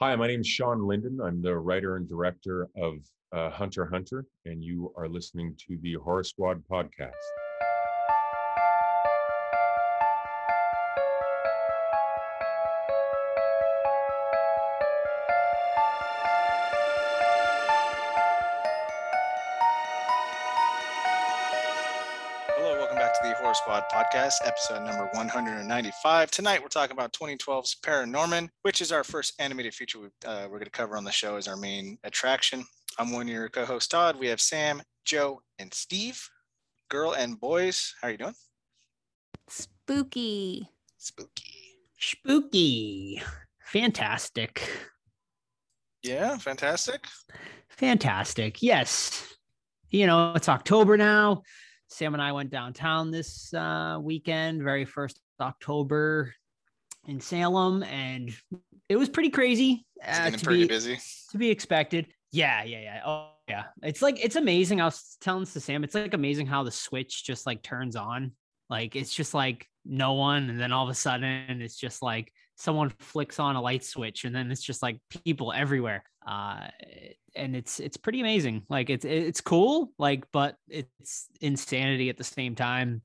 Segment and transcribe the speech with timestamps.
[0.00, 1.18] Hi, my name is Shawn Linden.
[1.20, 2.98] I'm the writer and director of
[3.32, 7.14] uh, Hunter Hunter, and you are listening to the Horror Squad podcast.
[23.78, 26.30] To the Horror Squad podcast, episode number 195.
[26.30, 30.58] Tonight we're talking about 2012's Paranorman, which is our first animated feature we, uh, we're
[30.58, 32.64] going to cover on the show as our main attraction.
[32.98, 34.18] I'm one of your co-hosts, Todd.
[34.18, 36.20] We have Sam, Joe, and Steve.
[36.88, 38.34] Girl and boys, how are you doing?
[39.48, 40.68] Spooky.
[40.96, 41.78] Spooky.
[41.98, 43.22] Spooky.
[43.60, 44.68] Fantastic.
[46.02, 47.04] Yeah, fantastic.
[47.68, 48.62] Fantastic.
[48.62, 49.34] Yes.
[49.90, 51.42] You know, it's October now.
[51.88, 56.34] Sam and I went downtown this uh, weekend, very first October
[57.06, 58.30] in Salem, and
[58.88, 59.86] it was pretty crazy.
[59.96, 60.98] It's uh, to pretty be, busy.
[61.30, 62.06] to be expected.
[62.30, 63.00] Yeah, yeah, yeah.
[63.06, 63.64] Oh, yeah.
[63.82, 64.80] It's like it's amazing.
[64.80, 65.82] I was telling this to Sam.
[65.82, 68.32] It's like amazing how the switch just like turns on.
[68.68, 72.30] Like it's just like no one, and then all of a sudden it's just like
[72.58, 76.02] someone flicks on a light switch, and then it's just like people everywhere.
[76.26, 76.66] Uh,
[77.34, 78.64] and it's it's pretty amazing.
[78.68, 79.92] Like it's it's cool.
[79.98, 83.02] Like, but it's insanity at the same time.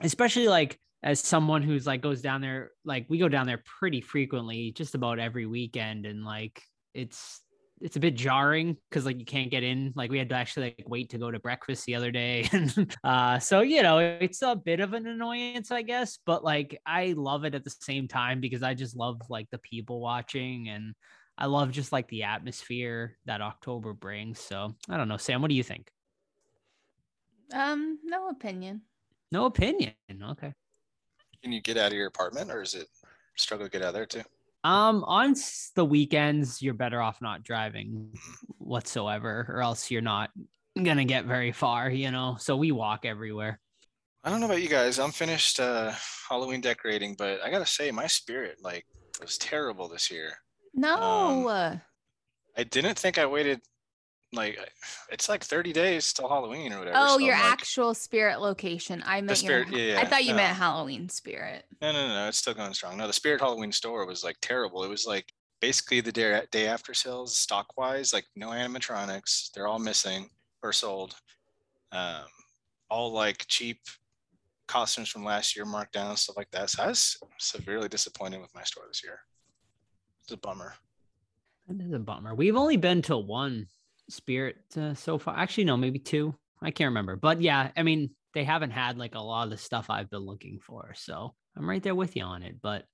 [0.00, 2.70] Especially like as someone who's like goes down there.
[2.84, 6.62] Like we go down there pretty frequently, just about every weekend, and like
[6.94, 7.40] it's
[7.84, 9.92] it's a bit jarring because like you can't get in.
[9.94, 12.48] Like we had to actually like wait to go to breakfast the other day.
[12.54, 16.80] And uh so you know it's a bit of an annoyance i guess but like
[16.86, 20.68] i love it at the same time because i just love like the people watching
[20.68, 20.94] and
[21.36, 24.38] i love just like the atmosphere that october brings.
[24.38, 25.90] So i don't know sam what do you think?
[27.52, 28.82] Um, no opinion.
[29.30, 29.92] no opinion.
[30.30, 30.54] Okay.
[31.42, 32.88] Can you get out of your apartment or is it
[33.36, 34.22] struggle to get out of there too?
[34.64, 35.34] Um, on
[35.74, 38.14] the weekends, you're better off not driving
[38.58, 40.30] whatsoever, or else you're not
[40.74, 42.36] gonna get very far, you know.
[42.40, 43.60] So we walk everywhere.
[44.24, 44.98] I don't know about you guys.
[44.98, 45.92] I'm finished uh,
[46.28, 48.86] Halloween decorating, but I gotta say, my spirit like
[49.20, 50.32] was terrible this year.
[50.72, 50.96] No.
[50.96, 51.80] Um,
[52.56, 53.60] I didn't think I waited
[54.34, 54.58] like
[55.10, 56.96] it's like 30 days till Halloween or whatever.
[56.98, 59.02] oh, so your like, actual spirit location.
[59.06, 60.36] I meant spirit- your, yeah, I thought you no.
[60.36, 61.64] meant Halloween spirit.
[61.80, 62.96] No, no, no, no, it's still going strong.
[62.96, 64.84] No, the Spirit Halloween store was like terrible.
[64.84, 69.50] It was like basically the day day after sales, stock wise, like no animatronics.
[69.52, 70.28] They're all missing
[70.62, 71.14] or sold.
[71.92, 72.24] Um,
[72.90, 73.80] all like cheap
[74.66, 76.70] costumes from last year, marked down stuff like that.
[76.70, 79.20] So I was severely disappointed with my store this year.
[80.22, 80.74] It's a bummer.
[81.68, 82.34] That is a bummer.
[82.34, 83.68] We've only been to one
[84.08, 85.36] spirit uh, so far.
[85.36, 86.34] Actually, no, maybe two.
[86.62, 87.16] I can't remember.
[87.16, 90.20] But yeah, I mean, they haven't had like a lot of the stuff I've been
[90.20, 90.92] looking for.
[90.96, 92.56] So I'm right there with you on it.
[92.62, 92.84] But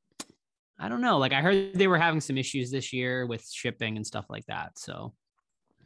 [0.78, 1.19] I don't know.
[1.19, 4.47] Like I heard they were having some issues this year with shipping and stuff like
[4.47, 4.78] that.
[4.78, 5.15] So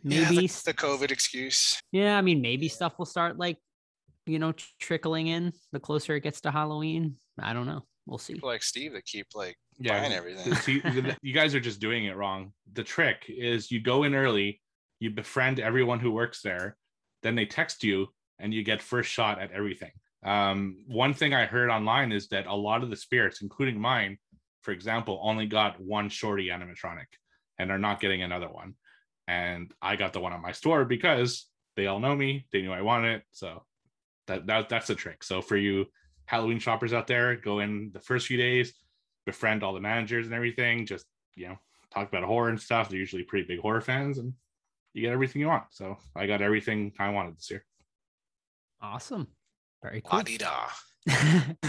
[0.03, 1.81] Yeah, maybe the, the COVID excuse.
[1.93, 3.59] Yeah, I mean, maybe stuff will start like,
[4.27, 7.17] you know, trickling in the closer it gets to Halloween.
[7.39, 7.83] I don't know.
[8.07, 8.35] We'll see.
[8.35, 11.17] People like Steve that keep like yeah buying everything.
[11.23, 14.61] you guys are just doing it wrong the trick is you go in early
[15.01, 16.77] you befriend everyone who works there
[17.23, 18.07] then they text you
[18.39, 19.91] and you get first shot at everything
[20.25, 24.19] um, one thing i heard online is that a lot of the spirits including mine
[24.63, 27.07] for example only got one shorty animatronic
[27.59, 28.75] and are not getting another one
[29.29, 32.73] and i got the one on my store because they all know me they knew
[32.73, 33.65] i wanted it so
[34.27, 35.85] that, that that's the trick so for you
[36.27, 38.73] halloween shoppers out there go in the first few days
[39.27, 40.87] befriend all the managers and everything.
[40.87, 41.59] Just you know,
[41.93, 42.89] talk about horror and stuff.
[42.89, 44.33] They're usually pretty big horror fans, and
[44.95, 45.65] you get everything you want.
[45.71, 47.65] So I got everything I wanted this year.
[48.81, 49.27] Awesome.
[49.83, 50.23] Very cool.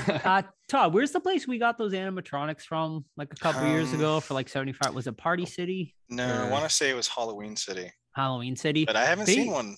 [0.07, 3.95] Uh, Todd, where's the place we got those animatronics from like a couple years Um,
[3.99, 4.93] ago for like 75?
[4.93, 5.93] Was it Party City?
[6.09, 8.85] No, I want to say it was Halloween City, Halloween City?
[8.85, 9.75] but I haven't They- seen one.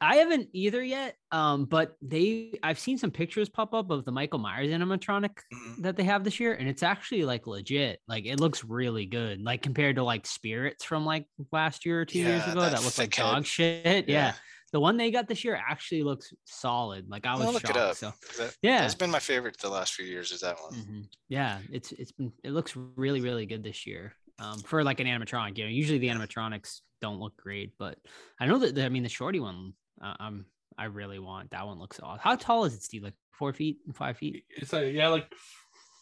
[0.00, 1.16] I haven't either yet.
[1.32, 5.82] Um, but they I've seen some pictures pop up of the Michael Myers animatronic Mhm.
[5.82, 8.00] that they have this year, and it's actually like legit.
[8.06, 12.04] Like it looks really good, like compared to like spirits from like last year or
[12.04, 13.22] two years ago that that, looked like thick head.
[13.32, 14.08] dog shit.
[14.08, 14.34] Yeah.
[14.72, 17.08] the one they got this year actually looks solid.
[17.08, 17.76] Like I was I'll look shocked.
[17.76, 17.96] it up.
[17.96, 20.32] So that, yeah, That's been my favorite the last few years.
[20.32, 20.74] Is that one?
[20.74, 21.04] Mhm.
[21.28, 24.14] yeah, it's it's been it looks really really good this year.
[24.38, 27.98] Um, for like an animatronic, you know, usually the animatronics don't look great, but
[28.38, 29.72] I know that the, I mean the shorty one,
[30.02, 30.46] uh, I'm
[30.78, 31.78] I really want that one.
[31.78, 32.20] Looks awesome.
[32.22, 33.02] How tall is it, Steve?
[33.02, 34.44] Like four feet, five feet?
[34.50, 35.32] It's like yeah, like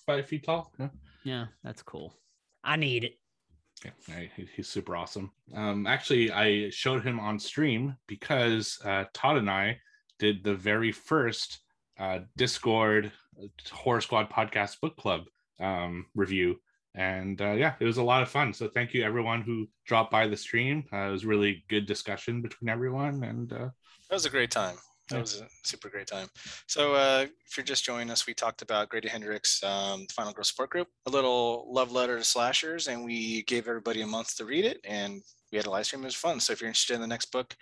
[0.06, 0.72] five feet tall.
[0.78, 0.88] Yeah,
[1.22, 2.14] Yeah, that's cool.
[2.62, 3.19] I need it.
[4.08, 4.26] yeah
[4.56, 5.31] he's super awesome.
[5.54, 9.78] Um, actually, I showed him on stream because uh, Todd and I
[10.19, 11.60] did the very first
[11.98, 13.12] uh, Discord
[13.70, 15.25] Horror Squad podcast book club
[15.60, 16.56] um, review
[16.94, 18.52] And uh, yeah, it was a lot of fun.
[18.52, 20.85] So thank you everyone who dropped by the stream.
[20.93, 23.25] Uh, it was really good discussion between everyone.
[23.25, 23.69] And uh,
[24.08, 24.76] That was a great time.
[25.11, 26.29] That was a super great time.
[26.67, 30.32] So uh, if you're just joining us, we talked about Grady Hendrix, um, the Final
[30.32, 34.35] Girl Support Group, a little love letter to slashers, and we gave everybody a month
[34.37, 35.20] to read it, and
[35.52, 36.02] we had a live stream.
[36.02, 36.41] It was fun.
[36.41, 37.55] So if you're interested in the next book,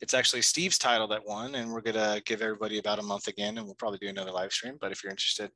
[0.00, 3.58] it's actually Steve's title that won, and we're gonna give everybody about a month again,
[3.58, 4.76] and we'll probably do another live stream.
[4.80, 5.50] But if you're interested,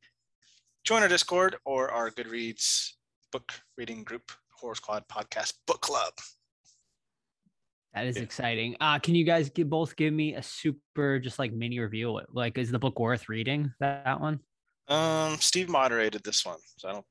[0.82, 2.94] join our Discord or our Goodreads
[3.32, 6.12] book reading group, Horror Squad Podcast Book Club.
[7.94, 8.22] That is Yeah.
[8.22, 8.76] exciting.
[8.80, 12.20] Uh, can you guys give, both give me a super just like mini review?
[12.30, 13.72] Like, is the book worth reading?
[13.80, 14.40] That, that one?
[14.88, 17.06] Um, Steve moderated this one, so I don't.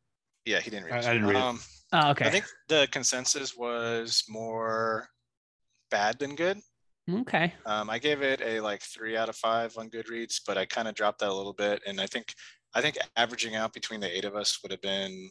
[0.46, 0.94] Yeah, he didn't read.
[0.94, 1.36] I- this I didn't one.
[1.36, 1.46] read it.
[1.46, 1.60] Um,
[1.94, 2.26] Oh, okay.
[2.26, 5.08] I think the consensus was more
[5.90, 6.60] bad than good.
[7.10, 7.54] okay.
[7.66, 10.90] Um, I gave it a like three out of five on Goodreads, but I kind
[10.90, 12.34] of dropped that a little bit, and I think
[12.74, 15.30] I think averaging out between the eight of us would have been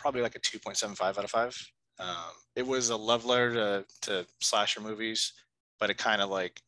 [0.00, 1.56] probably like a two point seven five out of five.
[1.98, 5.32] Um, it was a love letter to, to slasher movies,
[5.78, 6.60] but it kind of like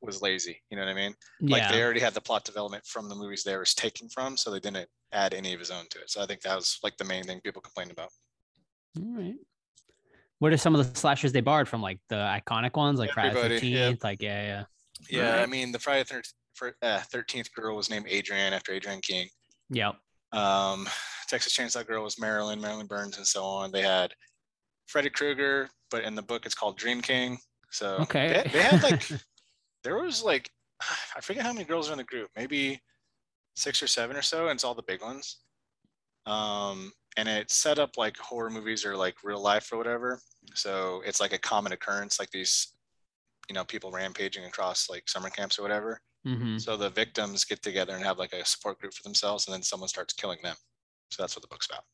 [0.00, 0.62] was lazy.
[0.70, 1.14] You know what I mean?
[1.40, 4.50] Like they already had the plot development from the movies they was taking from, so
[4.50, 6.10] they didn't add any of his own to it.
[6.10, 8.10] So I think that was like the main thing people complained about.
[8.96, 9.34] All right.
[10.38, 11.82] What are some of the slashers they borrowed from?
[11.82, 13.78] Like the iconic ones, like Friday the Everybody, yeah.
[13.78, 14.04] Thirteenth.
[14.04, 14.64] Like yeah, yeah.
[15.10, 16.04] Yeah, I mean the Friday
[16.54, 19.28] Thirteenth girl was named Adrienne after Adrienne King.
[19.70, 19.96] Yep.
[20.32, 20.88] Um,
[21.28, 23.70] Texas Chainsaw Girl was Marilyn, Marilyn Burns, and so on.
[23.70, 24.12] They had
[24.86, 27.38] Freddy Krueger, but in the book it's called Dream King.
[27.70, 28.28] So they Okay.
[28.34, 29.06] had- they, had like
[29.84, 30.50] there was like
[31.16, 32.80] I forget how many girls are in the group, maybe
[33.56, 35.38] six or seven or so, and it's all the big ones.
[36.26, 40.20] Um, and it set up like horror movies or like real life or whatever.
[40.54, 42.74] So it's like a common occurrence, like these,
[43.48, 46.00] you know, people rampaging across like summer camps or whatever.
[46.24, 49.54] hmm So the victims get together and have like a support group for themselves, and
[49.54, 50.56] then someone starts killing them.
[51.10, 51.84] So that's what the book's about.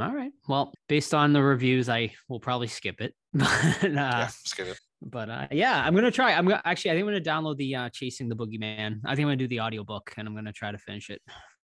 [0.00, 0.32] All right.
[0.48, 3.14] Well, based on the reviews, I will probably skip it.
[3.34, 4.78] but uh, yeah, just give it.
[5.02, 6.32] but uh, yeah, I'm gonna try.
[6.32, 6.92] I'm gonna actually.
[6.92, 9.00] I think I'm gonna download the uh, Chasing the Boogeyman.
[9.04, 11.20] I think I'm gonna do the audiobook and I'm gonna try to finish it.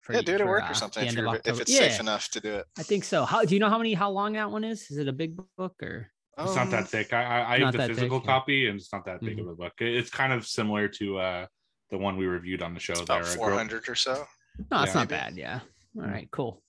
[0.01, 1.71] for Yeah, do it at work uh, or something if, end of you're, if it's
[1.71, 2.65] yeah, safe enough to do it.
[2.77, 3.23] I think so.
[3.25, 4.89] How do you know how many how long that one is?
[4.91, 6.09] Is it a big book or?
[6.37, 7.11] it's not Um, that thick.
[7.13, 8.25] I, I, I have the that thick, physical yeah.
[8.25, 9.41] copy, and it's not that big Mhm.
[9.41, 9.73] of a book.
[9.79, 11.45] It's kind of similar to uh,
[11.89, 12.93] the one we reviewed on the show.
[12.93, 14.25] It's about there, uh, 400 or so.
[14.71, 14.99] No, it's Yeah.
[14.99, 15.37] not bad.
[15.37, 15.59] Yeah.
[16.01, 16.29] All right.
[16.31, 16.61] Cool.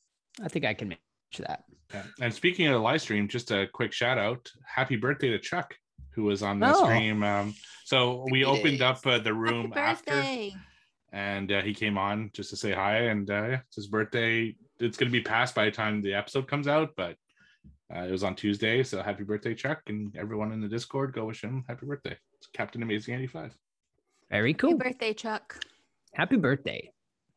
[0.43, 1.01] I think I can manage
[1.39, 1.65] that.
[1.93, 2.03] Yeah.
[2.21, 4.51] And speaking of the live stream, just a quick shout out.
[4.65, 5.75] Happy birthday to Chuck,
[6.15, 6.85] who was on the Oh.
[6.85, 7.23] stream.
[7.23, 7.55] Um,
[7.85, 10.23] so we opened up uh, the room after,
[11.13, 12.97] and uh, he came on just to say hi.
[13.05, 14.55] And uh, yeah, it's his birthday.
[14.79, 17.17] It's going to be past by the time the episode comes out, but
[17.95, 18.83] uh, it was on Tuesday.
[18.85, 22.17] So happy birthday, Chuck, and everyone in the Discord, go wish him happy birthday.
[22.39, 23.57] It's Captain Amazing 85.
[24.31, 24.71] Very cool.
[24.71, 24.91] Happy cool.
[24.93, 25.59] birthday, Chuck.
[26.15, 26.91] Happy birthday.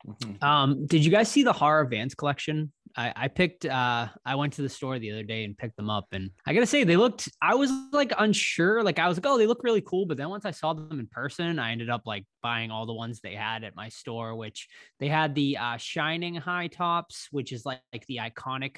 [0.07, 0.43] Mhm.
[0.43, 2.71] Um, did you guys see the horror Vans collection?
[2.95, 5.89] I, I picked uh I went to the store the other day and picked them
[5.89, 8.83] up and I gotta say they looked I was like unsure.
[8.83, 10.05] Like I was like, oh, they look really cool.
[10.05, 12.93] But then once I saw them in person, I ended up like buying all the
[12.93, 14.67] ones they had at my store, which
[14.99, 18.77] they had the uh shining high tops, which is like, like the iconic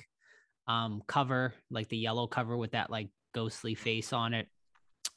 [0.68, 4.48] um cover, like the yellow cover with that like ghostly face on it.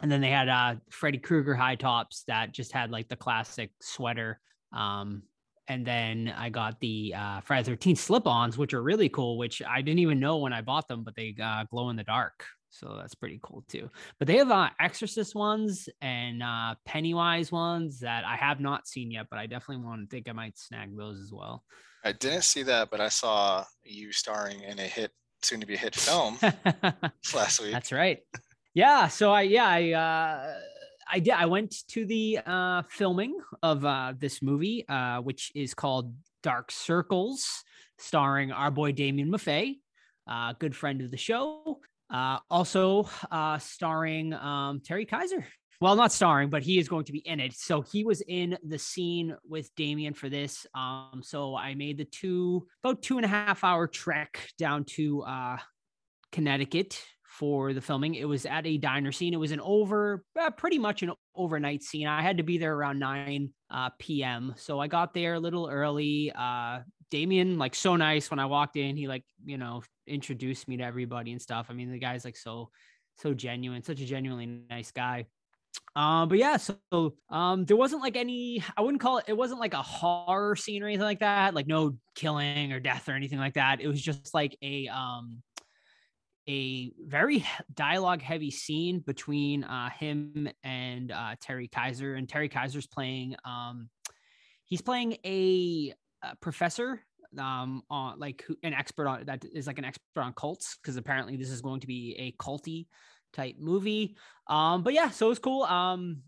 [0.00, 3.70] And then they had uh Freddy Krueger high tops that just had like the classic
[3.80, 4.40] sweater.
[4.72, 5.22] Um
[5.68, 9.38] and then I got the uh, Friday Thirteenth slip-ons, which are really cool.
[9.38, 12.04] Which I didn't even know when I bought them, but they uh, glow in the
[12.04, 13.90] dark, so that's pretty cool too.
[14.18, 19.10] But they have uh, Exorcist ones and uh, Pennywise ones that I have not seen
[19.10, 21.64] yet, but I definitely want to think I might snag those as well.
[22.04, 25.10] I didn't see that, but I saw you starring in a hit,
[25.42, 26.38] soon to be a hit film
[27.34, 27.72] last week.
[27.72, 28.20] That's right.
[28.74, 29.08] Yeah.
[29.08, 30.54] So I yeah I uh
[31.10, 35.74] I did I went to the uh filming of uh this movie uh which is
[35.74, 37.64] called Dark Circles
[37.98, 39.78] starring our boy Damien Maffei,
[40.26, 41.80] uh good friend of the show.
[42.12, 45.44] Uh also uh starring um Terry Kiser.
[45.80, 47.52] Well, not starring, but he is going to be in it.
[47.52, 50.66] So he was in the scene with Damien for this.
[50.74, 55.22] Um, so I made the two about two and a half hour trek down to
[55.22, 55.56] uh
[56.32, 57.00] Connecticut
[57.38, 58.16] for the filming.
[58.16, 59.32] It was at a diner scene.
[59.32, 62.08] It was an over, uh, pretty much an overnight scene.
[62.08, 64.54] I had to be there around 9 uh, p.m.
[64.56, 66.32] So I got there a little early.
[66.36, 66.80] Uh,
[67.12, 68.96] Damien, like, so nice when I walked in.
[68.96, 71.68] He, like, you know, introduced me to everybody and stuff.
[71.70, 72.70] I mean, the guy's like so,
[73.18, 75.26] so genuine, such a genuinely nice guy.
[75.94, 79.60] Um, but yeah, so um, there wasn't like any, I wouldn't call it, it wasn't
[79.60, 83.38] like a horror scene or anything like that, like no killing or death or anything
[83.38, 83.80] like that.
[83.80, 85.42] It was just like a, um,
[86.48, 92.14] a very dialogue heavy scene between uh, him and uh, Terry Kiser.
[92.14, 93.90] And Terry Kiser's playing, um,
[94.64, 97.02] he's playing a, a professor
[97.36, 101.36] um on like an expert on that is like an expert on cults because apparently
[101.36, 102.86] this is going to be a culty
[103.34, 104.16] type movie.
[104.48, 105.64] Um, but yeah, so it was cool.
[105.64, 106.22] Um,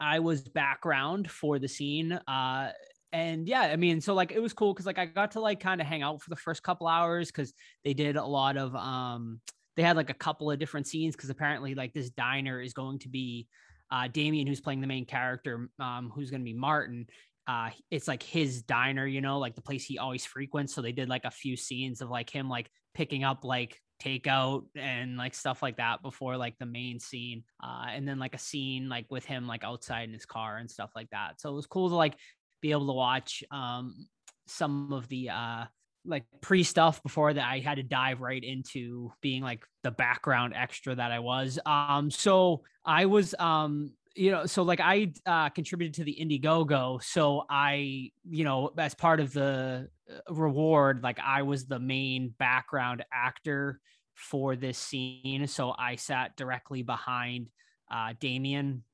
[0.00, 2.12] I was background for the scene.
[2.26, 2.70] Uh,
[3.12, 5.60] and yeah, I mean, so like it was cool because like I got to like
[5.60, 7.52] kind of hang out for the first couple hours because
[7.84, 9.40] they did a lot of um
[9.76, 12.98] they had like a couple of different scenes because apparently like this diner is going
[13.00, 13.46] to be
[13.90, 17.06] uh Damien who's playing the main character, um, who's gonna be Martin.
[17.46, 20.74] Uh it's like his diner, you know, like the place he always frequents.
[20.74, 24.64] So they did like a few scenes of like him like picking up like takeout
[24.74, 28.38] and like stuff like that before like the main scene uh and then like a
[28.38, 31.54] scene like with him like outside in his car and stuff like that so it
[31.54, 32.14] was cool to like
[32.60, 34.06] be able to watch um
[34.46, 35.64] some of the uh
[36.04, 40.54] like pre stuff before that I had to dive right into being like the background
[40.56, 41.58] extra that I was.
[41.66, 47.02] Um so I was um you know so like I uh contributed to the Indiegogo.
[47.02, 52.34] So I you know as part of the uh, reward like I was the main
[52.38, 53.80] background actor
[54.14, 55.46] for this scene.
[55.46, 57.50] So I sat directly behind
[57.90, 58.84] uh Damien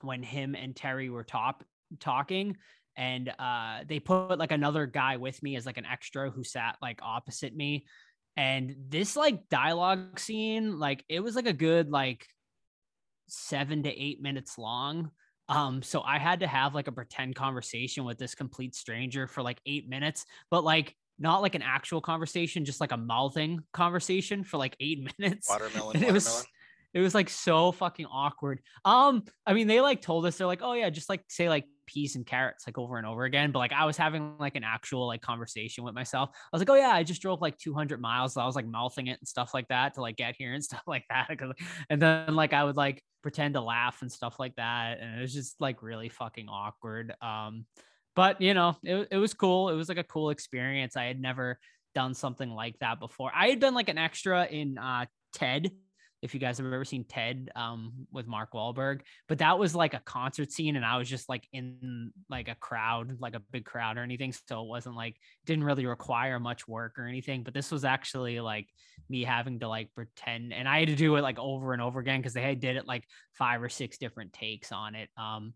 [0.00, 1.64] when him and Terry were top
[2.00, 2.56] talking
[2.96, 6.76] and uh they put like another guy with me as like an extra who sat
[6.82, 7.86] like opposite me.
[8.36, 12.26] And this like dialogue scene like it was like a good like
[13.28, 15.10] 7 to 8 minutes long.
[15.48, 19.42] Um so i had to have like a pretend conversation with this complete stranger for
[19.42, 24.44] like 8 minutes but like not like an actual conversation just like a mouthing conversation
[24.44, 25.48] for like 8 minutes.
[25.48, 26.46] Watermelon, And it was watermelon.
[26.94, 28.60] It was like so fucking awkward.
[28.84, 31.64] Um, I mean, they like told us they're like, oh yeah, just like say like
[31.86, 33.50] peas and carrots like over and over again.
[33.50, 36.30] But like I was having like an actual like conversation with myself.
[36.32, 38.34] I was like, oh yeah, I just drove like 200 miles.
[38.34, 40.62] So I was like mouthing it and stuff like that to like get here and
[40.64, 41.30] stuff like that.
[41.88, 45.22] And then like I would like pretend to laugh and stuff like that, and it
[45.22, 47.14] was just like really fucking awkward.
[47.22, 47.66] Um,
[48.14, 49.70] but you know, it it was cool.
[49.70, 50.96] It was like a cool experience.
[50.96, 51.58] I had never
[51.94, 53.30] done something like that before.
[53.34, 55.70] I had done like an extra in uh Ted
[56.22, 59.92] if you guys have ever seen Ted um, with Mark Wahlberg, but that was like
[59.92, 63.64] a concert scene, and I was just like in like a crowd, like a big
[63.64, 64.32] crowd or anything.
[64.48, 67.42] So it wasn't like didn't really require much work or anything.
[67.42, 68.68] But this was actually like
[69.08, 71.98] me having to like pretend, and I had to do it like over and over
[71.98, 75.10] again because they had did it like five or six different takes on it.
[75.16, 75.54] Um,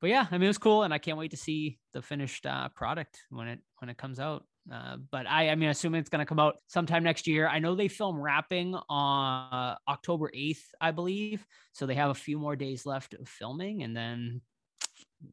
[0.00, 2.46] but yeah, I mean it was cool, and I can't wait to see the finished
[2.46, 4.44] uh, product when it when it comes out.
[4.70, 7.48] Uh, but I, I mean, assuming it's going to come out sometime next year.
[7.48, 11.44] I know they film wrapping on uh, October 8th, I believe.
[11.72, 14.40] So they have a few more days left of filming and then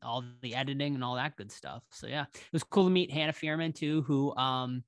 [0.02, 1.84] all the editing and all that good stuff.
[1.92, 4.84] So yeah, it was cool to meet Hannah Fierman too, who um,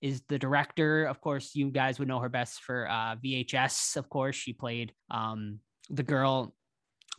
[0.00, 1.04] is the director.
[1.04, 3.96] Of course, you guys would know her best for uh, VHS.
[3.96, 6.54] Of course, she played um, the girl,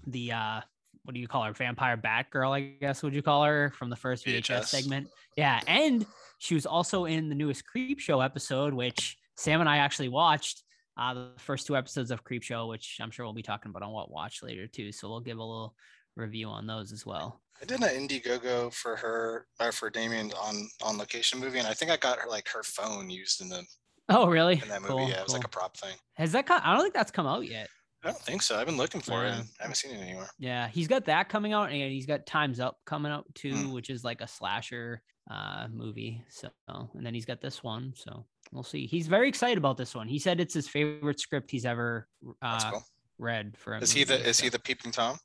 [0.05, 0.61] the uh,
[1.03, 1.53] what do you call her?
[1.53, 3.03] Vampire Batgirl, I guess.
[3.03, 4.65] Would you call her from the first VHS, VHS.
[4.65, 5.07] segment?
[5.35, 6.05] Yeah, and
[6.43, 10.63] she was also in the newest Creep Show episode, which Sam and I actually watched.
[10.95, 13.81] Uh, the first two episodes of Creep Show, which I'm sure we'll be talking about
[13.81, 14.91] on what watch later too.
[14.91, 15.73] So we'll give a little
[16.15, 17.41] review on those as well.
[17.61, 21.73] I did an Indiegogo for her or for Damien on on location movie, and I
[21.73, 23.63] think I got her like her phone used in the
[24.09, 24.61] Oh, really?
[24.61, 24.93] in that movie.
[24.93, 25.95] Cool, yeah, it was like a prop thing.
[26.15, 26.61] Has that come?
[26.63, 27.69] I don't think that's come out yet.
[28.03, 28.57] I don't think so.
[28.57, 29.29] I've been looking for it.
[29.29, 29.35] Yeah.
[29.39, 30.27] And I haven't seen it anywhere.
[30.37, 33.73] Yeah, he's got that coming out, and he's got Times Up coming out too, Mm.
[33.73, 36.21] which is like a slasher uh movie.
[36.29, 37.93] So, and then he's got this one.
[37.95, 38.85] So we'll see.
[38.87, 40.07] He's very excited about this one.
[40.09, 42.07] He said it's his favorite script he's ever
[42.41, 42.83] uh, cool.
[43.17, 43.77] read for.
[43.77, 45.17] Is he the is he the peeping tom?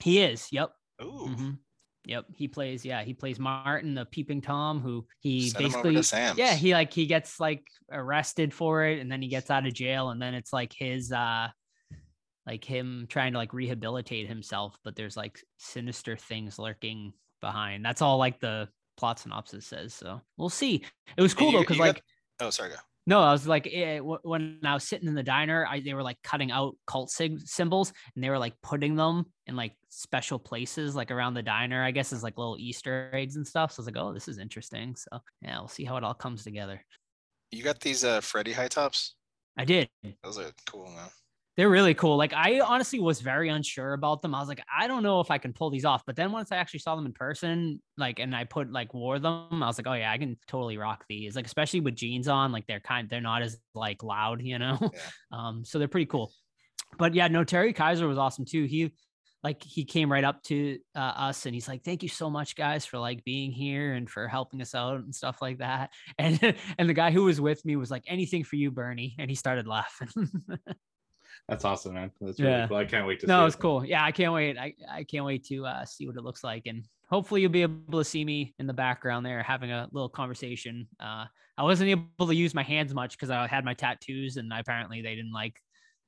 [0.00, 0.48] He is.
[0.50, 0.72] Yep.
[1.02, 1.58] Ooh, Mhm.
[2.06, 2.24] Yep.
[2.34, 2.84] He plays.
[2.84, 6.32] Yeah, he plays Martin, the peeping tom, who he send basically.
[6.36, 7.62] Yeah, he like he gets like
[7.92, 11.12] arrested for it, and then he gets out of jail, and then it's like his
[11.12, 11.48] uh
[12.50, 17.84] like him trying to like rehabilitate himself, but there's like sinister things lurking behind.
[17.84, 19.94] That's all like the plot synopsis says.
[19.94, 20.82] So we'll see.
[21.16, 22.02] It was You- cool though, because you got- like
[22.40, 22.70] Oh, sorry.
[22.70, 22.76] Go.
[23.06, 25.94] no, I was like eh, wh- when I was sitting in the diner, I they
[25.94, 29.74] were like cutting out cult sig- symbols and they were like putting them in like
[29.90, 31.84] special places like around the diner.
[31.84, 33.70] I guess as like little Easter eggs and stuff.
[33.72, 34.96] So I was like, oh, this is interesting.
[34.96, 36.84] So yeah, we'll see how it all comes together.
[37.52, 39.14] You got these uh Freddy high tops?
[39.56, 39.88] I did.
[40.24, 41.10] Those are cool, man.
[41.56, 42.16] They're really cool.
[42.16, 44.34] Like I honestly was very unsure about them.
[44.34, 46.02] I was like, I don't know if I can pull these off.
[46.06, 49.18] But then once I actually saw them in person, like, and I put like wore
[49.18, 51.36] them, I was like, oh yeah, I can totally rock these.
[51.36, 54.78] Like, especially with jeans on, like they're kind, they're not as like loud, you know.
[54.80, 54.88] Yeah.
[55.32, 56.32] Um, so they're pretty cool.
[56.98, 58.64] But yeah, no, Terry Kiser was awesome too.
[58.64, 58.92] He
[59.42, 62.56] like he came right up to uh, us and he's like, "Thank you so much,
[62.56, 66.56] guys, for like being here and for helping us out and stuff like that." And
[66.78, 69.36] and the guy who was with me was like, "Anything for you, Bernie," and he
[69.36, 70.08] started laughing.
[71.48, 72.10] That's awesome, man.
[72.20, 72.68] That's really Yeah.
[72.68, 72.76] cool.
[72.76, 73.48] I can't wait to see no, it.
[73.48, 73.84] it's cool.
[73.84, 74.56] Yeah, I can't wait.
[74.58, 77.62] I, I can't wait to uh, see what it looks like and hopefully you'll be
[77.62, 80.86] able to see me in the background there having a little conversation.
[81.00, 81.24] Uh,
[81.58, 85.02] I wasn't able to use my hands much because I had my tattoos, and apparently
[85.02, 85.60] they didn't like.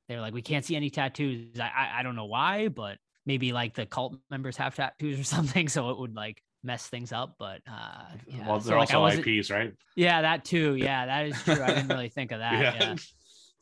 [0.07, 1.59] They were like, we can't see any tattoos.
[1.59, 5.23] I, I I don't know why, but maybe like the cult members have tattoos or
[5.35, 7.35] something, so it would like mess things up.
[7.37, 9.73] But uh, yeah, well, they're like, also wasn't- IPs, right?
[9.95, 10.75] Yeah, that too.
[10.75, 11.61] Yeah, that is true.
[11.61, 12.53] I didn't really think of that.
[12.53, 12.75] Yeah.
[12.79, 12.95] yeah.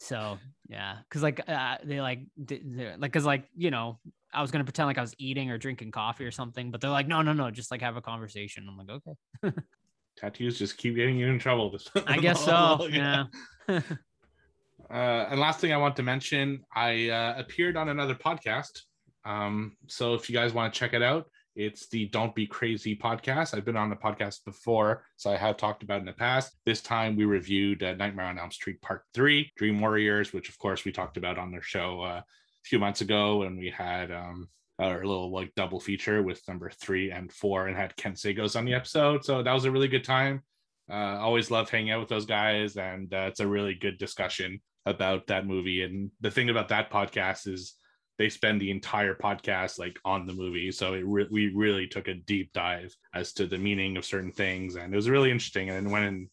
[0.02, 4.00] So yeah, because like uh, they like like because like you know
[4.34, 6.90] I was gonna pretend like I was eating or drinking coffee or something, but they're
[6.90, 8.68] like, no, no, no, just like have a conversation.
[8.68, 9.56] I'm like, okay,
[10.18, 11.78] Tattoos just keep getting you in trouble.
[12.08, 12.88] I guess so.
[12.92, 13.26] Yeah.
[13.70, 18.82] Uh, and last thing I want to mention, I uh, appeared on another podcast.
[19.24, 22.96] Um, so if you guys want to check it out, it's the Don't Be Crazy
[22.96, 23.56] podcast.
[23.56, 26.56] I've been on the podcast before, so I have talked about in the past.
[26.66, 30.58] This time we reviewed uh, Nightmare on Elm Street Part 3, Dream Warriors, which of
[30.58, 32.24] course we talked about on their show uh, a
[32.64, 34.48] few months ago And we had um,
[34.80, 38.66] our little like double feature with number three and four and had Ken Sagoes on
[38.66, 39.26] the episode.
[39.26, 40.44] So that was a really good time.
[40.90, 44.60] Uh, always love hanging out with those guys, and uh, it's a really good discussion
[44.86, 45.84] about that movie.
[45.84, 47.76] And the thing about that podcast is
[48.18, 52.08] they spend the entire podcast like on the movie, so it re- we really took
[52.08, 55.70] a deep dive as to the meaning of certain things, and it was really interesting
[55.70, 56.30] and it went in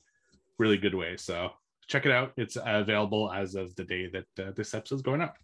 [0.58, 1.50] really good way So
[1.86, 5.36] check it out; it's available as of the day that uh, this episode's going up.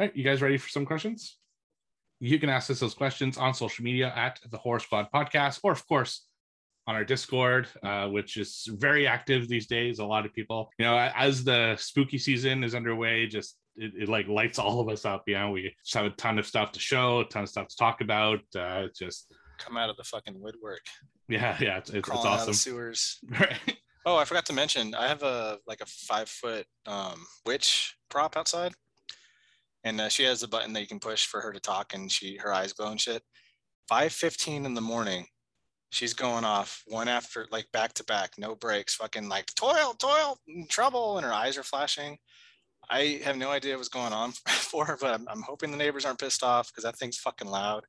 [0.00, 1.38] All right, you guys ready for some questions?
[2.20, 5.72] You can ask us those questions on social media at the Horror Squad Podcast, or
[5.72, 6.26] of course
[6.88, 9.98] on our Discord, uh, which is very active these days.
[9.98, 14.08] A lot of people, you know, as the spooky season is underway, just it, it
[14.08, 15.24] like lights all of us up.
[15.26, 17.68] You know, we just have a ton of stuff to show, a ton of stuff
[17.68, 18.40] to talk about.
[18.58, 20.82] Uh, just Come out of the fucking woodwork,
[21.28, 22.54] yeah, yeah, it's, it's, it's crawling out of awesome.
[22.54, 23.18] sewers.
[23.30, 23.76] Right.
[24.06, 28.38] Oh, I forgot to mention, I have a like a five foot um, witch prop
[28.38, 28.72] outside,
[29.84, 32.10] and uh, she has a button that you can push for her to talk, and
[32.10, 33.22] she her eyes glow and shit.
[33.86, 35.26] Five fifteen in the morning,
[35.90, 40.38] she's going off one after like back to back, no breaks, fucking like toil, toil,
[40.70, 42.16] trouble, and her eyes are flashing.
[42.90, 46.20] I have no idea what's going on for but I'm, I'm hoping the neighbors aren't
[46.20, 47.84] pissed off because that thing's fucking loud.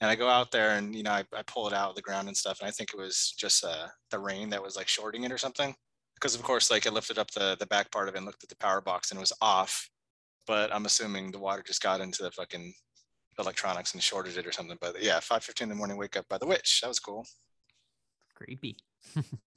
[0.00, 2.02] And I go out there and you know I, I pull it out of the
[2.02, 4.88] ground and stuff, and I think it was just uh, the rain that was like
[4.88, 5.74] shorting it or something.
[6.14, 8.42] Because of course, like I lifted up the the back part of it and looked
[8.42, 9.90] at the power box and it was off.
[10.46, 12.72] But I'm assuming the water just got into the fucking
[13.38, 14.78] electronics and shorted it or something.
[14.80, 16.80] But yeah, 5:15 in the morning, wake up by the witch.
[16.82, 17.26] That was cool.
[18.34, 18.78] creepy.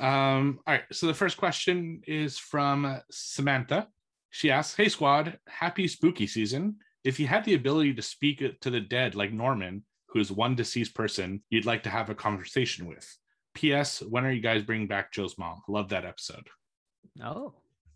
[0.00, 0.84] Um, all right.
[0.92, 3.88] So the first question is from Samantha.
[4.30, 6.76] She asks, Hey squad, happy spooky season.
[7.04, 10.94] If you had the ability to speak to the dead like Norman, who's one deceased
[10.94, 13.06] person you'd like to have a conversation with.
[13.54, 14.00] P.S.
[14.00, 15.62] When are you guys bringing back Joe's mom?
[15.68, 16.48] Love that episode.
[17.22, 17.54] Oh,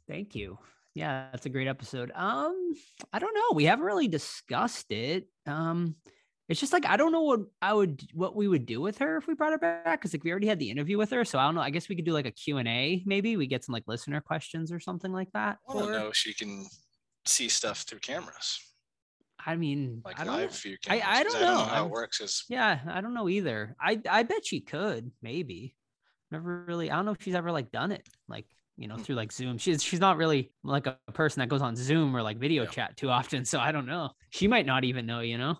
[0.08, 0.58] thank you.
[0.94, 2.12] Yeah, that's a great episode.
[2.14, 2.74] Um,
[3.12, 3.54] I don't know.
[3.54, 5.26] We haven't really discussed it.
[5.46, 5.96] Um,
[6.48, 9.16] it's just like I don't know what I would what we would do with her
[9.16, 11.24] if we brought her back because like we already had the interview with her.
[11.24, 11.60] So I don't know.
[11.62, 13.02] I guess we could do like a Q and A.
[13.06, 15.58] Maybe we get some like listener questions or something like that.
[15.68, 16.66] I don't know if she can
[17.26, 18.60] see stuff through cameras,
[19.46, 20.36] I mean, like I don't.
[20.36, 20.56] live know.
[20.56, 21.04] view I- cameras.
[21.08, 21.64] I 'cause don't I don't know.
[21.64, 22.20] know how it works.
[22.20, 23.74] Is Yeah, I don't know either.
[23.80, 25.76] I I bet she could maybe.
[26.30, 26.90] Never really.
[26.90, 29.02] I don't know if she's ever like done it like you know Hmm.
[29.02, 29.56] through like Zoom.
[29.58, 32.70] She's she's not really like a person that goes on Zoom or like video Yeah.
[32.70, 33.44] chat too often.
[33.44, 34.10] So I don't know.
[34.30, 35.20] She might not even know.
[35.20, 35.56] You know.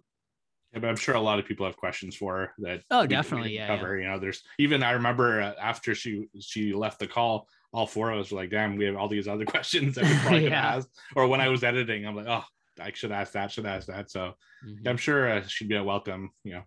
[0.74, 3.54] Yeah, but I'm sure a lot of people have questions for her that Oh, definitely,
[3.54, 3.76] yeah, yeah.
[3.76, 3.96] cover.
[3.98, 8.10] You know, there's even I remember uh, after she she left the call, all four
[8.10, 10.52] of us were like, "Damn, we have all these other questions that we probably could
[10.52, 12.44] ask." Or when I was editing, I'm like, "Oh,
[12.80, 14.34] I should ask that, should ask that." So
[14.66, 14.88] Mhm.
[14.88, 16.62] I'm sure uh, she'd be a welcome, you know,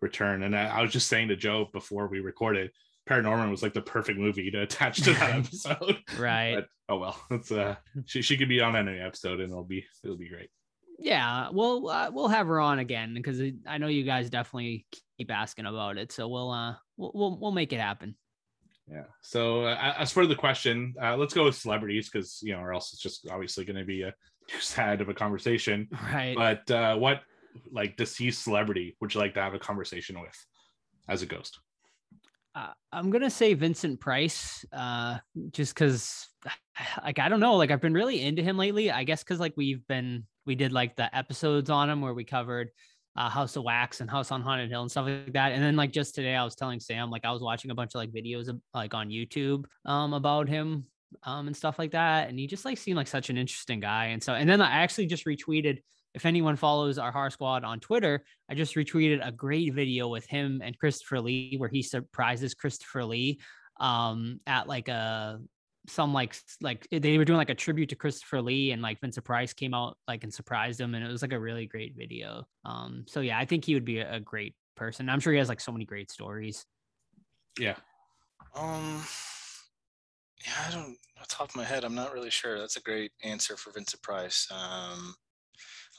[0.00, 0.44] return.
[0.44, 2.70] And I, I was just saying to Joe before we recorded,
[3.10, 5.98] Paranorman was like the perfect movie to attach to that episode.
[6.18, 6.54] Right.
[6.54, 7.74] But oh well, it's uh,
[8.06, 10.50] she she could be on any episode and it'll be it'll be great.
[11.02, 11.48] Yeah.
[11.52, 14.86] Well, uh, we'll have her on again because I know you guys definitely
[15.18, 16.12] keep asking about it.
[16.12, 18.16] So we'll uh we'll we'll, we'll make it happen.
[18.90, 19.04] Yeah.
[19.22, 22.72] So uh, as for the question, uh, let's go with celebrities because you know, or
[22.72, 24.12] else it's just obviously going to be a
[24.48, 25.88] too sad of a conversation.
[26.12, 26.34] Right.
[26.36, 27.20] But uh, what
[27.70, 30.36] like deceased celebrity would you like to have a conversation with
[31.08, 31.58] as a ghost?
[32.54, 35.18] uh, I'm gonna say Vincent Price, uh,
[35.52, 36.28] just because,
[37.02, 38.90] like, I don't know, like I've been really into him lately.
[38.90, 42.24] I guess because like we've been, we did like the episodes on him where we
[42.24, 42.70] covered
[43.16, 45.52] uh, House of Wax and House on Haunted Hill and stuff like that.
[45.52, 47.94] And then like just today, I was telling Sam like I was watching a bunch
[47.94, 50.86] of like videos of, like on YouTube um about him
[51.24, 54.06] um and stuff like that, and he just like seemed like such an interesting guy.
[54.06, 55.78] And so, and then I actually just retweeted.
[56.14, 60.26] If anyone follows our Horror Squad on Twitter, I just retweeted a great video with
[60.26, 63.40] him and Christopher Lee where he surprises Christopher Lee
[63.80, 65.40] um at like a
[65.88, 69.26] some like like they were doing like a tribute to Christopher Lee and like Vincent
[69.26, 72.44] Price came out like and surprised him and it was like a really great video.
[72.64, 75.08] Um so yeah, I think he would be a, a great person.
[75.08, 76.64] I'm sure he has like so many great stories.
[77.58, 77.76] Yeah.
[78.54, 79.02] Um,
[80.44, 82.58] yeah, I don't, off the top of my head, I'm not really sure.
[82.58, 84.48] That's a great answer for Vincent Price.
[84.50, 85.14] Um,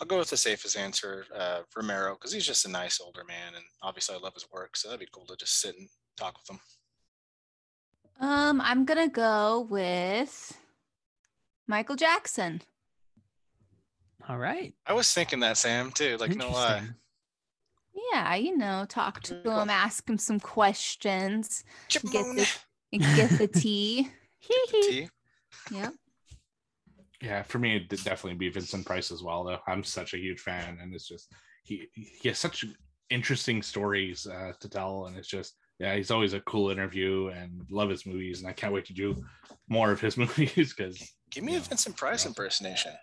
[0.01, 3.55] I'll go with the safest answer, uh, Romero, because he's just a nice older man,
[3.55, 6.35] and obviously I love his work, so that'd be cool to just sit and talk
[6.37, 6.59] with him.
[8.19, 10.57] Um, I'm gonna go with
[11.67, 12.61] Michael Jackson.
[14.27, 14.73] All right.
[14.87, 16.17] I was thinking that, Sam, too.
[16.17, 16.83] Like, no lie.
[18.11, 22.47] Yeah, you know, talk to Good him, ask him some questions, get Chipmunk.
[22.91, 24.09] the get the tea.
[24.39, 24.81] Hee hee.
[24.89, 25.09] Tea.
[25.71, 25.93] Yep.
[27.21, 29.43] Yeah, for me, it'd definitely be Vincent Price as well.
[29.45, 31.31] Though I'm such a huge fan, and it's just
[31.63, 32.65] he he has such
[33.09, 37.65] interesting stories uh, to tell, and it's just yeah, he's always a cool interview, and
[37.69, 39.21] love his movies, and I can't wait to do
[39.67, 40.97] more of his movies because
[41.29, 41.63] Give me a Yeah.
[41.63, 42.29] Vincent Price Yeah.
[42.29, 42.93] impersonation.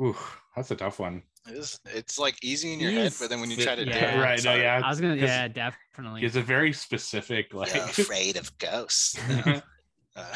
[0.00, 0.16] ooh,
[0.56, 1.22] that's a tough one.
[1.46, 3.84] It's, it's like easy in your He head, but then when you fit- try to
[3.84, 4.80] do yeah, it, right, no, yeah.
[4.84, 6.20] I was gonna, 'cause yeah, definitely.
[6.20, 9.18] He has a very specific like You're afraid of ghosts.
[9.28, 9.62] No.
[10.16, 10.34] Uh,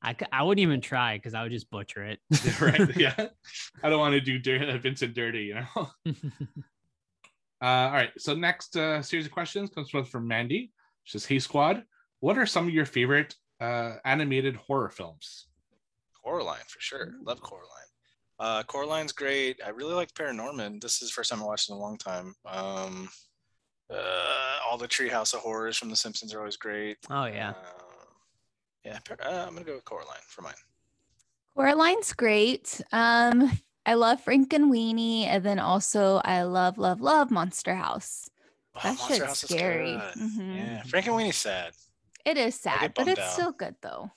[0.00, 2.20] I, c- I wouldn't even try because I would just butcher it.
[2.60, 3.14] right, yeah.
[3.82, 5.90] I don't want to do dir- Vincent dirty, you know.
[7.60, 8.10] Uh, all right.
[8.18, 10.72] So next uh, series of questions comes from, from Mandy.
[11.06, 11.84] She says, "Hey Squad,
[12.20, 15.46] what are some of your favorite uh, animated horror films?"
[16.22, 17.14] Coraline for sure.
[17.22, 17.70] Love Coraline.
[18.40, 19.60] Uh, Coraline's great.
[19.64, 20.80] I really like Paranorman.
[20.82, 22.34] This is the first time I watched it in a long time.
[22.44, 23.08] Um,
[23.88, 26.98] uh, all the Treehouse of Horrors from The Simpsons are always great.
[27.08, 27.50] oh yeah.
[27.50, 27.54] Uh,
[28.84, 30.54] yeah, uh, I'm gonna go with Coraline for mine.
[31.56, 32.80] Coraline's great.
[32.92, 33.50] Um,
[33.86, 38.28] I love Frankenweenie, and then also I love, love, love Monster House.
[38.76, 39.92] Oh, That Monster shit's House is scary.
[39.96, 40.14] good.
[40.14, 40.56] Mhm.
[40.56, 41.72] Yeah, Frankenweenie's sad.
[42.24, 43.30] It is sad, but it's out.
[43.32, 44.10] still good though.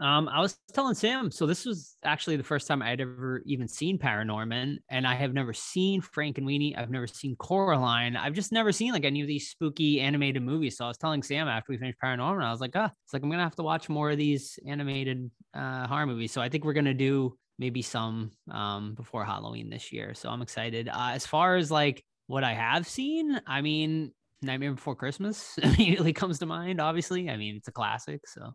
[0.00, 3.66] Um, I was telling Sam, so this was actually the first time I'd ever even
[3.66, 6.78] seen Paranorman, and I have never seen Frankenweenie.
[6.78, 8.14] I've never seen Coraline.
[8.16, 10.76] I've just never seen like any of these spooky animated movies.
[10.76, 13.22] So I was telling Sam after we finished Paranorman, I was like, ah, it's like
[13.24, 16.30] I'm gonna have to watch more of these animated uh, horror movies.
[16.30, 20.14] So I think we're gonna do maybe some um, before Halloween this year.
[20.14, 20.88] So I'm excited.
[20.88, 24.12] Uh, as far as like what I have seen, I mean,
[24.42, 26.80] Nightmare Before Christmas immediately comes to mind.
[26.80, 28.20] Obviously, I mean, it's a classic.
[28.28, 28.54] So.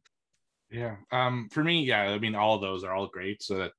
[0.71, 0.95] Yeah.
[1.11, 3.43] Um, for me, yeah, I mean, all those are all great.
[3.43, 3.71] So that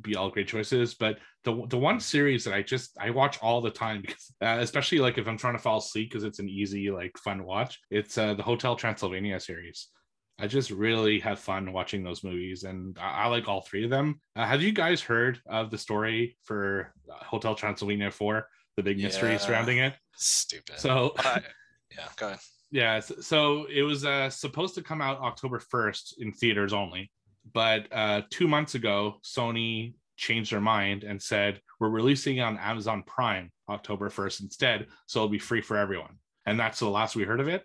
[0.00, 0.94] be all great choices.
[0.94, 4.58] But the the one series that I just I watch all the time because uh,
[4.60, 7.80] especially like if I'm trying to fall asleep because it's an easy like fun watch.
[7.90, 9.88] It's uh, the Hotel Transylvania series.
[10.38, 13.90] I just really have fun watching those movies, and I, I like all three of
[13.90, 14.20] them.
[14.36, 18.46] Uh, have you guys heard of the story for uh, Hotel Transylvania Four?
[18.76, 19.38] The big mystery Yeah.
[19.38, 19.94] surrounding it.
[20.16, 20.78] Stupid.
[20.78, 21.40] So Uh,
[21.96, 22.38] yeah, go ahead.
[22.70, 27.10] yeah so it was uh supposed to come out october 1st in theaters only
[27.54, 32.58] but uh two months ago sony changed their mind and said we're releasing it on
[32.58, 37.14] amazon prime october 1st instead so it'll be free for everyone and that's the last
[37.16, 37.64] we heard of it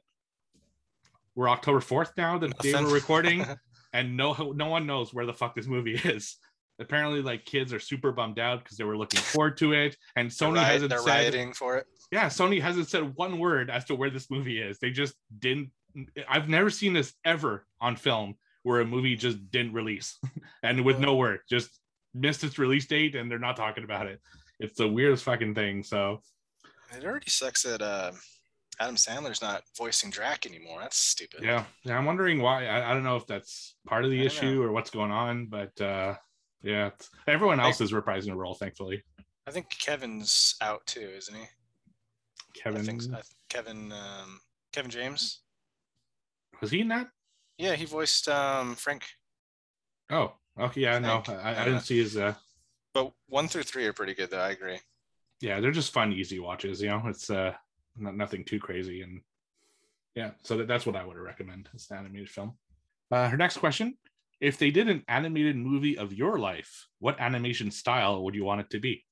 [1.35, 3.43] we're october 4th now the day we're recording
[3.93, 6.37] and no no one knows where the fuck this movie is
[6.81, 10.29] apparently like kids are super bummed out because they were looking forward to it and
[10.31, 11.85] They're, sony riot- hasn't they're said rioting for it.
[12.11, 14.79] yeah, Sony hasn't said one word as to where this movie is.
[14.79, 15.71] They just didn't.
[16.27, 20.17] I've never seen this ever on film where a movie just didn't release
[20.63, 21.69] and with no word, just
[22.13, 24.19] missed its release date and they're not talking about it.
[24.59, 25.83] It's the weirdest fucking thing.
[25.83, 26.21] So
[26.97, 28.11] It already sucks that uh,
[28.79, 30.79] Adam Sandler's not voicing Drac anymore.
[30.81, 31.43] That's stupid.
[31.43, 32.67] yeah, yeah I'm wondering why.
[32.67, 34.61] I, I don't know if that's part of the I issue know.
[34.63, 36.15] or what's going on, but uh
[36.63, 39.03] yeah, it's, everyone else is reprising a role, thankfully.
[39.47, 41.43] I think Kevin's out too, isn't he?
[42.53, 43.03] Kevin I think.
[43.13, 44.39] I Kevin um,
[44.71, 45.41] Kevin James.
[46.61, 47.07] was he in that?
[47.57, 49.03] Yeah, he voiced um, Frank.
[50.09, 52.17] Oh, okay, yeah, no, I, I uh, didn't see his.
[52.17, 52.33] uh
[52.93, 54.39] But one through three are pretty good, though.
[54.39, 54.79] I agree.
[55.41, 57.51] yeah they're just fun easy watches you know it's uh
[57.97, 59.21] not, nothing too crazy and
[60.15, 62.53] yeah so that, that's what i would recommend as an animated film
[63.11, 63.97] uh her next question
[64.41, 68.59] if they did an animated movie of your life what animation style would you want
[68.59, 69.05] it to be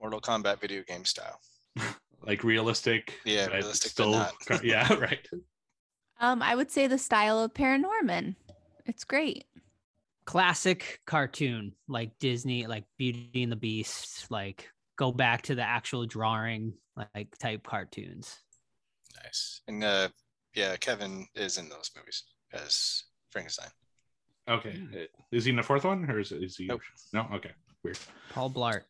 [0.00, 1.40] Mortal Kombat video game style.
[2.22, 4.34] like realistic Yeah, but realistic, but not.
[4.64, 5.26] yeah right
[6.20, 8.36] Um, I would say the style of Paranorman.
[8.86, 9.44] It's great.
[10.24, 16.06] classic cartoon like Disney, like Beauty and the Beast, like go back to the actual
[16.06, 18.38] drawing like type cartoons.
[19.22, 19.62] Nice.
[19.68, 20.08] And uh,
[20.54, 23.70] yeah, Kevin is in those movies as Frankenstein.
[24.48, 26.80] Okay is he in the fourth one or is, is he Nope.
[27.12, 27.50] no okay
[27.84, 27.98] weird
[28.30, 28.82] Paul Blart.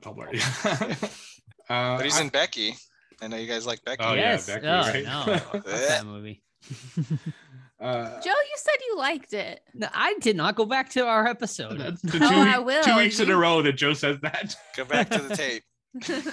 [0.00, 0.34] Paul Blart.
[1.70, 2.74] uh, But he's I- in Becky.
[3.22, 4.02] I know you guys like Becky.
[4.04, 4.46] Oh, yeah, yes.
[4.46, 5.04] Becky, oh, right?
[5.04, 5.60] no.
[5.64, 6.42] That movie.
[7.80, 9.60] uh, Joe, you said you liked it.
[9.72, 11.78] No, I did not go back to our episode.
[11.78, 12.82] That's the Oh, two, I will.
[12.82, 14.54] two weeks in a row that Joe says that.
[14.76, 15.62] Go back to the tape.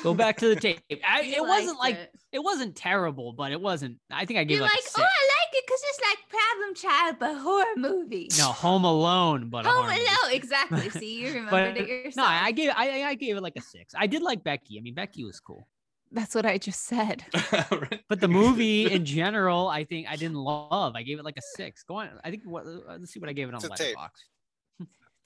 [0.01, 0.79] Go back to the tape.
[1.07, 2.11] I, it wasn't like it.
[2.31, 3.97] it wasn't terrible, but it wasn't.
[4.09, 5.07] I think I gave You're it like, like, a oh, six.
[5.07, 8.27] I like it because it's like Problem Child, but horror movie.
[8.37, 10.05] No, Home Alone, but a Home horror movie.
[10.05, 10.89] Alone, exactly.
[10.89, 12.15] See, you remembered But it yourself.
[12.15, 13.93] no, I gave I, I gave it like a six.
[13.95, 14.79] I did like Becky.
[14.79, 15.67] I mean, Becky was cool,
[16.11, 17.23] That's what I just said.
[18.09, 20.95] But the movie in general, I think I didn't love.
[20.95, 21.83] I gave it like a six.
[21.83, 22.09] Go on.
[22.23, 22.65] I think what?
[22.65, 23.95] uh, Let's see what I gave it on It's a tape.
[23.95, 24.21] Letterbox.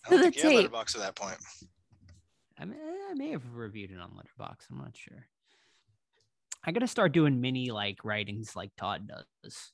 [0.09, 0.55] The think you had tape.
[0.57, 1.37] letterbox at that point.
[2.59, 4.67] I may, I may have reviewed it on Letterbox.
[4.71, 5.25] I'm not sure.
[6.63, 9.71] I gotta start doing mini like writings like Todd does.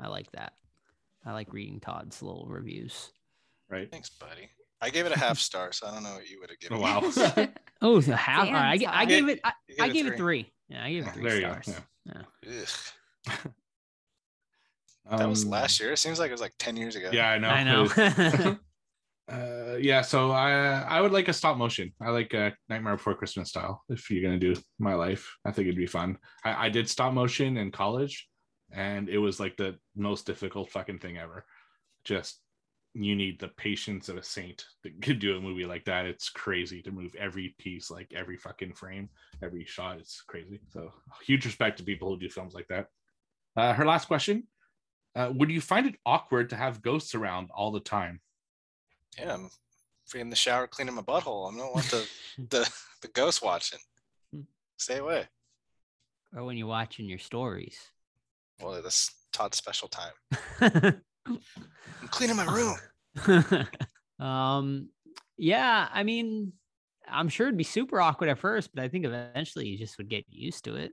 [0.00, 0.54] I like that.
[1.24, 3.10] I like reading Todd's little reviews.
[3.68, 3.90] right.
[3.90, 4.48] Thanks, buddy.
[4.80, 6.78] I gave it a half star, so I don't know what you would have given.
[6.78, 7.48] Oh, wow.
[7.82, 8.46] Oh, the half.
[8.46, 9.40] Damn, all right, I, gi- I gave it.
[9.44, 10.52] I, You I gave gave it it three.
[10.68, 11.80] Yeah, I gave it three there you go, stars.
[12.06, 12.12] yeah.
[13.24, 13.34] Yeah.
[15.10, 15.92] Ugh, that was Um, last year.
[15.92, 17.10] It seems like it was like ten years ago.
[17.12, 17.48] Yeah, I know.
[17.50, 18.58] I know.
[19.28, 20.52] uh, yeah, so I
[20.88, 21.92] I would like a stop motion.
[22.00, 23.82] I like a Nightmare Before Christmas style.
[23.88, 26.18] If you're gonna do my life, I think it'd be fun.
[26.44, 28.26] I, I did stop motion in college,
[28.72, 31.44] and it was like the most difficult fucking thing ever.
[32.04, 32.40] Just
[32.94, 36.06] you need the patience of a saint that could do a movie like that.
[36.06, 39.10] It's crazy to move every piece, like every fucking frame,
[39.42, 39.98] every shot.
[39.98, 40.60] It's crazy.
[40.72, 40.90] So
[41.26, 42.86] huge respect to people who do films like that.
[43.54, 44.44] Uh, her last question:
[45.14, 48.20] uh, Would you find it awkward to have ghosts around all the time?
[49.18, 49.34] Yeah.
[49.34, 49.50] I'm
[50.06, 51.52] free in the shower cleaning my butthole.
[51.52, 52.08] I don't want the
[52.50, 52.70] the
[53.02, 53.78] the ghost watching.
[54.76, 55.26] Stay away.
[56.34, 57.76] or when you're watching your stories.
[58.60, 60.12] Well, this Todd's special time.
[61.26, 63.66] I'm cleaning my room.
[64.26, 64.88] um,
[65.36, 66.52] yeah, I mean,
[67.08, 70.08] I'm sure it'd be super awkward at first, but I think eventually you just would
[70.08, 70.92] get used to it.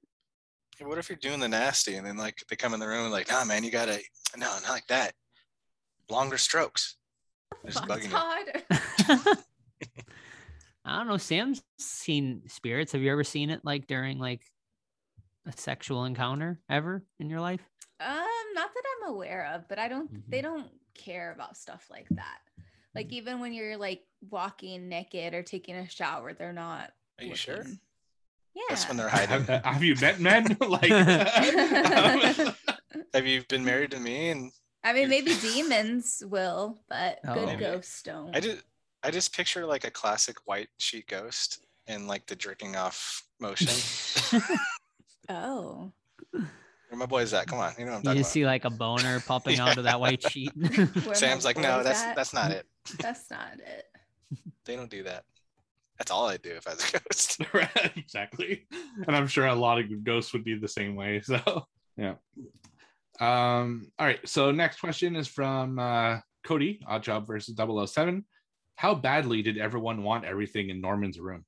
[0.78, 3.04] Hey, what if you're doing the nasty and then like they come in the room
[3.04, 4.00] and like, nah, man, you gotta
[4.38, 5.14] no, not like that.
[6.10, 6.98] Longer strokes.
[7.64, 8.10] They're just bugging.
[8.10, 9.38] Todd.
[10.88, 11.18] I don't know.
[11.18, 12.92] Sam's seen spirits.
[12.92, 14.42] Have you ever seen it like during like
[15.48, 17.62] a sexual encounter ever in your life?
[18.00, 20.30] Um, not that I'm aware of, but I don't.
[20.30, 20.44] They Mhm.
[20.44, 22.40] don't care about stuff like that.
[22.94, 26.94] Like even when you're like walking naked or taking a shower, they're not.
[27.20, 27.64] Are you sure?
[28.54, 28.62] Yeah.
[28.70, 29.44] That's when they're hiding.
[29.46, 30.56] Have, have you met men?
[30.68, 30.90] like,
[33.14, 34.30] Have you been married to me?
[34.30, 34.52] And
[34.86, 37.34] I mean, maybe demons will, but Oh.
[37.34, 37.60] good Maybe.
[37.62, 38.34] ghosts don't.
[38.36, 38.64] I just
[39.04, 44.42] I just picture like a classic white sheet ghost and like the jerking off motion.
[45.28, 45.92] Oh.
[46.32, 46.46] Where
[47.00, 47.48] my boy's at?
[47.48, 48.34] Come on, you know what I'm you just about.
[48.34, 50.52] see like a boner popping out of that white sheet.
[51.14, 52.68] Sam's like, no, that's at, that's not it.
[53.00, 53.86] That's not it.
[54.66, 55.24] They don't do that.
[55.98, 57.42] That's all I do if I was a ghost.
[57.54, 58.68] Right, exactly.
[59.08, 61.22] And I'm sure a lot of ghosts would be the same way.
[61.22, 61.66] So
[61.98, 62.16] yeah.
[63.20, 64.20] Um, all right.
[64.28, 68.26] So next question is from uh Cody, Odd Job versus 007.
[68.76, 71.46] How badly did everyone want everything in Norman's room?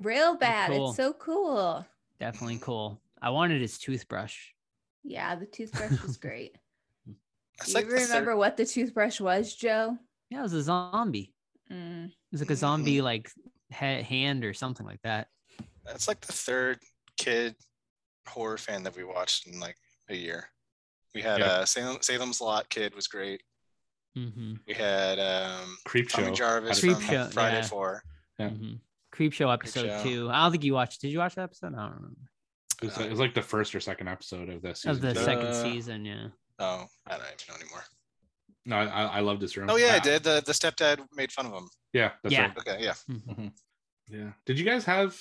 [0.00, 0.70] Real bad.
[0.70, 0.88] cool.
[0.88, 1.86] It's so cool.
[2.20, 3.00] Definitely cool.
[3.20, 4.36] I wanted his toothbrush.
[5.04, 6.56] Yeah, the toothbrush was great.
[7.58, 9.98] That's Do like you the third- remember what the toothbrush was, Joe?
[10.30, 11.34] Yeah, it was a zombie.
[11.70, 12.06] Mm.
[12.06, 13.30] It was like a zombie like
[13.72, 15.28] ha- hand or something like that.
[15.84, 16.78] That's like the third
[17.16, 17.56] kid
[18.26, 19.76] horror fan that we watched in like
[20.08, 20.48] a year.
[21.14, 21.46] We had Yeah.
[21.46, 23.42] uh Salem, Salem's Lot Kid was great.
[24.16, 24.54] Mm-hmm.
[24.66, 26.34] We had um Creep Tommy show.
[26.34, 27.62] Jarvis Creep from Show, Friday yeah.
[27.62, 28.02] Four.
[28.38, 28.48] Yeah.
[28.50, 28.74] hmm
[29.12, 30.02] Creep Show episode Show.
[30.02, 30.30] two.
[30.30, 31.00] I don't think you watched.
[31.00, 31.74] Did you watch that episode?
[31.74, 32.20] I don't remember.
[32.82, 34.84] It was, it was like the first or second episode of this.
[34.84, 35.20] Of the two.
[35.20, 36.26] second Uh, season, yeah.
[36.60, 37.84] Oh, I don't even know anymore.
[38.66, 39.68] No, I, I love this room.
[39.70, 40.22] Oh yeah, I Uh, did.
[40.22, 41.68] The the stepdad made fun of him.
[41.92, 42.42] Yeah, that's Yeah.
[42.48, 42.58] right.
[42.58, 42.94] Okay, yeah.
[43.10, 43.52] Mhm.
[44.10, 44.32] Yeah.
[44.46, 45.18] Did you guys have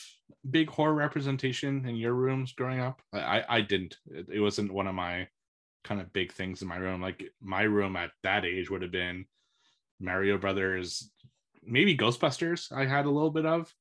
[0.49, 3.01] big horror representation in your rooms growing up?
[3.13, 3.97] I I, I didn't.
[4.11, 5.27] It, it wasn't one of my
[5.87, 7.01] kind of big things in my room.
[7.01, 9.25] Like my room at that age would have been
[9.99, 11.09] Mario Brothers,
[11.63, 12.71] maybe Ghostbusters.
[12.71, 13.73] I had a little bit of,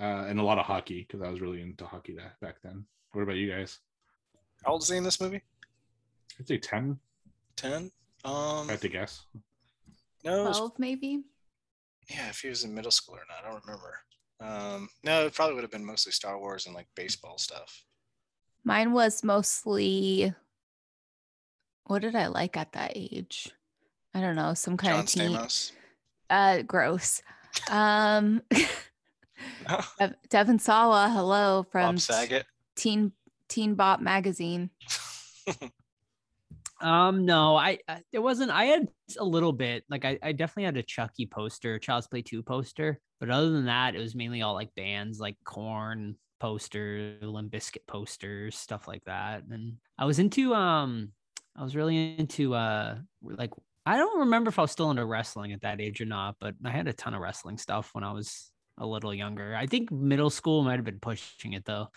[0.00, 2.86] uh, and a lot of hockey because I was really into hockey that back then.
[3.12, 3.78] What about you guys?
[4.64, 5.42] How old is he in this movie?
[6.38, 6.98] I'd say ten.
[7.56, 7.90] Ten.
[8.24, 9.26] Um, I had to guess.
[10.24, 11.22] no, 12 maybe?
[12.08, 12.28] yeah.
[12.30, 13.98] If he was in middle school or not, I don't remember.
[14.40, 17.84] Um, no, it probably would have been mostly Star Wars and like baseball stuff.
[18.64, 20.32] Mine was mostly
[21.86, 23.50] what did I like at that age?
[24.14, 25.30] I don't know, some kind John of teen.
[25.36, 25.72] Stamos.
[26.30, 27.22] Uh gross.
[27.70, 28.42] Um
[29.68, 32.46] No, Devon Sawa, hello from Bob Saget.
[32.76, 33.12] Teen
[33.48, 34.70] Teen Bop magazine.
[36.82, 38.50] Um, no, I, I there wasn't.
[38.50, 39.84] I had a little bit.
[39.88, 43.66] Like I, I definitely had a Chucky poster, Child's Play Two poster, but other than
[43.66, 49.04] that, it was mainly all like bands, like Korn posters, Limp Bizkit posters, stuff like
[49.04, 49.44] that.
[49.48, 51.12] And I was into um,
[51.56, 53.50] I was really into uh, like
[53.84, 56.54] I don't remember if I was still into wrestling at that age or not, but
[56.64, 59.54] I had a ton of wrestling stuff when I was a little younger.
[59.54, 61.88] I think middle school might have been pushing it though.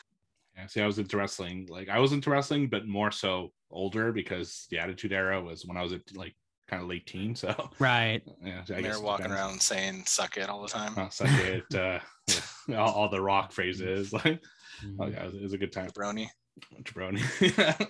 [0.55, 1.67] Yeah, see, I was into wrestling.
[1.69, 5.77] Like I was into wrestling, but more so older because the Attitude Era was when
[5.77, 6.35] I was at like
[6.67, 7.35] kind of late teen.
[7.35, 8.21] So Right.
[8.43, 9.41] yeah, I They're walking depends.
[9.41, 10.97] around saying "suck it" all the time.
[10.97, 11.99] Uh, suck it, uh,
[12.67, 14.11] yeah, all, all the rock phrases.
[14.25, 14.41] Like,
[14.83, 15.01] Mm-hmm.
[15.01, 15.89] oh yeah, it was, it was a good time.
[15.91, 16.27] Brony.
[16.83, 17.89] Jabroni.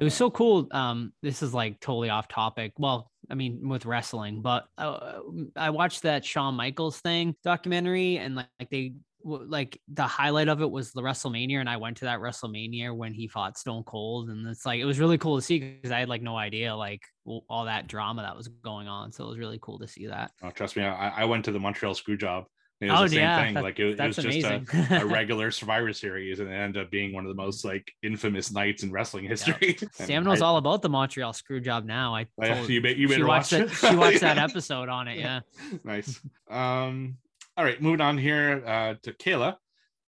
[0.00, 0.66] It was so cool.
[0.70, 2.72] Um, this is like totally off topic.
[2.78, 5.18] Well, I mean, with wrestling, but uh,
[5.54, 10.62] I watched that Shawn Michaels thing documentary, and like, like they like the highlight of
[10.62, 14.30] it was the WrestleMania, and I went to that WrestleMania when he fought Stone Cold,
[14.30, 16.74] and it's like it was really cool to see because I had like no idea
[16.74, 19.12] like all that drama that was going on.
[19.12, 20.32] So it was really cool to see that.
[20.42, 22.46] oh, trust me, I, I went to the Montreal Screwjob.
[22.80, 23.54] It was Oh, the same yeah, thing.
[23.54, 26.90] that- like it, it was just a, a regular Survivor Series, and it ended up
[26.90, 29.76] being one of the most like infamous nights in wrestling history.
[29.82, 32.14] And Sam knows I- all about the Montreal screw job now.
[32.14, 33.84] I yeah, told- you, be- you she better watched watch that.
[33.84, 33.90] it.
[33.90, 35.18] She watched that episode on it.
[35.18, 35.40] Yeah.
[35.84, 36.18] nice.
[36.50, 37.18] Um,
[37.56, 39.56] all right, moving on here uh, to Kayla.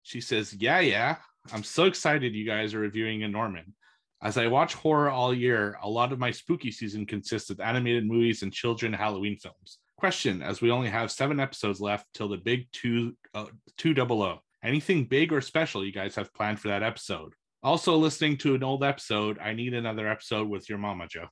[0.03, 1.15] She says, "Yeah, yeah,
[1.51, 3.73] I'm so excited you guys are reviewing a Norman.
[4.21, 8.05] As I watch horror all year, a lot of my spooky season consists of animated
[8.05, 9.79] movies and children Halloween films.
[9.99, 13.45] Question: As we only have seven episodes left till the big two uh,
[13.77, 17.33] two double O, anything big or special you guys have planned for that episode?
[17.61, 21.27] Also, listening to an old episode, I need another episode with your mama, Joe.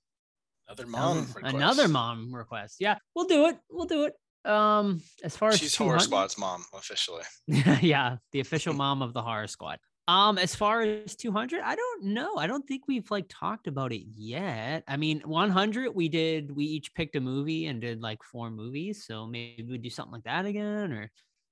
[0.68, 1.18] Another mom.
[1.18, 1.56] Another- request.
[1.56, 2.76] Another mom request.
[2.80, 3.58] Yeah, we'll do it.
[3.72, 4.14] We'll do it.
[4.50, 7.24] Um, as far as She's Horror 200 Squad's mom officially.
[7.48, 9.80] yeah, the official mom of the horror squad.
[10.08, 12.38] Um, as far as 200, I don't know.
[12.38, 14.86] I don't think we've like talked about it yet.
[14.88, 19.06] I mean, 100, we did, we each picked a movie and did like four movies.
[19.06, 21.12] So maybe we do something like that again, or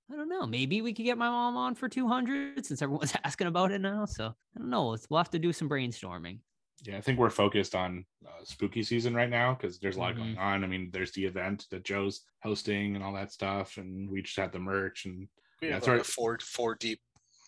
[0.10, 0.46] I don't know.
[0.48, 4.06] Maybe we could get my mom on for 200 since everyone's asking about it now.
[4.06, 4.88] So I don't know.
[4.90, 6.40] Let's, we'll have to do some brainstorming.
[6.84, 10.16] Yeah, I think we're focused on uh, spooky season right now because there's a lot
[10.16, 10.18] Mhm.
[10.18, 10.64] going on.
[10.64, 14.36] I mean, there's the event that Joe's hosting and all that stuff, and we just
[14.38, 15.28] had the merch and
[15.66, 17.02] We Yeah, have it's like a four four deep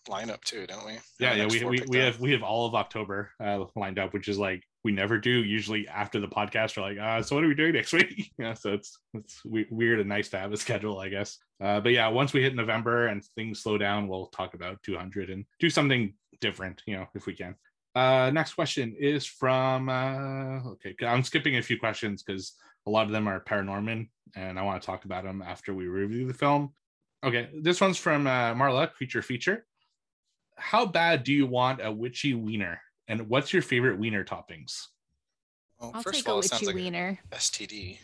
[0.07, 0.93] lineup too, don't we?
[1.19, 2.05] yeah, yeah, we we, we up.
[2.05, 5.29] have we have all of October uh, lined up, which is like we never do.
[5.29, 8.31] Usually after the podcast, we're like, uh, so what are we doing next week?
[8.39, 11.37] yeah, so it's it's weird and nice to have a schedule, I guess.
[11.63, 15.29] Uh, but yeah, once we hit November and things slow down, we'll talk about 200
[15.29, 17.55] and do something different, you know, if we can.
[17.95, 22.53] Uh, next question is from uh, okay, I'm skipping a few questions because
[22.85, 25.87] a lot of them are paranorman, and I want to talk about them after we
[25.87, 26.73] review the film.
[27.25, 29.65] Okay, this one's from uh, Marla, creature feature.
[30.57, 32.81] How bad do you want a witchy wiener?
[33.07, 34.87] And what's your favorite wiener toppings?
[35.79, 37.19] Well, I'll first take of all, a it sounds witchy like wiener.
[37.31, 37.99] a STD.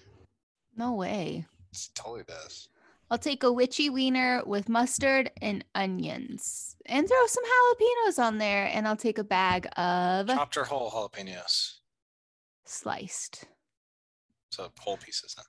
[0.77, 1.45] No way.
[1.71, 2.69] It totally does.
[3.11, 8.67] I'll take a witchy wiener with mustard and onions and throw some jalapenos on there.
[8.73, 11.79] And I'll take a bag of Chopped or whole jalapenos.
[12.65, 13.45] sliced.
[14.51, 15.35] So whole pieces.
[15.35, 15.45] Then.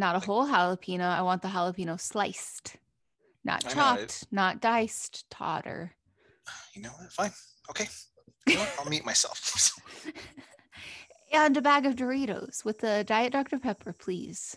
[0.00, 1.02] Not a whole jalapeno.
[1.02, 2.76] I want the jalapeno sliced,
[3.44, 5.92] not I know, chopped, not diced, totter.
[6.74, 7.12] You know what?
[7.12, 7.32] Fine.
[7.70, 7.88] Okay.
[8.46, 8.74] You know what?
[8.78, 9.72] I'll meet myself.
[11.32, 13.58] and a bag of Doritos with the Diet Dr.
[13.58, 14.56] Pepper, please.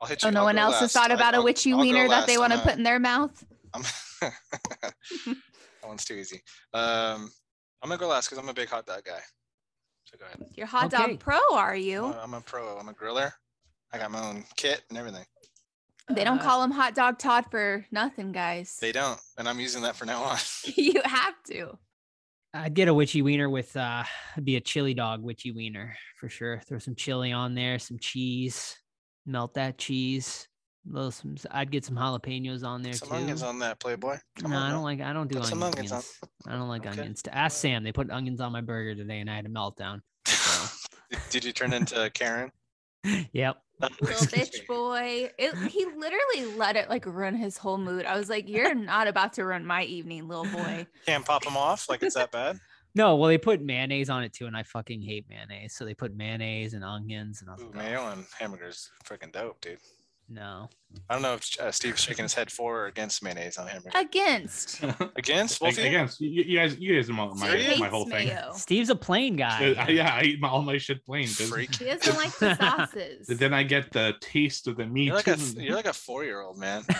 [0.00, 0.28] I'll hit you.
[0.28, 2.08] Oh, no I'll one go else has thought about a I'll- witchy I'll go wiener
[2.08, 3.44] that they want to put in their mouth.
[3.74, 3.82] I'm
[4.20, 4.92] that
[5.84, 6.42] one's too easy.
[6.74, 7.30] Um,
[7.82, 9.20] I'm gonna go last because I'm a big hot dog guy.
[10.04, 10.44] So go ahead.
[10.54, 11.12] You're hot Okay.
[11.12, 12.04] dog pro, are I'm you?
[12.04, 12.76] a- I'm a pro.
[12.78, 13.32] I'm a griller.
[13.92, 15.24] I got my own kit and everything.
[16.10, 18.76] They don't Uh, call him hot dog Todd for nothing, guys.
[18.80, 20.38] They don't, and I'm using that for now on.
[20.76, 21.78] you have to.
[22.54, 24.04] I'd get a witchy wiener with uh
[24.42, 26.60] be a chili dog witchy wiener for sure.
[26.68, 28.76] Throw some chili on there, some cheese,
[29.24, 30.48] melt that cheese.
[30.84, 33.14] Little some I'd get some jalapenos on there Some too.
[33.14, 34.18] onions on that Playboy.
[34.40, 35.92] Come no, on I don't like I don't do Put some onions.
[35.92, 36.12] onions
[36.46, 36.52] on.
[36.52, 37.00] I don't like Okay.
[37.00, 37.22] onions.
[37.22, 40.00] To ask Sam, they put onions on my burger today and I had a meltdown.
[40.26, 42.50] Did- Did you turn into Karen?
[43.04, 43.62] Yep.
[44.00, 45.30] Little bitch boy.
[45.38, 48.06] It, he literally let it like ruin his whole mood.
[48.06, 50.86] I was like, You're not about to ruin my evening, little boy.
[51.06, 52.60] Can't pop them off like it's that bad.
[52.94, 55.74] No, well they put mayonnaise on it too, and I fucking hate mayonnaise.
[55.74, 58.90] So they put mayonnaise and onions and I was Ooh, like, mayo "Oh, and hamburgers,
[59.04, 59.78] freaking dope, dude.
[60.32, 60.68] No.
[61.08, 63.96] I don't know if uh, Steve's shaking his head for or against mayonnaise on hamburger.
[63.98, 64.82] Against.
[65.16, 66.06] Against both of you?
[66.18, 68.28] You, you guys, you guys are my, my, my hates whole thing.
[68.28, 68.52] mayo.
[68.54, 69.72] Steve's a plain guy.
[69.72, 71.24] Uh, yeah, I eat my, all my shit plain.
[71.26, 71.74] 'cause Freak.
[71.76, 73.26] He doesn't like the sauces.
[73.38, 75.06] Then I get the taste of the meat.
[75.06, 76.82] You're like a you're like a four year old man.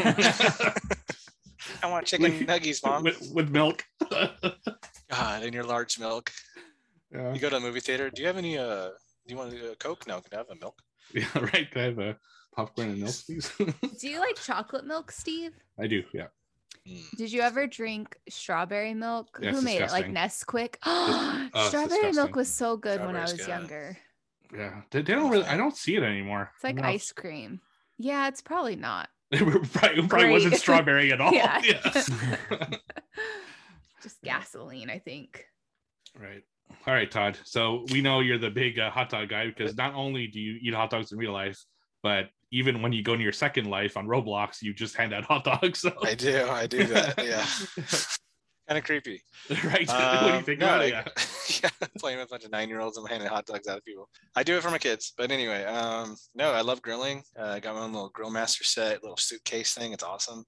[1.82, 3.04] I want chicken With- nuggies, mom.
[3.04, 3.84] with, with milk.
[4.10, 6.32] God, and your large milk.
[7.12, 7.32] yeah.
[7.32, 8.10] You go to a movie theater.
[8.10, 8.58] Do you have any?
[8.58, 10.06] Uh, do you want a Coke?
[10.06, 10.80] No, can I have a milk?
[11.14, 11.70] yeah, right.
[11.70, 12.16] Can I have a
[12.52, 13.50] popcorn and milk, please?
[14.00, 15.52] Do you like chocolate milk, Steve?
[15.78, 16.02] I do.
[16.12, 16.26] Yeah.
[16.88, 17.10] Mm.
[17.16, 19.38] Did you ever drink strawberry milk?
[19.40, 19.90] Yeah, Who it's made it?
[19.92, 20.14] Like disgusting.
[20.14, 20.74] Nesquik?
[20.86, 23.48] oh, it's strawberry milk was so good when I was good.
[23.48, 23.98] younger.
[24.54, 24.82] Yeah.
[24.90, 25.44] They, they don't really.
[25.46, 26.50] I don't see it anymore.
[26.54, 27.60] It's like I don't know if- ice cream.
[27.98, 29.08] Yeah, it's probably not.
[29.32, 29.38] It
[29.72, 31.32] probably, probably wasn't strawberry at all.
[31.32, 31.62] Yeah.
[31.64, 32.66] Yeah.
[34.02, 35.46] Just gasoline, I think.
[36.20, 36.42] right.
[36.86, 37.38] All right, Todd.
[37.44, 40.58] So we know you're the big uh, hot dog guy because not only do you
[40.60, 41.62] eat hot dogs in real life,
[42.02, 45.24] but even when you go into your second life on Roblox, you just hand out
[45.30, 45.80] hot dogs.
[45.80, 46.46] So I do.
[46.48, 47.24] I do that.
[47.24, 47.44] Yeah.
[48.68, 49.20] kind of creepy.
[49.64, 49.88] right.
[49.88, 50.90] what do you Um, think no, about it?
[50.92, 51.70] Yeah.
[51.80, 53.84] yeah, playing with a bunch of nine year olds and handing hot dogs out of
[53.84, 54.08] people.
[54.36, 57.22] I do it for my kids, but anyway, um, no, I love grilling.
[57.38, 59.92] Uh, I got my own little grill master set, little suitcase thing.
[59.92, 60.44] It's awesome.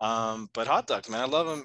[0.00, 1.64] Um, but hot dogs, man, I love them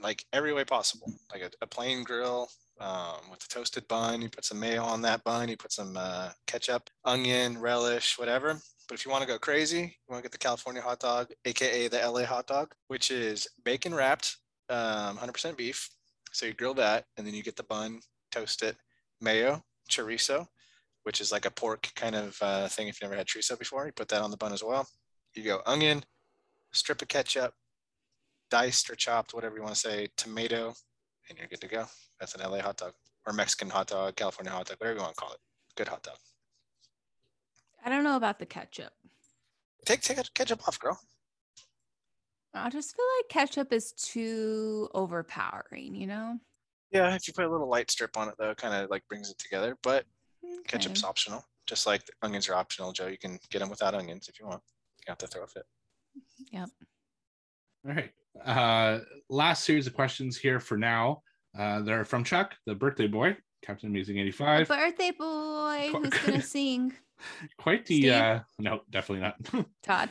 [0.00, 1.12] like every way possible.
[1.32, 2.48] Like a, a plain grill
[2.80, 4.20] um, with a toasted bun.
[4.22, 5.48] You put some mayo on that bun.
[5.48, 8.58] You put some uh, ketchup, onion, relish, whatever.
[8.88, 11.28] But if you want to go crazy, you want to get the California hot dog,
[11.44, 14.38] aka the LA hot dog, which is bacon wrapped,
[14.70, 15.90] um, 100% beef.
[16.32, 18.00] So you grill that, and then you get the bun,
[18.32, 18.76] toast it,
[19.20, 20.46] mayo, chorizo,
[21.02, 22.88] which is like a pork kind of uh, thing.
[22.88, 24.88] If you've never had chorizo before, you put that on the bun as well.
[25.34, 26.02] You go onion,
[26.72, 27.52] strip of ketchup,
[28.50, 30.74] diced or chopped, whatever you want to say, tomato,
[31.28, 31.84] and you're good to go.
[32.18, 32.92] That's an LA hot dog
[33.26, 35.38] or Mexican hot dog, California hot dog, whatever you want to call it.
[35.76, 36.16] Good hot dog.
[37.84, 38.92] I don't know about the ketchup.
[39.84, 40.98] Take take ketchup off, girl.
[42.54, 46.38] I just feel like ketchup is too overpowering, you know?
[46.90, 49.30] Yeah, if you put a little light strip on it though, kind of like brings
[49.30, 49.76] it together.
[49.82, 50.04] But
[50.66, 52.92] ketchup's optional, just like onions are optional.
[52.92, 54.62] Joe, you can get them without onions if you want.
[55.06, 55.64] You have to throw a fit.
[56.52, 56.68] Yep.
[57.86, 58.10] All right.
[58.44, 61.22] Uh, last series of questions here for now.
[61.58, 64.68] Uh, they're from Chuck, the birthday boy, Captain Amazing 85.
[64.68, 66.92] Birthday boy, who's gonna sing?
[67.58, 68.12] Quite the Steve?
[68.12, 69.66] uh no, definitely not.
[69.82, 70.10] Todd.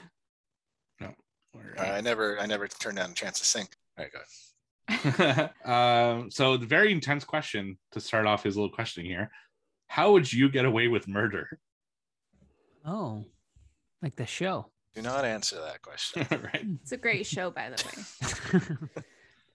[1.77, 3.67] Uh, I never, I never turned down a chance to sing.
[3.97, 4.19] All right, go
[4.89, 5.51] ahead.
[5.65, 9.29] um, so the very intense question to start off his little questioning here.
[9.87, 11.59] How would you get away with murder?
[12.85, 13.25] Oh,
[14.01, 14.67] like the show.
[14.95, 16.25] Do not answer that question.
[16.31, 16.65] right.
[16.81, 19.01] It's a great show, by the way.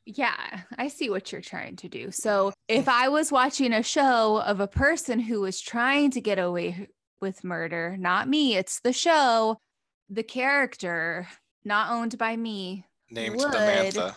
[0.05, 2.11] Yeah, I see what you're trying to do.
[2.11, 6.41] So, if I was watching a show of a person who was trying to get
[6.41, 6.89] away
[7.23, 9.57] with murder, not me, it's the show,
[10.11, 11.29] the character,
[11.65, 12.85] not owned by me.
[13.11, 13.53] Named Would.
[13.53, 14.17] Samantha.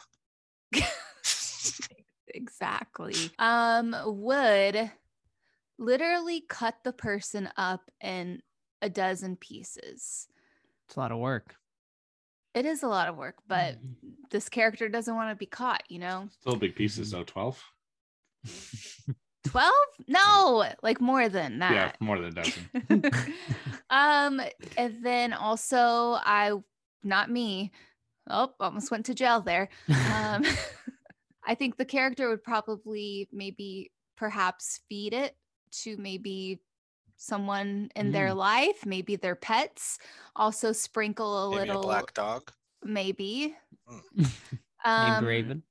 [2.27, 3.15] exactly.
[3.39, 4.91] Um, would
[5.77, 8.41] literally cut the person up in
[8.81, 10.27] a dozen pieces.
[10.87, 11.55] It's a lot of work.
[12.53, 14.29] It is a lot of work, but Mhm.
[14.31, 16.29] this character doesn't want to be caught, you know?
[16.31, 17.61] Still big pieces though, 12.
[19.45, 19.71] 12?
[20.07, 21.71] No, like more than that.
[21.73, 23.11] Yeah, more than a dozen.
[23.89, 24.41] um,
[24.77, 26.51] and then also I
[27.03, 27.71] not me.
[28.29, 29.69] Oh, almost went to jail there.
[30.13, 30.43] Um
[31.47, 35.35] I think the character would probably maybe perhaps feed it
[35.83, 36.59] to maybe
[37.17, 39.99] someone in their life, maybe their pets.
[40.35, 42.51] Also sprinkle a Maybe little a black dog.
[42.83, 43.55] maybe.
[43.87, 44.01] Mm.
[44.17, 44.31] Named
[44.85, 45.63] Um, Raven.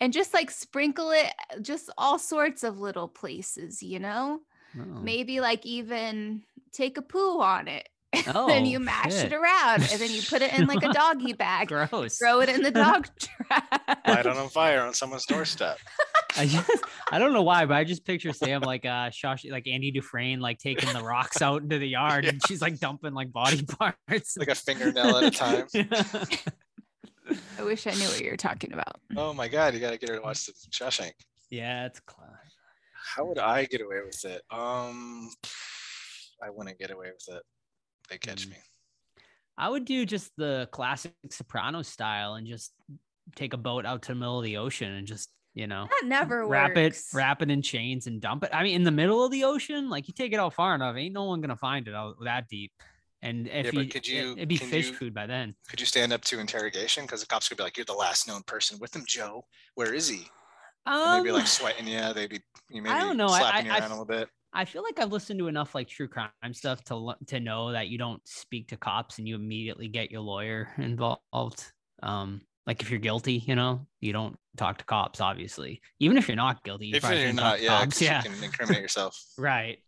[0.00, 1.32] And just like sprinkle it
[1.62, 4.40] just all sorts of little places, you know?
[4.78, 4.82] Oh.
[5.00, 6.42] Maybe like even
[6.72, 7.88] take a poo on it.
[8.14, 9.32] and Oh, then you mash shit.
[9.32, 11.68] it around and then you put it in like a doggy bag.
[11.68, 12.16] Gross.
[12.18, 13.62] Throw it in the dog trash.
[14.06, 15.78] Light it on fire on someone's doorstep.
[16.36, 16.70] I just
[17.10, 20.40] I don't know why, but I just picture Sam like uh Shosh like Andy Dufresne
[20.40, 24.36] like taking the rocks out into the yard and she's like dumping like body parts.
[24.38, 25.66] Like a fingernail at a time.
[27.58, 29.00] I wish I knew what you were talking about.
[29.16, 31.12] Oh my god, you gotta get her to watch the Shawshank.
[31.50, 32.28] yeah, it's class.
[33.14, 34.42] How would I get away with it?
[34.50, 35.30] Um
[36.42, 37.42] I wouldn't get away with it.
[38.10, 38.50] They catch Mm.
[38.50, 38.56] me.
[39.56, 42.72] I would do just the classic Soprano style and just
[43.34, 46.06] take a boat out to the middle of the ocean and just you know That
[46.06, 47.12] never wrap works.
[47.12, 48.50] it wrap it in chains and dump it.
[48.52, 50.94] I mean, in the middle of the ocean, like you take it out far enough,
[50.96, 52.72] ain't no one gonna find it out that deep.
[53.22, 55.54] And if but you, could you- it'd be fish you- food by then.
[55.68, 57.04] Could you stand up to interrogation?
[57.04, 59.44] Because the cops could be like, You're the last known person with him, Joe.
[59.74, 60.28] Where is he?
[60.86, 62.12] And they'd be Um, like sweating you.
[62.14, 62.40] They'd be
[62.70, 63.26] you maybe don't know.
[63.28, 64.28] I- slapping you I- I around a little bit.
[64.52, 67.88] I feel like I've listened to enough like true crime stuff to to know that
[67.88, 71.70] you don't speak to cops and you immediately get your lawyer involved.
[72.02, 75.20] Um, like if you're guilty, you know, you don't talk to cops.
[75.20, 78.00] Obviously, even if you're not guilty, you If probably you're to yeah, cops.
[78.00, 79.22] yeah, you can incriminate yourself.
[79.38, 79.78] right.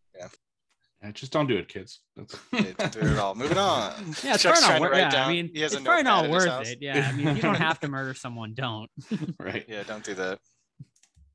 [1.03, 2.01] Yeah, just don't do it, kids.
[2.17, 3.35] That's Yeah, don't do it at all.
[3.35, 3.93] Moving on.
[4.23, 4.93] Yeah, it's Chuck's probably not trying to worth.
[4.93, 6.79] write I mean, he has a it's probably not worth it.
[6.81, 8.91] Yeah, I mean, if you don't have to murder someone, don't.
[9.39, 9.65] right.
[9.69, 10.39] Yeah, don't do that.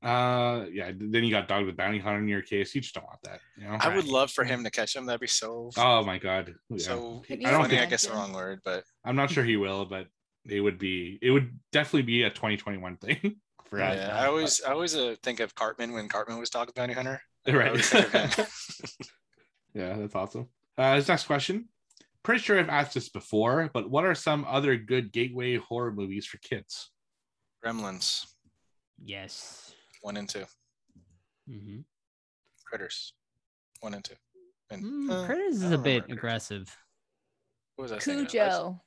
[0.02, 2.74] Uh yeah, then you got Dog the Bounty Hunter in your case.
[2.74, 3.40] You just don't want that.
[3.56, 3.76] You know?
[3.80, 5.06] I would love for him to catch him.
[5.06, 6.54] That'd be so Oh my god.
[6.68, 6.78] Yeah.
[6.78, 7.78] so I don't funny.
[7.80, 10.06] I guess the wrong word, but I'm not sure he will, but
[10.48, 13.36] it would be it would definitely be a 2021 thing
[13.68, 13.96] for us.
[13.96, 16.94] yeah, I always I always uh, think of Cartman when Cartman was Dog the Bounty
[16.94, 17.20] Hunter.
[17.48, 17.74] Right.
[19.76, 20.48] Yeah, that's awesome.
[20.78, 21.68] Uh, his next question:
[22.22, 26.26] pretty sure I've asked this before, but what are some other good gateway horror movies
[26.26, 26.90] for kids?
[27.64, 28.26] Gremlins
[29.04, 29.74] Yes.
[30.02, 30.44] one and two.
[31.48, 31.80] mm-hmm.
[32.64, 33.12] Critters
[33.80, 34.14] one and two.
[34.70, 36.16] And Mm, uh, Critters is a bit Critters.
[36.18, 36.76] aggressive.
[37.76, 38.30] What was I thinking of?
[38.30, 38.80] Cujo.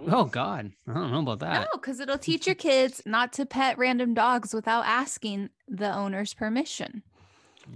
[0.00, 1.68] Oh God, I don't know about that.
[1.72, 6.34] No, because it'll teach your kids not to pet random dogs without asking the owner's
[6.34, 7.04] permission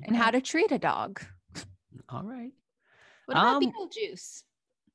[0.03, 1.23] and how to treat a dog.
[2.09, 2.51] All right.
[3.27, 4.43] What about Um, Beetlejuice?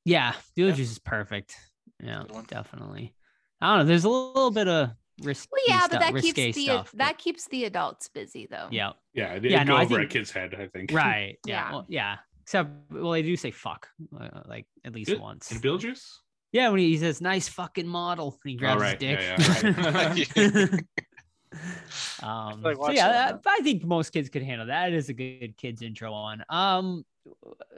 [0.05, 1.55] Yeah, Beetlejuice is perfect.
[2.03, 3.15] Yeah, definitely.
[3.61, 3.85] I don't know.
[3.85, 4.89] There's a little bit of
[5.21, 5.47] risk.
[5.51, 6.89] Well, yeah, but that risque keeps the stuff.
[6.91, 8.67] but- that keeps the adults busy though.
[8.71, 10.91] yeah, Yeah, it, Yeah, it'd no, go I over a kid's head, I think.
[10.91, 11.37] right.
[11.47, 11.71] Yeah, Yeah.
[11.71, 12.17] well, yeah.
[12.41, 13.87] Except, well, they do say fuck,
[14.19, 15.21] uh, like at least Good.
[15.21, 15.49] once.
[15.51, 16.03] In Beetlejuice?
[16.51, 19.63] Yeah, when he, he says "nice fucking model," and he grabs right, his dick.
[19.63, 20.65] yeah, yeah,
[22.23, 24.89] um, like so yeah, that that- I think most kids could handle that.
[24.89, 26.43] It is a good kids intro on.
[26.49, 27.05] Um,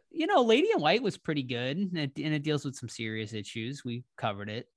[0.10, 2.90] you know, Lady in White was pretty good, and it, and it deals with some
[2.90, 3.84] serious issues.
[3.86, 4.68] We covered it.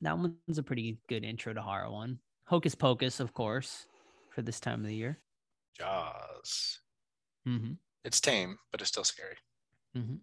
[0.00, 2.18] That one's a pretty good intro to horror one.
[2.44, 3.86] Hocus Pocus, of course,
[4.30, 5.18] for this time of the year.
[5.78, 6.78] Jaws.
[7.48, 7.72] Mm-hmm.
[8.04, 9.36] It's tame, but it's still scary.
[9.96, 10.16] Mm-hmm.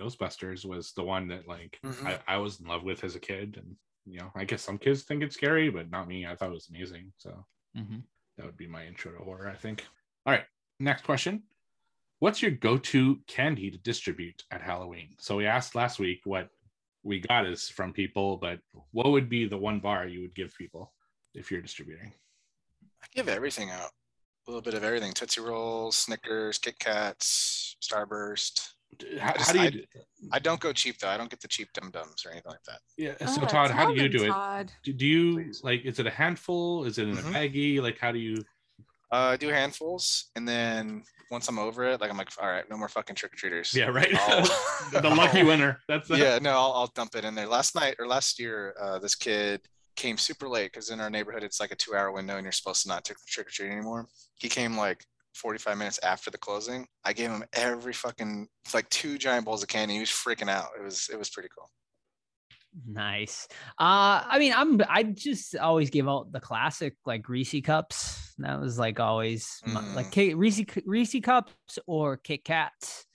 [0.00, 2.06] Ghostbusters was the one that like Mhm.
[2.06, 3.56] I, I was in love with as a kid.
[3.60, 3.76] And
[4.06, 6.26] you know, I guess some kids think it's scary, but not me.
[6.26, 7.12] I thought it was amazing.
[7.18, 7.44] So
[7.76, 7.98] Mm-hmm.
[8.36, 9.84] that would be my intro to horror, I think.
[10.26, 10.44] All right.
[10.78, 11.42] Next question.
[12.20, 15.16] What's your go-to candy to distribute at Halloween?
[15.18, 16.50] So we asked last week what
[17.02, 18.60] we got is from people, but
[18.92, 20.92] what would be the one bar you would give people
[21.34, 22.12] if you're distributing?
[23.02, 23.90] I give everything out.
[24.46, 25.12] A little bit of everything.
[25.12, 28.73] Tootsie Rolls, Snickers, Kit Kats, Starburst.
[29.20, 29.82] How, just- how do you I- do-
[30.32, 31.08] I don't go cheap though.
[31.08, 32.80] I don't get the cheap dum dums or anything like that.
[32.96, 34.72] yeah Oh, so todd how do you tell them, do it Todd.
[34.82, 35.60] do, do you Please.
[35.62, 37.30] like is it a handful is it in Mhm.
[37.30, 38.36] a baggie like how do you
[39.12, 42.68] Uh, I do handfuls, and then once I'm over it, like I'm like, all right,
[42.68, 43.72] no more fucking trick or treaters.
[43.74, 44.10] yeah right
[44.92, 47.46] the lucky winner that's the, yeah, no, I'll, I'll dump it in there.
[47.46, 49.60] Last night or last year, uh, this kid
[49.96, 52.50] came super late because in our neighborhood it's like a two hour window and you're
[52.60, 54.08] supposed to not take trick or treat anymore.
[54.34, 55.04] He came like
[55.34, 56.86] 45 minutes after the closing.
[57.04, 59.94] I gave him every fucking like two giant bowls of candy.
[59.94, 60.68] He was freaking out.
[60.78, 61.70] It was it was pretty cool.
[62.86, 63.46] Nice.
[63.78, 68.34] Uh, I mean, I'm I just always give out the classic like greasy cups.
[68.38, 70.12] That was like always my, like Mm.
[70.12, 73.06] K- Reese Reese cups or Kit Kats,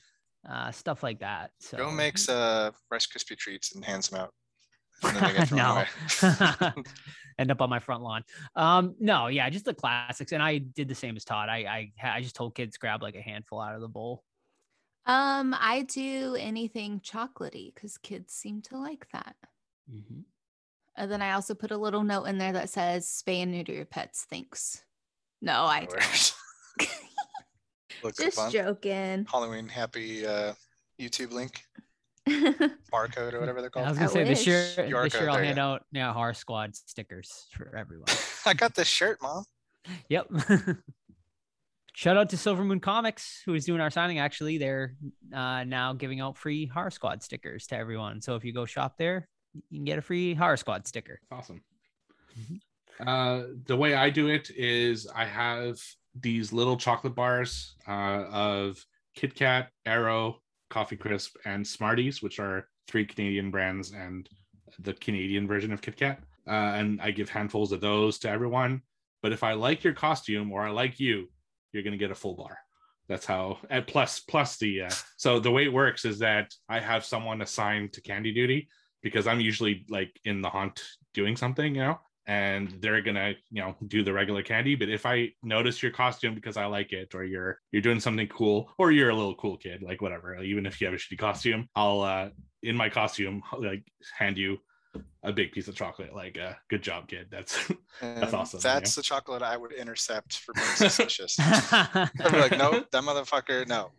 [0.49, 1.51] uh, stuff like that.
[1.59, 4.33] So Joe makes uh Rice Krispie treats and hands them out.
[5.03, 5.83] And then they get no.
[7.39, 8.23] end up on my front lawn.
[8.55, 10.31] Um, no, yeah, just the classics.
[10.33, 11.49] And I did the same as Todd.
[11.49, 14.23] I I I just told kids grab like a handful out of the bowl.
[15.05, 19.35] Um, I do anything chocolatey because kids seem to like that.
[19.91, 20.25] Mhm.
[20.95, 23.71] And then I also put a little note in there that says spay and neuter
[23.71, 24.27] your pets.
[24.29, 24.83] Thanks.
[25.41, 26.35] No, I Works.
[28.03, 28.51] Look just fun.
[28.51, 29.25] joking.
[29.31, 30.53] Halloween happy uh
[30.99, 31.63] YouTube link,
[32.93, 33.85] barcode or whatever they're called.
[33.85, 35.11] I was gonna I say this year, wish.
[35.13, 35.61] this year I'll hand go.
[35.63, 38.07] out yeah horror squad stickers for everyone.
[38.45, 39.43] I got this shirt, mom.
[40.09, 40.27] Yep.
[41.95, 44.19] Shout out to Silver Moon Comics, who is doing our signing.
[44.19, 44.95] Actually, they're
[45.33, 48.21] uh, now giving out free Horror Squad stickers to everyone.
[48.21, 49.27] So if you go shop there,
[49.69, 51.19] you can get a free Horror Squad sticker.
[51.31, 51.61] awesome
[52.39, 52.59] Mhm.
[53.07, 55.77] uh the way i do it is i have
[56.13, 62.67] these little chocolate bars uh of kit kat Aero coffee crisp and smarties which are
[62.87, 64.29] three canadian brands and
[64.79, 66.19] the canadian version of kit kat.
[66.47, 68.81] Uh, and i give handfuls of those to everyone.
[69.21, 71.27] But if i like your costume or i like you
[71.71, 72.57] you're going to get a full bar.
[73.07, 76.79] That's how and plus plus the uh, so the way it works is that i
[76.79, 78.69] have someone assigned to candy duty
[79.01, 81.99] because i'm usually like in the haunt doing something you know
[82.29, 86.35] and they're gonna you know do the regular candy but if i notice your costume
[86.35, 89.57] because i like it or you're you're doing something cool or you're a little cool
[89.57, 92.29] kid like whatever even if you have a shitty costume i'll uh
[92.61, 93.83] in my costume like
[94.17, 94.59] hand you
[95.23, 97.71] a big piece of chocolate like uh good job kid that's
[98.01, 101.37] And awesome, That's the chocolate I would intercept for being suspicious.
[101.37, 103.91] I'd be like, no, that motherfucker, no.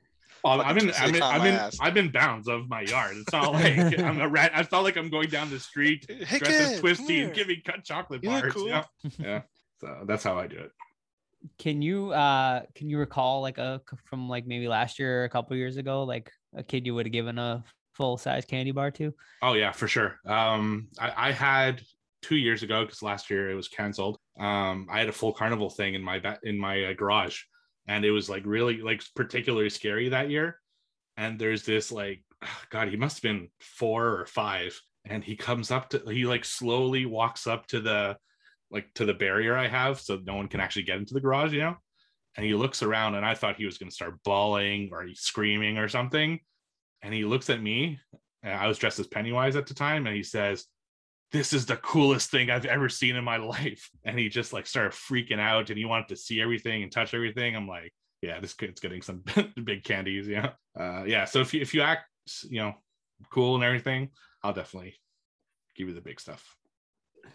[0.43, 1.79] Fucking I'm in, I'm in, I'm my in, ass.
[1.81, 3.17] I'm in bounds of my yard.
[3.17, 4.53] It's not like I'm a rat.
[4.55, 7.35] It's not like I'm going down the street Hey, dressed as kid, come Twisty and
[7.35, 8.53] giving cut chocolate You look bars.
[8.55, 8.69] cool.
[8.69, 8.85] Yeah.
[9.19, 9.43] yeah.
[9.81, 10.73] So that's how I do it.
[11.59, 15.29] can you uh can you recall like a from like maybe last year or a
[15.31, 17.65] couple years ago, like a kid you would have given a
[17.95, 19.15] full size candy bar to?
[19.43, 20.19] Oh yeah, for sure.
[20.27, 21.83] Um, I, I had
[22.23, 24.19] two years ago because last year it was canceled.
[24.39, 27.41] Um, I had a full carnival thing in my ba- in my uh, garage,
[27.87, 30.59] and it was like really like particularly scary that year.
[31.17, 32.23] And there's this like,
[32.71, 36.45] God, he must have been four or five, and he comes up to he like
[36.45, 38.17] slowly walks up to the
[38.71, 41.53] like to the barrier I have, so no one can actually get into the garage,
[41.53, 41.77] you know.
[42.37, 45.79] And he looks around, and I thought he was going to start bawling or screaming
[45.79, 46.39] or something.
[47.03, 47.99] And he looks at me
[48.43, 50.67] and I was dressed as Pennywise at the time, and he says,
[51.33, 54.67] "This is the coolest thing I've ever seen in my life," and he just like
[54.67, 57.57] started freaking out, and he wanted to see everything and touch everything.
[57.57, 59.23] I'm like, yeah, this kid's getting some
[59.65, 61.25] big candies, yeah, uh, yeah.
[61.25, 62.05] So if you if you act,
[62.49, 62.75] you know,
[63.31, 64.11] cool and everything,
[64.43, 64.95] I'll definitely
[65.77, 66.57] give you the big stuff.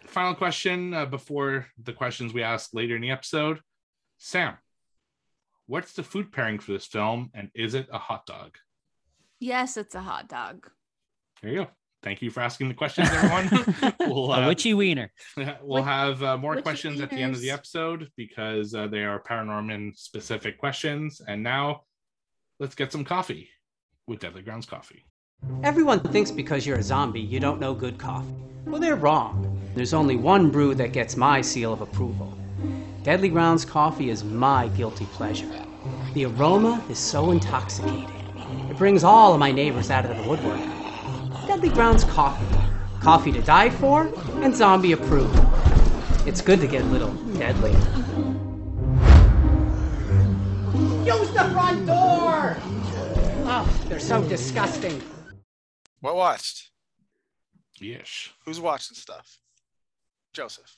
[0.06, 3.60] Final question uh, before the questions we ask later in the episode,
[4.18, 4.54] Sam.
[5.66, 8.56] What's the food pairing for this film, and is it a hot dog?
[9.40, 10.70] Yes, it's a hot dog.
[11.42, 11.70] There you go.
[12.06, 13.50] Thank you for asking the questions, everyone.
[13.98, 15.10] we'll, a uh, witchy wiener.
[15.60, 19.02] we'll have uh, more witchy questions at the end of the episode because uh, they
[19.02, 21.20] are Paranorman specific questions.
[21.26, 21.82] And now
[22.60, 23.48] let's get some coffee
[24.06, 25.04] with Deadly Grounds Coffee.
[25.64, 28.36] Everyone thinks because you're a zombie, you don't know good coffee.
[28.66, 29.60] Well, they're wrong.
[29.74, 32.38] There's only one brew that gets my seal of approval.
[33.02, 35.50] Deadly Grounds coffee is my guilty pleasure.
[36.14, 38.08] The aroma is so intoxicating.
[38.70, 40.85] It brings all of my neighbors out of the woodwork.
[41.46, 42.44] Deadly Grounds coffee.
[43.00, 45.38] Coffee to die for and zombie approved.
[46.26, 47.70] It's good to get a little deadly.
[51.06, 52.56] Use the front door!
[53.48, 55.00] Oh, they're so disgusting.
[56.00, 56.70] What watched?
[57.78, 58.30] Yes.
[58.44, 59.38] Who's watching stuff?
[60.32, 60.76] Joseph.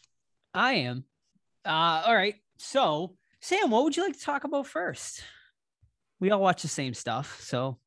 [0.53, 1.05] I am.
[1.64, 2.35] Uh, all right.
[2.59, 5.23] So, Sam, what would you like to talk about first?
[6.21, 7.79] We all watch the same stuff, so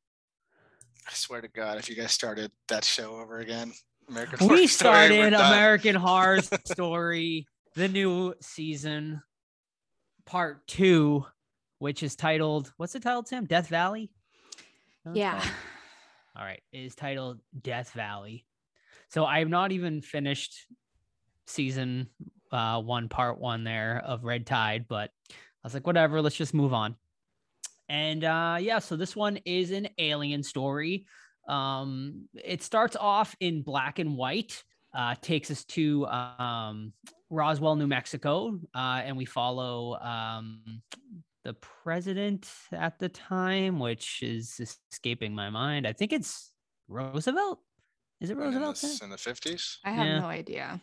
[1.11, 3.73] I swear to God, if you guys started that show over again,
[4.07, 5.53] American Horror we Story, we're started done.
[5.53, 9.21] American Horror Story, the new season,
[10.25, 11.25] part two,
[11.79, 13.45] which is titled what's it titled, Tim?
[13.45, 14.09] Death Valley.
[15.05, 15.33] No, it's Yeah.
[15.39, 15.53] titled-
[16.37, 18.45] All right, it is titled Death Valley.
[19.09, 20.65] So I have not even finished
[21.45, 22.07] season
[22.53, 25.33] uh, one, part one there of Red Tide, but I
[25.65, 26.95] was like, whatever, let's just move on.
[27.91, 31.05] And uh, yeah, so this one is an alien story.
[31.49, 34.63] Um, it starts off in black and white,
[34.95, 36.93] uh, takes us to um,
[37.29, 40.81] Roswell, New Mexico, uh, and we follow um,
[41.43, 45.85] the president at the time, which is escaping my mind.
[45.85, 46.49] I think it's
[46.87, 47.59] Roosevelt.
[48.21, 48.77] Is it Roosevelt?
[48.77, 49.05] the, Sam?
[49.07, 50.19] in the 50s, I have Yeah.
[50.19, 50.81] no idea.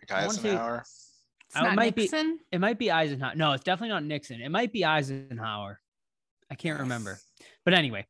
[0.00, 0.78] like I wanna say- Eisenhower.
[0.78, 2.08] It's Oh, it not might be-
[2.50, 3.34] It might be Eisenhower.
[3.34, 4.40] No, it's definitely not Nixon.
[4.40, 5.81] It might be Eisenhower.
[6.52, 7.18] I can't remember.
[7.64, 8.06] But anyway.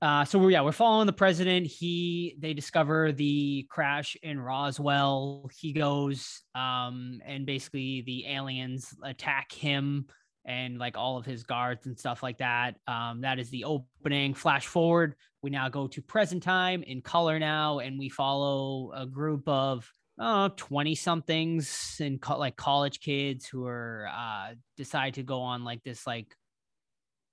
[0.00, 1.66] Uh, so we're yeah, we're following the president.
[1.66, 5.50] He they discover the crash in Roswell.
[5.60, 10.06] He goes um and basically the aliens attack him
[10.46, 12.76] and like all of his guards and stuff like that.
[12.88, 14.32] Um, that is the opening.
[14.32, 19.04] Flash forward, we now go to present time in color now, and we follow a
[19.06, 19.86] group of
[20.18, 25.64] oh, 20 somethings and co- like college kids who are uh decide to go on
[25.64, 26.34] like this like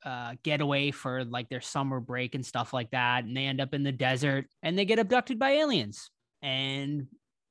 [0.05, 3.73] uh getaway for like their summer break and stuff like that and they end up
[3.73, 6.09] in the desert and they get abducted by aliens
[6.41, 7.07] and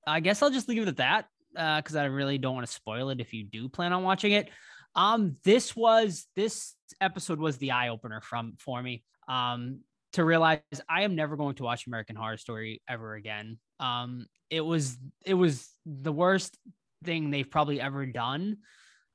[0.06, 1.26] i guess i'll just leave it at that
[1.56, 4.32] uh because i really don't want to spoil it if you do plan on watching
[4.32, 4.48] it
[4.94, 9.80] um this was this episode was the eye opener from for me um
[10.12, 13.58] to realize I am never going to watch American Horror Story ever again.
[13.78, 16.56] Um, it was it was the worst
[17.04, 18.58] thing they've probably ever done.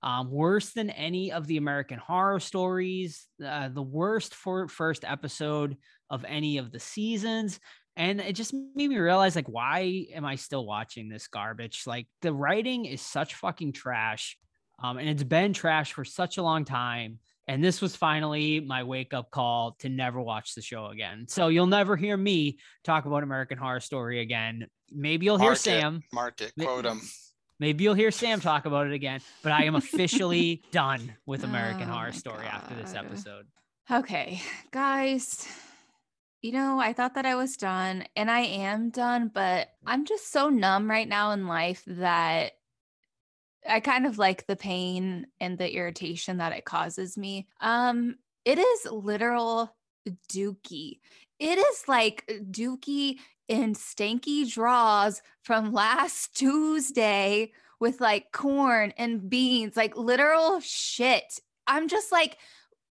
[0.03, 3.25] Um, worse than any of the American Horror Stories.
[3.43, 5.77] Uh, the worst for first episode
[6.09, 7.59] of any of the seasons.
[7.95, 11.83] And it just made me realize, like, why am I still watching this garbage?
[11.87, 14.37] Like, the writing is such fucking trash.
[14.83, 17.19] Um, and it's been trash for such a long time.
[17.47, 21.27] And this was finally my wake up call to never watch the show again.
[21.29, 24.67] So you'll never hear me talk about American Horror Story again.
[24.91, 25.61] Maybe you'll hear Mark it.
[25.61, 26.01] Sam.
[26.11, 27.01] Mark it, quote him.
[27.63, 29.21] Maybe you'll hear Sam talk about it again.
[29.41, 33.45] But I am officially done with American Oh Horror Story after this episode.
[33.89, 34.41] Okay,
[34.71, 35.47] guys.
[36.41, 40.29] You know, I thought that I was done and I am done, but I'm just
[40.29, 42.51] so numb right now in life that
[43.65, 47.47] I kind of like the pain and the irritation that it causes me.
[47.61, 49.73] Um it is literal
[50.29, 50.99] dookie.
[51.39, 59.75] It is like dookie in stanky draws from last Tuesday with like corn and beans,
[59.75, 61.39] like literal shit.
[61.67, 62.37] I'm just like,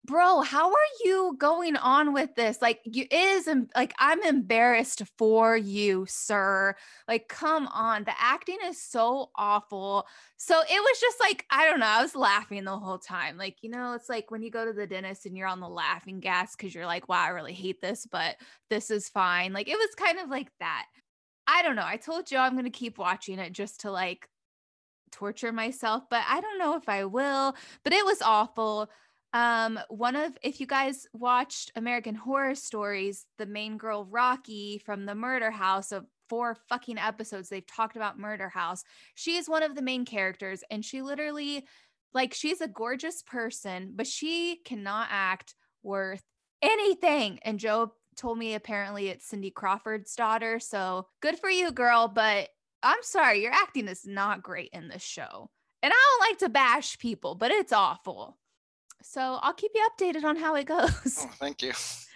[0.09, 2.63] bro, how are you going on with this?
[2.63, 6.75] Like, you is like I'm embarrassed for you, sir.
[7.07, 10.07] Like, come on, the acting is so awful.
[10.37, 13.37] So it was just like, I don't know, I was laughing the whole time.
[13.37, 15.69] Like, you know, it's like when you go to the dentist and you're on the
[15.69, 18.35] laughing gas because you're like, wow, I really hate this, but
[18.71, 19.53] this is fine.
[19.53, 20.85] Like, it was kind of like that.
[21.45, 21.85] I don't know.
[21.85, 24.27] I told Joe I'm gonna keep watching it just to like
[25.11, 27.55] torture myself, but I don't know if I will.
[27.83, 28.89] But it was awful.
[29.33, 35.05] Um, one of if you guys watched American Horror Stories, the main girl Rocky from
[35.05, 38.83] the Murder House of four fucking episodes, they've talked about Murder House.
[39.15, 41.67] She is one of the main characters, and she literally,
[42.13, 45.53] like, she's a gorgeous person, but she cannot act
[45.83, 46.23] worth
[46.61, 47.39] anything.
[47.43, 50.59] And Joe told me apparently it's Cindy Crawford's daughter.
[50.59, 52.07] So good for you, girl.
[52.07, 52.49] But
[52.81, 55.49] I'm sorry, your acting is not great in this show.
[55.81, 58.38] And I don't like to bash people, but it's awful.
[59.01, 61.19] So I'll keep you updated on how it goes.
[61.21, 61.73] Oh, thank you.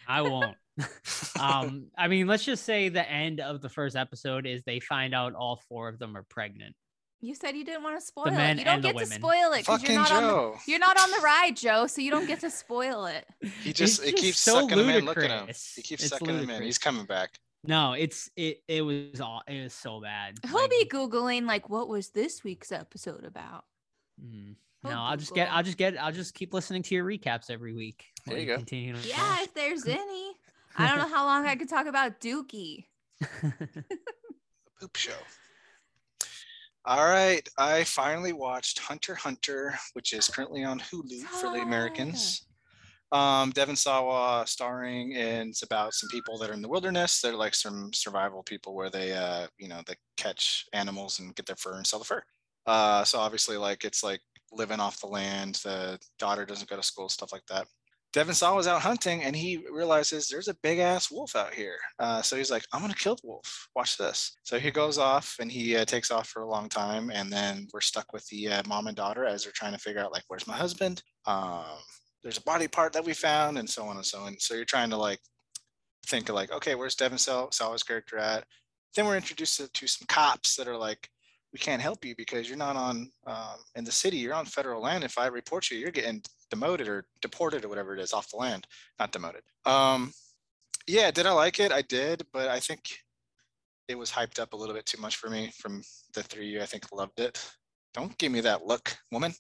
[0.08, 0.56] I won't.
[1.40, 5.14] um, I mean, let's just say the end of the first episode is they find
[5.14, 6.76] out all four of them are pregnant.
[7.22, 8.60] You said you didn't want to spoil men it.
[8.60, 11.00] You don't and the get to spoil it because you're not on the you're not
[11.00, 11.88] on the ride, Joe.
[11.88, 13.26] So you don't get to spoil it.
[13.64, 15.06] He just It's it just keeps so sucking him in.
[15.06, 15.32] Look at him.
[15.32, 15.74] ludicrous.
[15.76, 16.64] He keeps It's sucking him in.
[16.64, 17.40] He's coming back.
[17.64, 18.62] No, it's it.
[18.68, 19.42] It was all.
[19.48, 20.36] It was so bad.
[20.46, 23.64] He'll Like, be googling like, what was this week's episode about?
[24.22, 25.52] mm, he'll No, I'll just get.
[25.52, 26.02] I'll just get.
[26.02, 28.06] I'll just keep listening to your recaps every week.
[28.26, 28.58] There you go.
[28.58, 30.34] Continue Yeah, if there's any.
[30.78, 32.86] I don't know how long I could talk about Dookie.
[33.42, 35.12] The poop show.
[36.86, 42.46] All right, I finally watched Hunter Hunter, which is currently on Hulu for the Americans.
[43.14, 47.22] Um, Devon Sawa starring, and it's about some people that are in the wilderness.
[47.22, 51.46] They're like some survival people where they, uh, you know, they catch animals and get
[51.46, 52.24] their fur and sell the fur.
[52.66, 54.20] Uh, so obviously, like it's like
[54.56, 55.56] living off the land.
[55.64, 57.68] The daughter doesn't go to school, stuff like that.
[58.14, 61.78] Devon Sawa was out hunting and he realizes there's a big ass wolf out here.
[61.98, 63.68] Uh, so he's like, I'm gonna kill the wolf.
[63.76, 64.38] Watch this.
[64.44, 67.68] So he goes off and he uh, takes off for a long time, and then
[67.74, 70.24] we're stuck with the uh, mom and daughter as they're trying to figure out like,
[70.28, 71.02] where's my husband?
[71.26, 71.66] Um,
[72.22, 74.36] there's a body part that we found, and so on and so on.
[74.38, 75.20] So you're trying to like
[76.06, 78.44] think of like, okay, where's Devon Saw- Sawa's character at?
[78.96, 81.10] Then we're introduced to, to some cops that are like,
[81.54, 84.18] we can't help you because you're not on um, in the city.
[84.18, 85.04] You're on federal land.
[85.04, 88.38] If I report you, you're getting demoted or deported or whatever it is off the
[88.38, 88.66] land.
[89.00, 89.44] Not demoted.
[89.66, 90.12] Um,
[90.88, 91.72] yeah, did I like it?
[91.72, 92.82] I did, but I think
[93.88, 95.52] it was hyped up a little bit too much for me.
[95.60, 95.84] From
[96.16, 97.40] the three, you, I think loved it.
[97.94, 99.34] Don't give me that look, woman.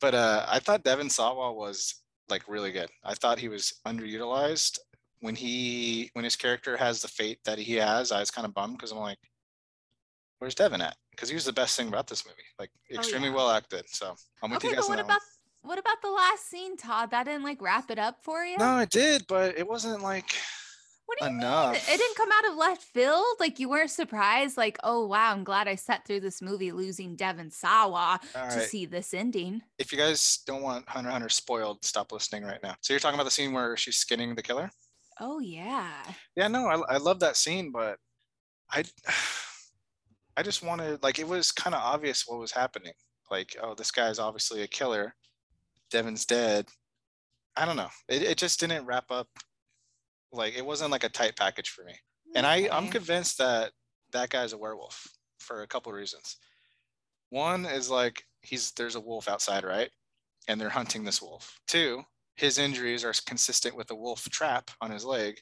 [0.00, 2.90] But uh, I thought Devon Sawa was like really good.
[3.04, 4.78] I thought he was underutilized
[5.20, 8.12] when he when his character has the fate that he has.
[8.12, 9.18] I was kind of bummed because I'm like,
[10.38, 10.96] where's Devon at?
[11.16, 12.36] Because he was the best thing about this movie.
[12.58, 13.34] Like oh, extremely yeah.
[13.34, 13.84] well acted.
[13.88, 15.20] So I'm with Okay, you guys but what about
[15.62, 17.10] what about the last scene, Todd?
[17.10, 18.56] That didn't like wrap it up for you?
[18.56, 20.32] No, it did, but it wasn't like
[21.06, 21.40] What do you mean?
[21.40, 21.74] enough.
[21.74, 23.24] It didn't come out of left field.
[23.40, 24.56] Like you weren't surprised.
[24.56, 28.60] Like, oh wow, I'm glad I sat through this movie losing Devon Sawa all to
[28.60, 29.62] see this ending.
[29.78, 32.76] If you guys don't want Hunter Hunter spoiled, stop listening right now.
[32.80, 34.70] So you're talking about the scene where she's skinning the killer?
[35.20, 35.90] Oh yeah.
[36.36, 37.98] Yeah, no, I, I love that scene, but
[38.70, 38.84] I
[40.36, 42.92] I just wanted like it was kind of obvious what was happening.
[43.30, 45.14] Like, oh, this guy's obviously a killer.
[45.90, 46.66] Devon's dead.
[47.56, 47.90] I don't know.
[48.08, 49.28] It it just didn't wrap up.
[50.32, 51.94] Like it wasn't like a tight package for me.
[52.34, 53.72] And I I'm convinced that
[54.12, 55.06] that guy's a werewolf
[55.38, 56.36] for a couple reasons.
[57.30, 59.90] One is like he's there's a wolf outside, right?
[60.48, 61.58] And they're hunting this wolf.
[61.66, 62.02] Two,
[62.36, 65.40] his injuries are consistent with a wolf trap on his leg.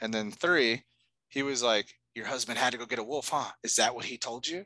[0.00, 0.84] And then three,
[1.28, 3.50] he was like, Your husband had to go get a wolf, huh?
[3.62, 4.64] Is that what he told you?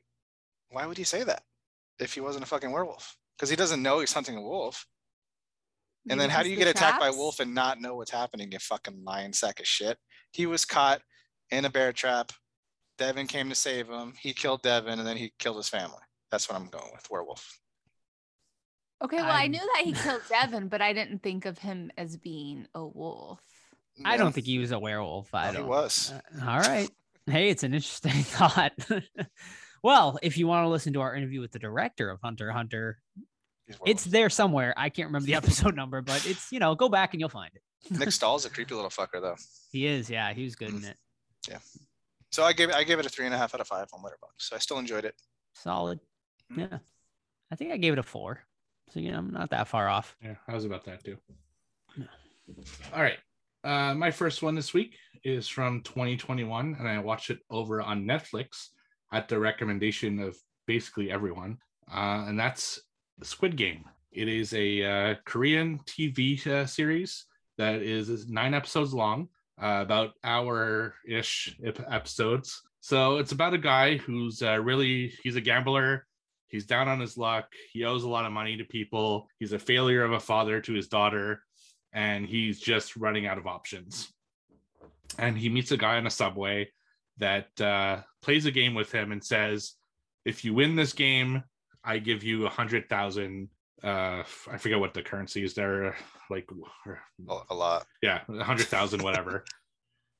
[0.71, 1.43] Why would he say that
[1.99, 3.17] if he wasn't a fucking werewolf?
[3.37, 4.87] Because he doesn't know he's hunting a wolf.
[6.11, 7.97] And Maybe then how do you the get attacked by a wolf and not know
[7.97, 9.97] what's happening, you fucking lion sack of shit?
[10.33, 11.01] He was caught
[11.51, 12.33] in a bear trap.
[12.99, 14.15] Devon came to save him.
[14.21, 16.03] He killed Devon and then he killed his family.
[16.31, 17.61] That's what I'm going with, werewolf.
[19.03, 21.91] Okay, well, I I'm- knew that he killed Devon, but I didn't think of him
[21.97, 23.41] as being a wolf.
[24.05, 25.35] I don't think he was a werewolf.
[25.35, 25.65] I no, he don't.
[25.65, 26.13] He was.
[26.13, 26.89] Uh, all right.
[27.29, 28.73] Hey, it's an interesting thought.
[29.83, 32.99] well, if you want to listen to our interview with the director of Hunter Hunter,
[33.67, 34.73] He's it's there somewhere.
[34.77, 37.51] I can't remember the episode number, but it's you know go back and you'll find
[37.55, 37.63] it.
[37.99, 39.37] Nick Stahl's a creepy little fucker though.
[39.71, 40.79] He is, yeah, he was good Mm.
[40.79, 40.97] in it.
[41.49, 41.59] Yeah.
[42.33, 43.89] So I gave it I gave it a three and a half out of five
[43.93, 44.39] on Letterboxd.
[44.39, 45.15] So I still enjoyed it.
[45.55, 46.01] Solid.
[46.53, 46.71] Mm.
[46.71, 46.79] Yeah,
[47.51, 48.41] I think I gave it a four.
[48.93, 50.17] So you know, I'm not that far off.
[50.23, 51.19] Yeah, I was about that too.
[51.97, 52.05] Yeah.
[52.95, 53.19] All right.
[53.65, 58.05] Uh, my first one this week is from 2021, and I watched it over on
[58.05, 58.69] Netflix
[59.13, 60.37] at the recommendation of
[60.67, 61.59] basically everyone.
[61.93, 62.81] Uh, and that's
[63.23, 63.85] Squid Game.
[64.13, 69.29] It is a uh, Korean TV uh, series that is, nine episodes long,
[69.61, 72.63] uh, about hour ish episodes.
[72.81, 76.07] So it's about a guy who's uh, really he's a gambler.
[76.47, 77.53] He's down on his luck.
[77.73, 79.29] He owes a lot of money to people.
[79.39, 81.43] He's a failure of a father to his daughter,
[81.93, 84.13] and he's just running out of options.
[85.19, 86.71] And he meets a guy on a subway
[87.19, 89.75] that uh, plays a game with him and says,
[90.25, 91.43] "If you win this game,
[91.85, 93.49] I give you a hundred thousand
[93.83, 95.97] uh I forget what the currency is there,
[96.31, 96.49] like
[97.29, 97.87] A, a lot.
[98.03, 99.45] yeah, a hundred thousand, whatever.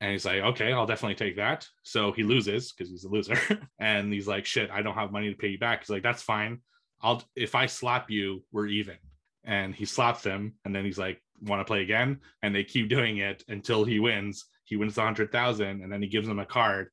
[0.01, 1.67] And he's like, okay, I'll definitely take that.
[1.83, 3.37] So he loses because he's a loser.
[3.81, 5.81] and he's like, shit, I don't have money to pay you back.
[5.81, 6.61] He's like, that's fine.
[7.03, 8.95] I'll if I slap you, we're even.
[9.43, 12.21] And he slaps him, and then he's like, want to play again?
[12.43, 14.47] And they keep doing it until he wins.
[14.65, 16.89] He wins the hundred thousand, and then he gives them a card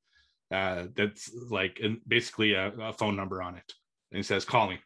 [0.52, 3.74] uh, that's like basically a, a phone number on it.
[4.12, 4.80] And he says, call me.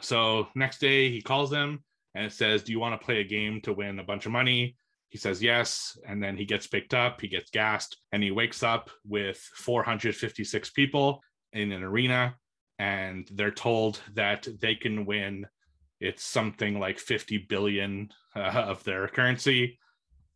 [0.00, 1.82] So next day he calls them
[2.14, 4.32] and it says, Do you want to play a game to win a bunch of
[4.32, 4.76] money?
[5.08, 5.96] He says yes.
[6.06, 10.70] And then he gets picked up, he gets gassed, and he wakes up with 456
[10.70, 11.22] people
[11.52, 12.34] in an arena.
[12.78, 15.46] And they're told that they can win,
[16.02, 19.78] it's something like 50 billion uh, of their currency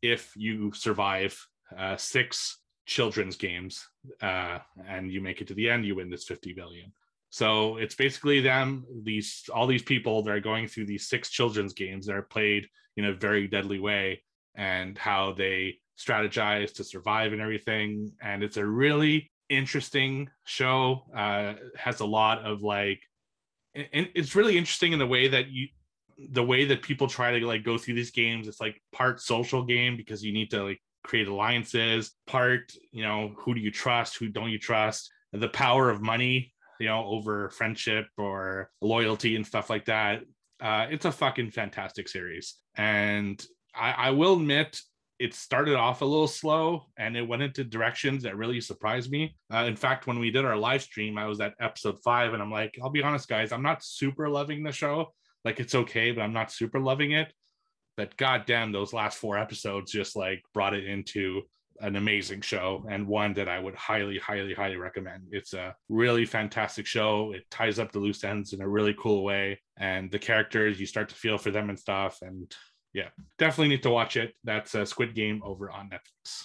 [0.02, 1.46] if you survive
[1.76, 3.86] uh, six children's games
[4.22, 6.92] uh, and you make it to the end, you win this 50 billion.
[7.30, 11.72] So it's basically them, these all these people that are going through these six children's
[11.72, 14.22] games that are played in a very deadly way
[14.54, 18.12] and how they strategize to survive and everything.
[18.22, 21.02] And it's a really interesting show.
[21.14, 23.02] Uh has a lot of like
[23.93, 25.68] and it's really interesting in the way that you
[26.31, 28.49] the way that people try to like go through these games.
[28.49, 33.35] It's like part social game because you need to like create alliances, part, you know,
[33.37, 37.51] who do you trust, who don't you trust, the power of money you know, over
[37.51, 40.22] friendship or loyalty and stuff like that.
[40.61, 42.57] Uh, it's a fucking fantastic series.
[42.77, 43.43] And
[43.74, 44.81] I, I will admit,
[45.18, 49.34] it started off a little slow and it went into directions that really surprised me.
[49.52, 52.42] Uh, in fact, when we did our live stream, I was at episode five and
[52.42, 55.14] I'm like, I'll be honest, guys, I'm not super loving the show.
[55.44, 57.32] Like, it's okay, but I'm not super loving it.
[57.96, 61.42] But goddamn, those last four episodes just like brought it into
[61.80, 65.24] an amazing show and one that I would highly, highly, highly recommend.
[65.30, 67.32] It's a really fantastic show.
[67.32, 69.60] It ties up the loose ends in a really cool way.
[69.78, 72.18] And the characters, you start to feel for them and stuff.
[72.22, 72.54] And
[72.97, 74.34] yeah, definitely need to watch it.
[74.42, 76.44] That's a Squid Game over on Netflix.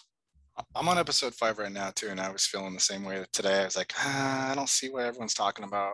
[0.76, 3.62] I'm on episode five right now too, and I was feeling the same way today.
[3.62, 5.93] I was like, ah, I don't see what everyone's talking about.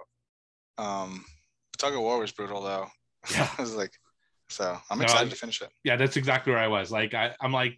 [0.79, 1.23] Um,
[1.77, 2.87] tug of war was brutal though.
[3.31, 3.49] Yeah.
[3.57, 3.91] I was like,
[4.49, 5.69] so I'm No, excited I- to finish it.
[5.83, 6.91] Yeah, that's exactly where I was.
[6.91, 7.77] Like, I, I'm like,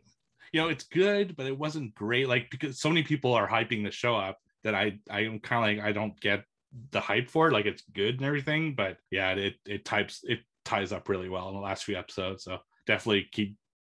[0.54, 2.28] you know, it's good, but it wasn't great.
[2.30, 5.78] Like, because so many people are hyping the show up that I, I'm kind of
[5.78, 6.44] like, I don't get
[6.92, 7.54] the hype for it.
[7.54, 11.50] Like, it's good and everything, but yeah, it, it types, it ties up really well
[11.50, 12.44] in the last few episodes.
[12.44, 12.60] So
[12.90, 13.56] definitely keep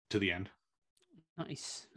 [0.10, 0.50] to the end.
[1.38, 1.88] Nice.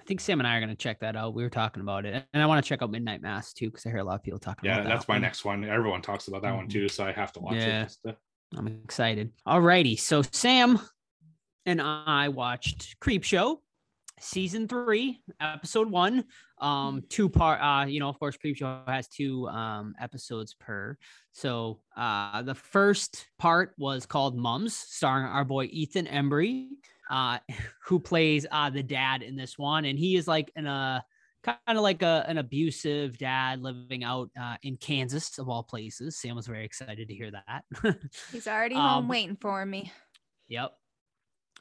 [0.00, 1.34] I think Sam and I are gonna check that out.
[1.34, 3.84] We were talking about it, and I want to check out Midnight Mass too because
[3.86, 4.88] I hear a lot of people talking Yeah, about that.
[4.88, 5.22] that's my one.
[5.22, 5.62] next one.
[5.64, 6.72] Everyone talks about that one Mhm.
[6.72, 7.82] too, so I have to watch Yeah.
[7.84, 7.96] it.
[8.06, 8.16] to-
[8.56, 9.32] I'm excited.
[9.46, 10.78] Alrighty, so Sam
[11.66, 13.58] and I watched Creepshow
[14.18, 16.24] season three, episode one.
[16.62, 17.60] Um, two part.
[17.60, 20.96] Uh, you know, of course, Creepshow has two um episodes per.
[21.32, 26.68] So, uh, the first part was called Mums, starring our boy Ethan Embry,
[27.10, 27.38] uh,
[27.86, 31.04] who plays uh the dad in this one, and he is like in a
[31.42, 36.16] kind of like a, an abusive dad living out uh, in Kansas of all places.
[36.16, 37.64] Sam was very excited to hear that.
[38.30, 39.92] He's already Um, home waiting for me.
[40.48, 40.72] Yep.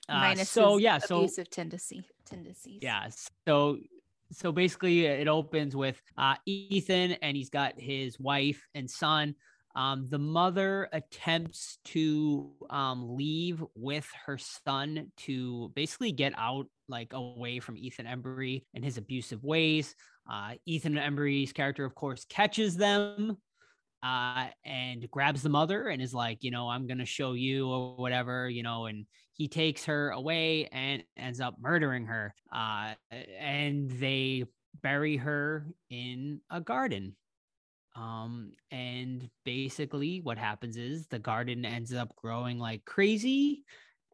[0.10, 2.80] Uh, Minus so yeah, so abusive tendency tendencies.
[2.82, 3.08] yeah,
[3.48, 3.78] so
[4.32, 9.36] so basically it opens with uh, Ethan and he's got his wife and son.
[9.76, 17.14] Um, the mother attempts to um, leave with her son to basically get out, like
[17.14, 19.96] away from Ethan Embry and his abusive ways.
[20.30, 23.38] Uh, Ethan Embry's character, of course, catches them
[24.04, 27.96] uh, and grabs the mother and is like, you know, I'm gonna show you or
[27.96, 32.34] whatever, you know, and he takes her away and ends up murdering her.
[32.54, 32.94] Uh,
[33.40, 34.46] and they
[34.82, 37.16] bury her in a garden.
[37.96, 43.64] Um, and basically, what happens is the garden ends up growing like crazy,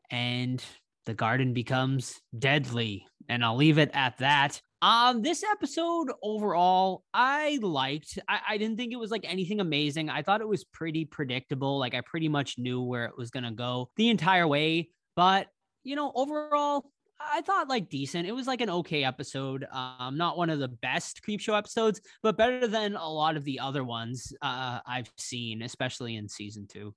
[0.09, 0.63] and
[1.05, 3.05] the garden becomes deadly.
[3.29, 4.61] And I'll leave it at that.
[4.81, 8.19] Um, this episode overall, I liked.
[8.27, 10.09] I, I didn't think it was like anything amazing.
[10.09, 11.79] I thought it was pretty predictable.
[11.79, 14.89] Like I pretty much knew where it was gonna go the entire way.
[15.17, 15.47] But
[15.83, 18.27] you know, overall, I thought like decent.
[18.27, 19.65] It was like an okay episode.
[19.71, 23.43] Um, not one of the best creep show episodes, but better than a lot of
[23.43, 26.93] the other ones uh, I've seen, especially in season two.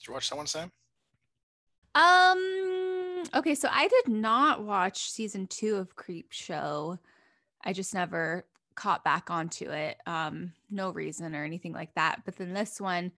[0.00, 0.72] Did you watch that one, Sam?
[1.94, 3.22] Um.
[3.34, 6.98] Okay, so I did not watch season two of Creepshow.
[7.62, 9.98] I just never caught back onto it.
[10.06, 12.22] Um, no reason or anything like that.
[12.24, 13.12] But then this one,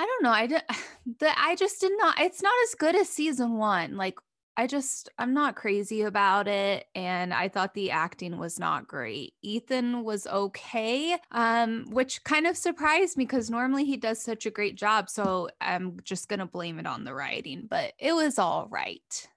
[0.00, 0.30] I don't know.
[0.32, 0.62] I did.
[1.18, 2.20] The I just did not.
[2.20, 3.96] It's not as good as season one.
[3.96, 4.18] Like
[4.56, 9.32] I just I'm not crazy about it and I thought the acting was not great.
[9.42, 14.50] Ethan was okay, um which kind of surprised me because normally he does such a
[14.50, 18.38] great job, so I'm just going to blame it on the writing, but it was
[18.38, 19.28] all right.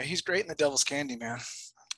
[0.00, 1.38] He's great in the Devil's Candy, man.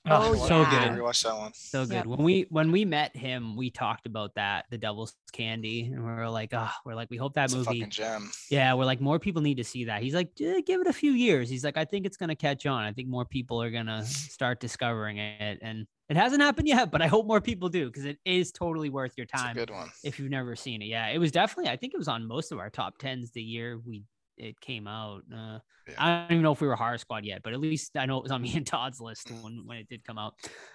[0.06, 0.88] Oh, so yeah.
[0.88, 0.98] good.
[1.00, 1.52] Rewatch that one.
[1.54, 1.94] So good.
[1.94, 2.06] Yep.
[2.06, 6.10] When we when we met him, we talked about that, the Devil's Candy, and we
[6.12, 7.80] were like, oh, we're like, we hope that It's a movie.
[7.80, 8.30] fucking gem.
[8.50, 10.02] Yeah, we're like, more people need to see that.
[10.02, 11.48] He's like, "Eh, give it a few years.
[11.48, 12.84] He's like, I think it's gonna catch on.
[12.84, 17.00] I think more people are gonna start discovering it, and it hasn't happened yet, but
[17.00, 19.70] I hope more people do because it is totally worth your It's a time good
[19.70, 19.88] one.
[20.04, 20.86] if you've never seen it.
[20.86, 21.70] Yeah, it was definitely.
[21.72, 24.02] I think it was on most of our top tens the year we
[24.36, 25.22] it came out.
[25.32, 25.58] Uh,
[25.88, 25.94] Yeah.
[25.98, 28.18] I don't even know if we were horror squad yet, but at least I know
[28.18, 30.34] it was on me and Todd's list when when it did come out.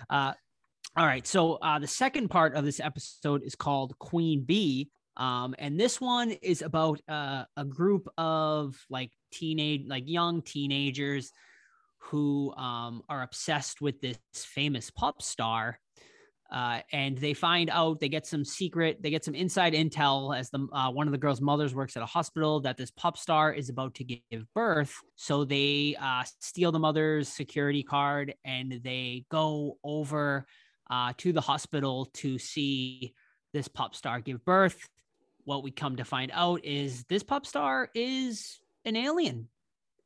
[0.09, 0.33] Uh,
[0.95, 5.53] all right, so uh, the second part of this episode is called Queen Bee, um,
[5.59, 11.31] and this one is about uh, a group of like teenage, like young teenagers
[11.99, 15.79] who um, are obsessed with this famous pop star
[16.51, 20.49] uh, and they find out they get some secret they get some inside intel as
[20.49, 23.53] the uh, one of the girls mothers works at a hospital that this pop star
[23.53, 24.95] is about to give birth.
[25.15, 30.47] So they uh, steal the mother's security card and they go over
[30.89, 33.13] uh, to the hospital to see
[33.53, 34.89] this pop star give birth.
[35.43, 39.47] What we come to find out is this pop star is an alien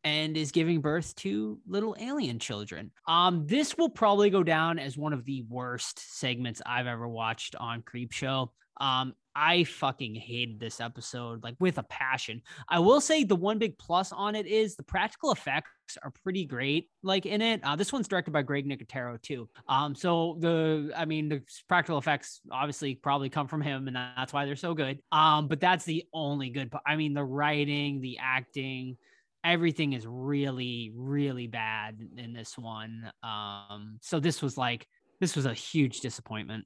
[0.03, 2.91] and is giving birth to little alien children.
[3.07, 7.55] Um, this will probably go down as one of the worst segments I've ever watched
[7.55, 8.49] on Creepshow.
[8.79, 12.41] Um, I fucking hated this episode like with a passion.
[12.69, 16.45] I will say the one big plus on it is the practical effects are pretty
[16.45, 16.89] great.
[17.01, 19.49] Like in it, uh, this one's directed by Greg Nicotero too.
[19.67, 24.33] Um, so the I mean the practical effects obviously probably come from him, and that's
[24.33, 24.99] why they're so good.
[25.11, 26.71] Um, but that's the only good.
[26.85, 28.97] I mean the writing, the acting
[29.43, 34.87] everything is really really bad in this one um so this was like
[35.19, 36.65] this was a huge disappointment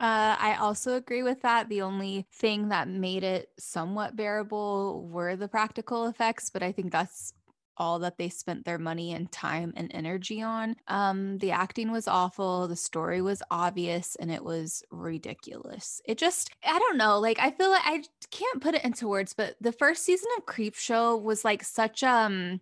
[0.00, 1.68] Uh, I also agree with that.
[1.68, 6.90] The only thing that made it somewhat bearable were the practical effects, but I think
[6.90, 7.34] that's
[7.76, 10.76] all that they spent their money and time and energy on.
[10.88, 16.00] Um, the acting was awful, the story was obvious, and it was ridiculous.
[16.04, 19.34] It just, I don't know, like I feel like I can't put it into words,
[19.34, 22.60] but the first season of Creepshow was like such um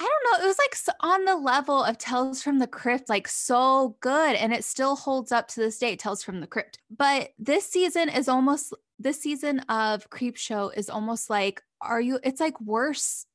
[0.00, 0.44] I don't know.
[0.44, 4.34] It was like on the level of Tales from the Crypt, like so good.
[4.34, 6.78] And it still holds up to this day, Tales from the Crypt.
[6.90, 12.40] But this season is almost, this season of Creepshow is almost like, are you, it's
[12.40, 13.26] like worse.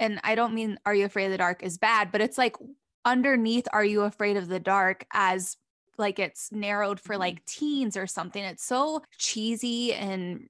[0.00, 2.56] And I don't mean, Are You Afraid of the Dark is bad, but it's like
[3.04, 5.56] underneath, Are You Afraid of the Dark as
[5.96, 8.42] like it's narrowed for like teens or something.
[8.42, 10.48] It's so cheesy and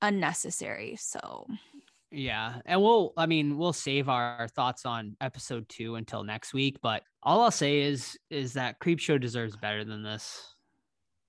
[0.00, 0.96] unnecessary.
[0.98, 1.46] So
[2.12, 6.76] yeah and we'll i mean we'll save our thoughts on episode two until next week
[6.80, 10.54] but all i'll say is is that Creepshow deserves better than this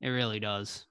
[0.01, 0.85] it really does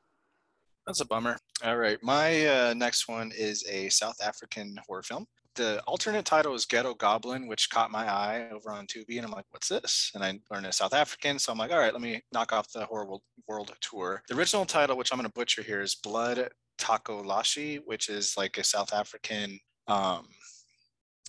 [0.86, 1.36] That's a bummer.
[1.64, 1.98] All right.
[2.02, 5.26] My uh, next one is a South African horror film.
[5.56, 9.16] The alternate title is Ghetto Goblin, which caught my eye over on Tubi.
[9.16, 10.10] And I'm like, what's this?
[10.14, 11.38] And I learned it's South African.
[11.38, 14.22] So I'm like, all right, let me knock off the horrible world, tour.
[14.28, 18.36] The original title, which I'm going to butcher here, is Blood Taco Takolashi, which is
[18.36, 20.26] like a South African, um,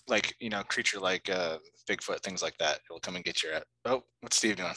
[0.07, 1.57] like, you know, creature like uh,
[1.89, 2.75] Bigfoot, things like that.
[2.75, 3.53] It will come and get your.
[3.85, 4.73] Oh, what's Steve doing?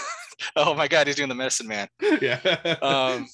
[0.56, 1.88] oh my God, he's doing the medicine man
[2.20, 2.40] yeah.
[2.82, 3.26] um,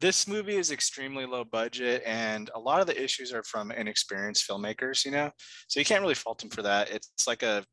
[0.00, 4.48] this movie is extremely low budget and a lot of the issues are from inexperienced
[4.48, 5.30] filmmakers you know
[5.68, 7.64] so you can't really fault them for that it's like a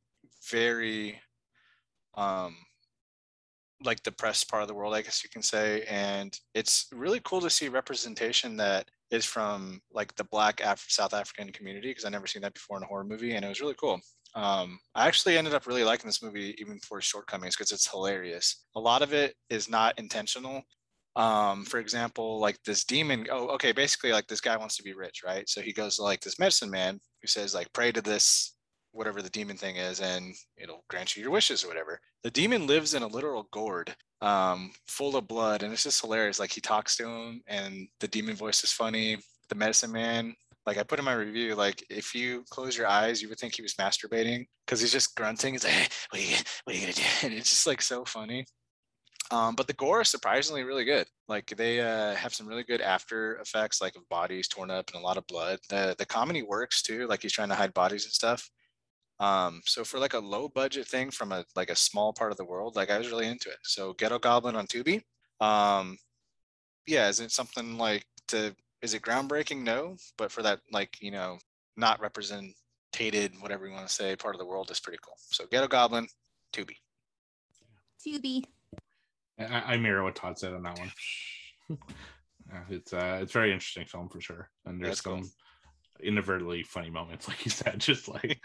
[0.50, 1.20] very
[2.16, 2.56] um
[3.84, 7.42] like depressed part of the world i guess you can say and it's really cool
[7.42, 12.10] to see representation that is from like the black Af- south african community because i
[12.10, 14.00] never seen that before in a horror movie and it was really cool
[14.36, 18.66] um, I actually ended up really liking this movie even for shortcomings because it's hilarious.
[18.76, 20.62] A lot of it is not intentional.
[21.16, 23.28] Um, for example, like this demon.
[23.32, 23.72] Oh, okay.
[23.72, 25.48] Basically, like this guy wants to be rich, right?
[25.48, 28.56] So he goes to like this medicine man who says like pray to this
[28.92, 32.00] whatever the demon thing is, and it'll grant you your wishes or whatever.
[32.24, 36.40] The demon lives in a literal gourd, um, full of blood, and it's just hilarious.
[36.40, 39.18] Like he talks to him, and the demon voice is funny.
[39.50, 40.36] The medicine man
[40.66, 43.56] like I put in my review, like if you close your eyes, you would think
[43.56, 45.54] he was masturbating because he's just grunting.
[45.54, 47.82] He's like, hey, "What are you, what are you gonna do?" And it's just like
[47.82, 48.46] so funny.
[49.32, 51.08] Um, but the gore is surprisingly really good.
[51.28, 55.02] Like they uh, have some really good after effects, like of bodies torn up and
[55.02, 55.60] a lot of blood.
[55.70, 57.08] The the comedy works too.
[57.08, 58.50] Like he's trying to hide bodies and stuff.
[59.20, 62.38] Um, so for like a low budget thing from a like a small part of
[62.38, 63.58] the world, like I was really into it.
[63.64, 65.02] So Ghetto Goblin on Tubi.
[65.42, 65.98] Um,
[66.86, 69.64] yeah, is it something like to is it groundbreaking?
[69.64, 71.40] No, but for that like you know
[71.78, 72.54] not represented
[73.40, 75.16] whatever you want to say, part of the world is pretty cool.
[75.18, 76.08] So Ghetto Goblin,
[76.54, 76.76] Tubi.
[78.06, 78.44] Tubi.
[79.40, 81.78] I, I mirror what Todd said on that one.
[82.48, 84.52] Yeah, it's uh it's a very interesting film for sure.
[84.68, 85.24] And there's That's cool.
[85.24, 85.32] some
[86.00, 88.40] inadvertently funny moments, like you said, just like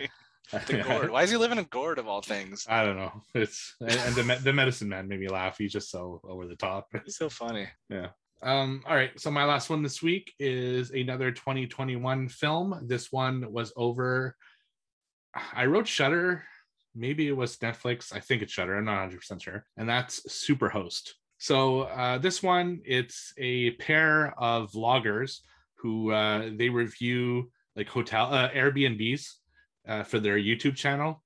[0.67, 1.11] The gourd.
[1.11, 2.67] Why is he living in gourd of all things?
[2.69, 3.13] I don't know.
[3.35, 5.59] It's and, and the the medicine man made me laugh.
[5.59, 6.89] He's just so over the top.
[6.93, 7.69] It's so funny.
[7.89, 8.09] Yeah.
[8.43, 9.11] Um, all right.
[9.21, 12.85] So my last one this week is another 2021 film.
[12.87, 14.35] This one was over.
[15.53, 16.45] I wrote Shutter.
[16.95, 18.15] Maybe it was Netflix.
[18.15, 18.77] I think it's Shutter.
[18.77, 19.65] I'm not 100 percent sure.
[19.77, 21.11] And that's Superhost.
[21.39, 25.39] So uh, this one, it's a pair of vloggers
[25.77, 29.27] who uh, they review like hotel uh, Airbnbs
[29.89, 31.23] uh, for their YouTube channel.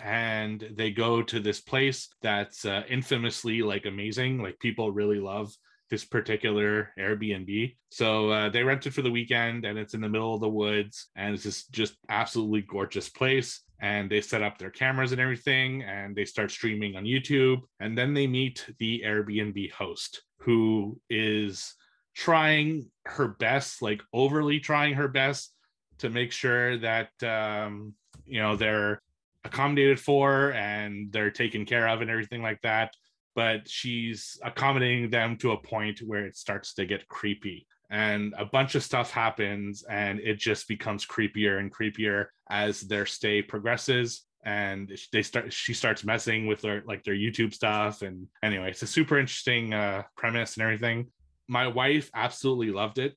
[0.00, 4.40] And they go to this place that's uh, infamously like amazing.
[4.40, 5.52] Like people really love
[5.90, 7.74] this particular Airbnb.
[7.88, 11.08] So uh, they rented for the weekend and it's in the middle of the woods
[11.16, 13.62] and it's this just absolutely gorgeous place.
[13.80, 17.60] And they set up their cameras and everything and they start streaming on YouTube.
[17.80, 21.74] And then they meet the Airbnb host who is
[22.14, 25.54] trying her best, like overly trying her best
[25.98, 29.00] to make sure that, um, you know, they're
[29.44, 32.92] accommodated for and they're taken care of and everything like that
[33.38, 38.44] but she's accommodating them to a point where it starts to get creepy and a
[38.44, 44.24] bunch of stuff happens and it just becomes creepier and creepier as their stay progresses.
[44.44, 48.02] And they start she starts messing with their like their youtube stuff.
[48.02, 51.08] And anyway it's a super interesting uh premise and everything.
[51.48, 53.16] My wife absolutely loved it.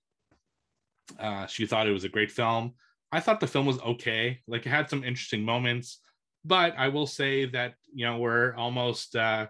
[1.20, 2.74] Uh she thought it was a great film.
[3.12, 4.40] I thought the film was okay.
[4.48, 6.00] Like it had some interesting moments.
[6.44, 9.46] But i will say that you know we're almost uh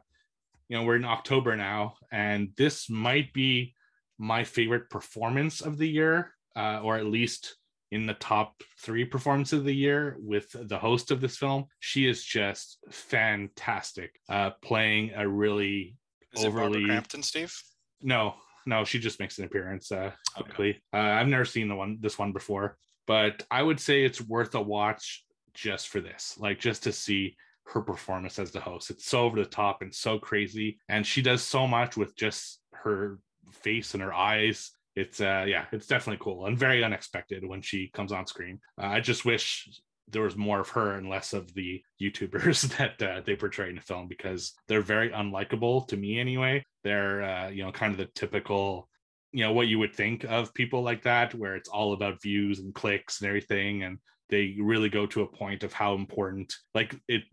[0.68, 3.76] you know we're in october now and this might be
[4.22, 7.56] my favorite performance of the year uh, or at least
[7.90, 12.08] in the top three performances of the year with the host of this film she
[12.08, 15.96] is just fantastic uh, playing a really
[16.34, 17.54] Is it Barbara overly Crampton, Steve?
[18.02, 18.36] no
[18.68, 20.80] no she just makes an appearance uh Okay.
[20.94, 24.54] uh, i've never seen the one this one before but i would say it's worth
[24.56, 29.06] a watch just for this like just to see her performance as the host it's
[29.08, 33.18] so over the top and so crazy and she does so much with just her
[33.52, 34.72] face and her eyes.
[34.96, 38.60] It's uh yeah it's definitely cool and very unexpected when she comes on screen.
[38.82, 39.70] Uh, i just wish
[40.10, 43.76] there was more of her and less of the youtubers that uh, they portray in
[43.76, 46.64] the film because they're very unlikable to me anyway.
[46.84, 48.90] They're uh, you know kind of the typical
[49.32, 52.60] you know what you would think of people like that where it's all about views
[52.60, 53.98] and clicks and everything and
[54.30, 57.24] they really go to a point of how important like it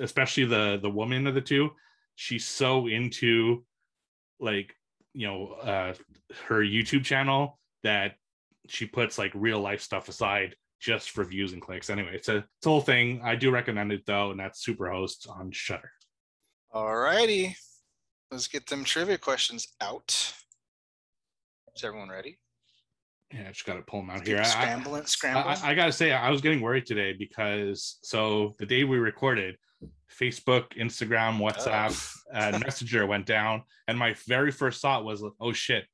[0.00, 1.70] especially the the woman of the two
[2.16, 3.64] she's so into
[4.40, 4.74] like
[5.14, 5.94] you know uh
[6.46, 8.14] her youtube channel that
[8.68, 12.36] she puts like real life stuff aside just for views and clicks anyway it's a
[12.36, 15.90] it's a whole thing i do recommend it though and that's superhost on shutter
[16.72, 17.56] All righty.
[18.30, 20.10] Let's get them trivia questions out.
[21.74, 22.38] Is everyone ready?
[23.32, 25.56] Yeah i just gotta pull them out here I- I- scrambling, scrambling.
[25.62, 29.56] I, I gotta say, I was getting worried today because so the day we recorded,
[30.20, 31.94] Facebook, Instagram, WhatsApp,
[32.32, 35.84] uh, Messenger went down, and my very first thought was, "Oh shit,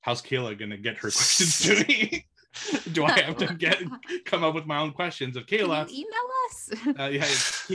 [0.00, 2.26] how's Kayla gonna get her questions to me?
[2.92, 3.80] Do I have to get
[4.24, 6.08] come up with my own questions?" Of Kayla, email
[6.48, 6.70] us?
[6.98, 7.26] uh, yeah,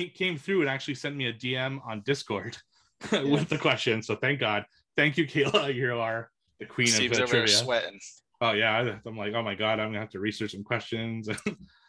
[0.01, 2.57] it came, through and actually sent me a DM on Discord
[3.11, 4.01] with the question.
[4.01, 4.65] So thank God,
[4.97, 5.73] thank you, Kayla.
[5.73, 7.47] You are the queen Steve's of uh, trivia.
[7.55, 7.99] sweating.
[8.49, 11.29] Oh yeah, I- I'm like, oh my God, I'm gonna have to research some questions.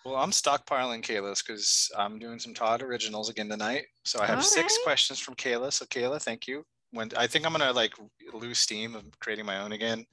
[0.05, 3.87] Well, I'm stockpiling Kayla's because I'm doing some Todd originals again tonight.
[4.05, 4.85] So I have six Alright.
[4.85, 5.73] questions from Kayla.
[5.73, 6.63] So Kayla, thank you.
[6.93, 7.93] When I think I'm gonna like
[8.33, 10.05] lose steam of creating my own again,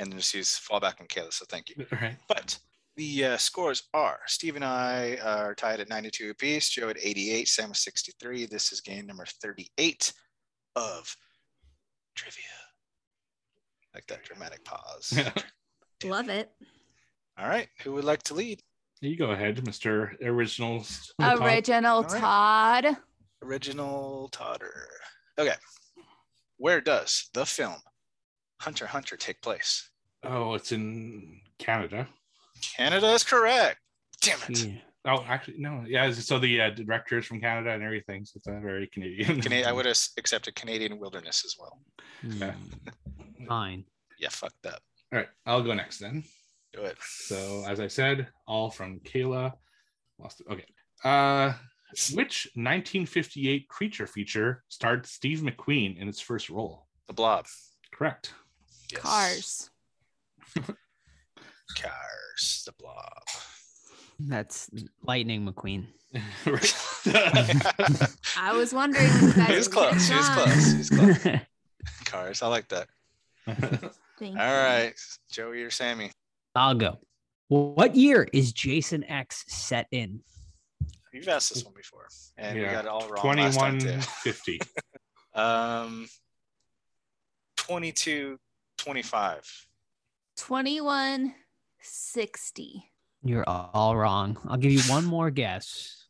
[0.00, 1.30] and just use fallback on Kayla.
[1.30, 1.84] So thank you.
[1.92, 2.16] All right.
[2.26, 2.58] But
[2.96, 7.48] the uh, scores are Steve and I are tied at 92 apiece, Joe at 88,
[7.48, 8.46] Sam with 63.
[8.46, 10.10] This is game number 38
[10.74, 11.14] of
[12.14, 12.44] trivia.
[13.94, 15.12] Like that dramatic pause.
[16.04, 16.50] Love it.
[17.38, 18.60] All right, who would like to lead?
[19.00, 20.20] You go ahead, Mr.
[20.22, 20.72] Original.
[20.78, 20.78] on
[21.18, 21.40] the top.
[21.42, 22.20] Original Alright.
[22.20, 22.96] Todd.
[23.42, 24.88] Original Todder.
[25.38, 25.54] Okay.
[26.56, 27.76] Where does the film
[28.60, 29.88] Hunter Hunter take place?
[30.24, 32.08] Oh, it's in Canada.
[32.76, 33.78] Canada is correct.
[34.20, 34.64] Damn it.
[34.64, 34.72] Yeah.
[35.04, 35.84] Oh, actually, no.
[35.86, 36.10] Yeah.
[36.10, 38.24] So the uh, director is from Canada and everything.
[38.24, 39.40] So it's uh, very Canadian.
[39.40, 41.78] Cana- I would have accepted Canadian wilderness as well.
[42.24, 42.54] Yeah.
[43.48, 43.84] Fine.
[44.18, 44.80] Yeah, fuck that.
[45.12, 45.28] All right.
[45.46, 46.24] I'll go next then.
[46.74, 46.96] Do it.
[47.00, 49.52] So as I said, all from Kayla.
[50.18, 50.46] Lost it.
[50.50, 50.64] Okay.
[51.04, 51.52] Uh,
[52.12, 56.86] which 1958 creature feature starred Steve McQueen in its first role?
[57.06, 57.46] The blob.
[57.92, 58.34] Correct.
[58.92, 59.00] Yes.
[59.02, 59.70] Cars.
[61.76, 62.62] Cars.
[62.66, 63.22] The blob.
[64.20, 64.68] That's
[65.02, 65.86] Lightning McQueen.
[68.36, 70.08] I was wondering when you guys He was close.
[70.08, 70.34] He was on.
[70.34, 70.72] close.
[70.72, 71.18] He was close.
[72.04, 72.42] Cars.
[72.42, 72.88] I like that.
[74.18, 74.52] Thank All you.
[74.52, 74.94] right,
[75.30, 76.10] Joey or Sammy.
[76.54, 76.98] I'll go.
[77.48, 80.20] What year is Jason X set in?
[81.12, 83.86] You've asked this one before, and we got it all wrong last time too.
[84.24, 84.60] 2150.
[85.34, 86.08] Um,
[87.58, 88.38] 22,
[88.78, 89.66] 25.
[90.36, 92.84] 2160.
[93.22, 94.36] You're all wrong.
[94.48, 96.06] I'll give you one more guess.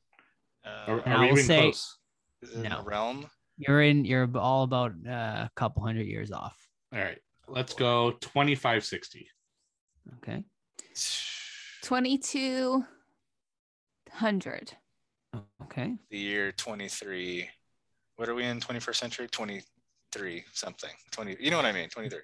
[0.64, 1.98] Uh, Are, And are I we will even say- close?
[2.42, 2.78] is it in no.
[2.78, 3.26] the realm?
[3.58, 4.04] You're in.
[4.06, 6.56] You're all about uh, a couple hundred years off.
[6.92, 7.18] All right.
[7.48, 9.28] Let's go 2560.
[10.18, 10.44] Okay.
[11.82, 14.72] 2200.
[15.64, 15.96] Okay.
[16.10, 17.48] The year 23.
[18.16, 19.26] What are we in 21st century?
[19.30, 20.90] 23 something.
[21.10, 21.38] 20.
[21.40, 21.88] You know what I mean?
[21.88, 22.18] 23.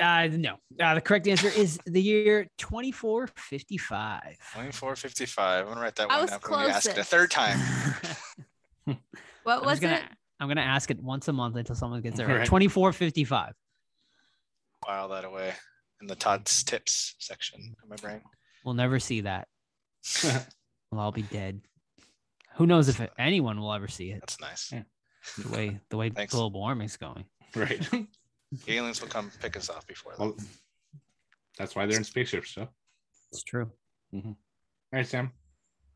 [0.00, 0.54] Uh, no.
[0.80, 4.22] Uh, the correct answer is the year 2455.
[4.22, 5.58] 2455.
[5.58, 7.04] I'm going to write that I one was down for when you ask it a
[7.04, 7.58] third time.
[9.48, 10.02] What I'm was just gonna, it?
[10.40, 12.40] I'm gonna ask it once a month until someone gets it right.
[12.40, 12.46] Right.
[12.46, 13.54] 2455.
[14.84, 15.52] File that away
[16.00, 18.20] in the Todd's tips section of my brain.
[18.64, 19.48] We'll never see that.
[20.90, 21.60] We'll all be dead.
[22.54, 24.20] Who knows if anyone will ever see it?
[24.20, 24.72] That's nice.
[24.72, 24.84] Yeah.
[25.36, 26.32] The way the way Thanks.
[26.32, 27.26] global warming's going.
[27.54, 27.86] right.
[28.68, 30.20] Aliens will come pick us off before that.
[30.20, 30.36] Well,
[31.58, 32.54] that's why they're in spaceships.
[32.54, 32.68] So,
[33.32, 33.70] It's true.
[34.14, 34.32] Mm-hmm.
[34.90, 35.30] right, Sam.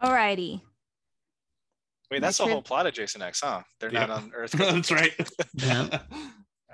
[0.02, 0.60] Alrighty.
[2.10, 3.62] Wait, that's the whole plot of Jason X, huh?
[3.80, 4.00] They're Yeah.
[4.04, 4.50] not on Earth.
[4.52, 5.12] that's right.
[5.54, 6.00] Yeah.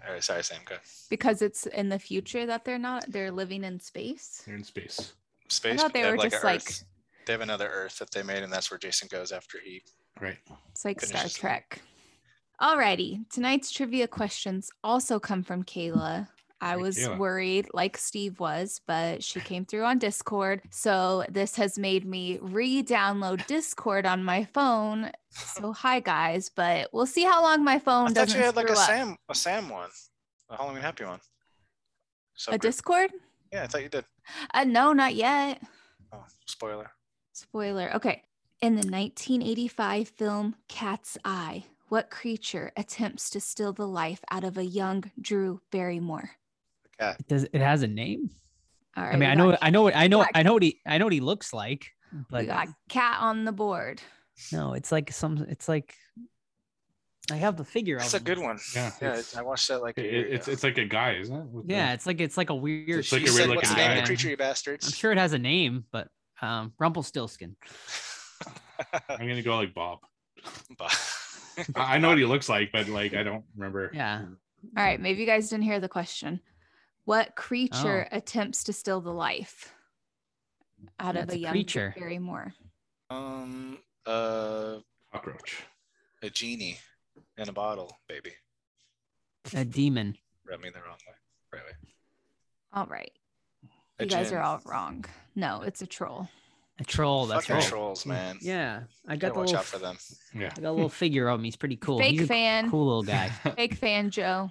[0.08, 0.60] All right, sorry, Sam.
[0.64, 0.76] Go.
[1.10, 4.42] Because it's in the future that they're not, they're living in space.
[4.46, 5.12] they're in space.
[5.48, 5.80] Space.
[5.80, 6.84] thought they have were like just a like- Earth.
[7.26, 9.82] They have another Earth that they made, and that's where Jason goes after he.
[10.18, 10.38] Right.
[10.70, 11.40] It's like Star Finishes it.
[11.40, 11.82] Trek.
[12.60, 13.28] Alrighty.
[13.30, 16.28] Tonight's trivia questions also come from Kayla.
[16.60, 20.62] I was worried, like Steve was, but she came through on Discord.
[20.70, 25.10] So this has made me re download Discord on my phone.
[25.30, 28.56] So, hi, guys, but we'll see how long my phone I thought doesn't you had
[28.56, 28.78] like a up.
[28.78, 29.90] Sam, a Sam one,
[30.50, 31.20] a Halloween Happy one.
[32.34, 33.10] So A Discord?
[33.52, 34.04] Yeah, I thought you did.
[34.54, 35.60] Uh, no, not yet.
[36.12, 36.90] Oh, spoiler.
[37.32, 37.90] Spoiler.
[37.94, 38.22] Okay.
[38.60, 44.56] In the 1985 film Cat's Eye, what creature attempts to steal the life out of
[44.58, 46.37] a young Drew Barrymore?
[46.98, 47.16] The cat.
[47.20, 48.30] It does it has a name?
[48.96, 49.14] All right.
[49.14, 51.12] I mean, I know I know I know I know what he I know what
[51.12, 54.00] he looks like, we but got cat on the board.
[54.52, 55.94] no, it's like some it's like
[57.30, 58.58] I have the figure That's of a good one.
[58.74, 61.46] Yeah, Yeah, it's- I watched that like It- it's it's like a guy, isn't it?
[61.48, 63.56] With the- Yeah, it's like it's like a weird It's like She a said, weird
[63.56, 65.38] "What's the looking name of guy." the creature, you bastards?" I'm sure it has a
[65.38, 66.08] name, but
[66.40, 67.56] um Rumpelstiltskin.
[69.08, 69.98] I'm gonna go like Bob.
[70.78, 70.96] But-
[71.76, 73.90] I I know what he looks like, but like I don't remember.
[73.92, 74.22] Yeah.
[74.76, 75.00] All right.
[75.00, 76.40] Maybe you guys didn't hear the question.
[77.08, 78.16] What creature Oh.
[78.18, 79.74] attempts to steal the life
[81.00, 81.94] out That's of a a young creature.
[81.96, 82.52] Drew Barrymore?
[83.08, 84.80] um, uh,
[85.10, 85.62] Cockroach.
[86.22, 86.76] a genie
[87.38, 88.32] in a bottle, baby.
[89.54, 90.18] A demon.
[90.46, 91.14] Rubbed me the wrong way.
[91.50, 91.72] Right way.
[92.74, 93.12] All right.
[94.00, 95.06] A You guys are all wrong.
[95.34, 96.28] No, it's a troll.
[96.78, 97.24] A troll.
[97.24, 97.68] That's Fucking right.
[97.70, 98.36] trolls, man.
[98.42, 98.82] Yeah.
[99.06, 99.96] I Gotta the watch little, out for them.
[100.34, 100.52] Yeah.
[100.54, 101.44] I got a little figure of him.
[101.44, 102.00] He's pretty cool.
[102.00, 102.70] Fake He's a fan.
[102.70, 103.28] cool little guy.
[103.56, 104.50] Fake fan, Joe.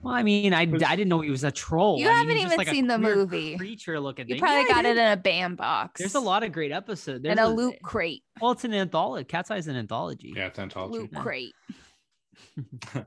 [0.00, 1.98] Well, I mean, I, I didn't know he was a troll.
[1.98, 3.56] You I haven't he's just even like a seen the movie.
[3.56, 4.40] Creature looking You thing.
[4.40, 5.98] probably Yeah, got it in a bandbox.
[5.98, 7.22] There's a lot of great episodes.
[7.22, 8.22] There's and a loot crate.
[8.40, 9.24] Well, it's an anthology.
[9.24, 10.32] Cat's Eye is an anthology.
[10.36, 10.98] Yeah, it's anthology.
[11.00, 11.20] Loot Yeah.
[11.22, 11.54] crate.
[12.94, 13.04] All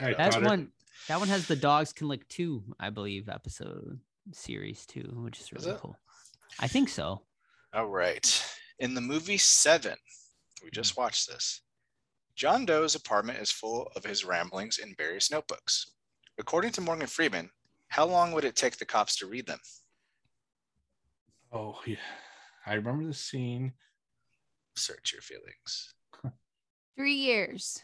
[0.00, 0.44] right, That Potter.
[0.46, 0.72] one,
[1.08, 4.00] that one has the dogs can lick two, I believe, episode
[4.32, 5.78] series two, which is Is really it?
[5.80, 5.96] cool.
[6.60, 7.22] I think so.
[7.72, 8.44] All right.
[8.78, 9.96] In the movie Seven,
[10.62, 11.00] we just mm-hmm.
[11.02, 11.62] watched this.
[12.36, 15.92] John Doe's apartment is full of his ramblings in various notebooks.
[16.38, 17.50] According to Morgan Freeman,
[17.88, 19.60] how long would it take the cops to read them?
[21.52, 21.96] Oh yeah,
[22.66, 23.72] I remember the scene.
[24.76, 25.94] Search your feelings.
[26.96, 27.82] Three years.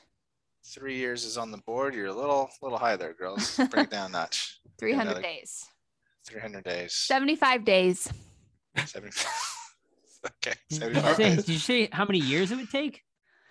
[0.67, 1.95] Three years is on the board.
[1.95, 3.57] You're a little little high there, girls.
[3.71, 4.59] Break it down a notch.
[4.79, 5.67] 300 another- days.
[6.27, 6.93] 300 days.
[6.95, 8.13] 75 days.
[8.85, 9.27] 75.
[10.27, 10.53] okay.
[10.69, 11.37] Did you, say, days.
[11.45, 13.03] did you say how many years it would take?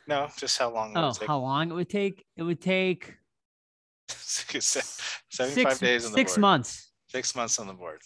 [0.07, 1.27] No, just how long would Oh, it take?
[1.27, 2.25] how long it would take?
[2.37, 3.15] It would take
[4.59, 6.41] 75 six, days on the six board.
[6.41, 6.91] months.
[7.07, 7.99] Six months on the board.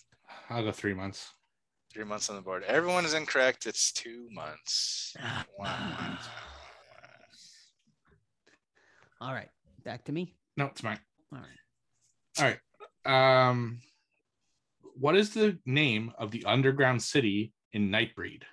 [0.49, 1.33] I'll go three months.
[1.93, 2.63] Three months on the board.
[2.63, 3.65] Everyone is incorrect.
[3.65, 5.15] It's two months.
[5.57, 6.17] Wow.
[9.21, 9.49] All right,
[9.85, 10.35] back to me.
[10.57, 10.99] No, it's mine.
[11.31, 11.47] All right.
[12.39, 12.45] All
[13.05, 13.49] right.
[13.49, 13.79] Um,
[14.95, 18.43] what is the name of the underground city in Nightbreed?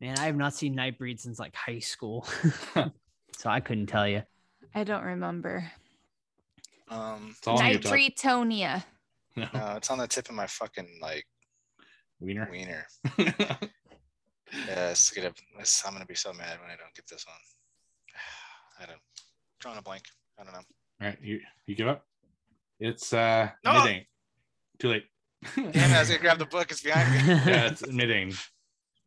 [0.00, 2.26] Man, I have not seen Nightbreed since like high school,
[2.74, 4.22] so I couldn't tell you.
[4.74, 5.70] I don't remember.
[6.90, 7.92] Um, It's all on you, Todd.
[7.92, 8.84] Nitretonia.
[9.36, 11.26] no, it's on the tip of my fucking like
[12.20, 12.48] Wiener.
[12.50, 12.86] wiener.
[14.66, 17.36] Yes, gonna, this, I'm gonna be so mad when I don't get this one.
[18.80, 19.00] I don't.
[19.60, 20.04] Drawing a blank.
[20.40, 20.60] I don't know.
[21.02, 22.06] All right, you you give up?
[22.80, 23.82] It's uh No!
[23.84, 24.06] Midian.
[24.78, 25.04] Too late.
[25.54, 26.70] Damn, it, I was gonna grab the book.
[26.70, 27.34] It's behind me.
[27.52, 28.32] yeah, it's Midian.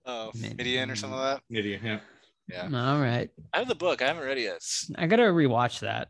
[0.05, 1.83] Oh, Mid- Midian or something like Midian.
[1.83, 1.99] Yeah.
[2.47, 2.63] Yeah.
[2.93, 3.29] All right.
[3.53, 4.01] I have the book.
[4.03, 4.61] I haven't read it yet.
[4.95, 6.09] I gotta rewatch that.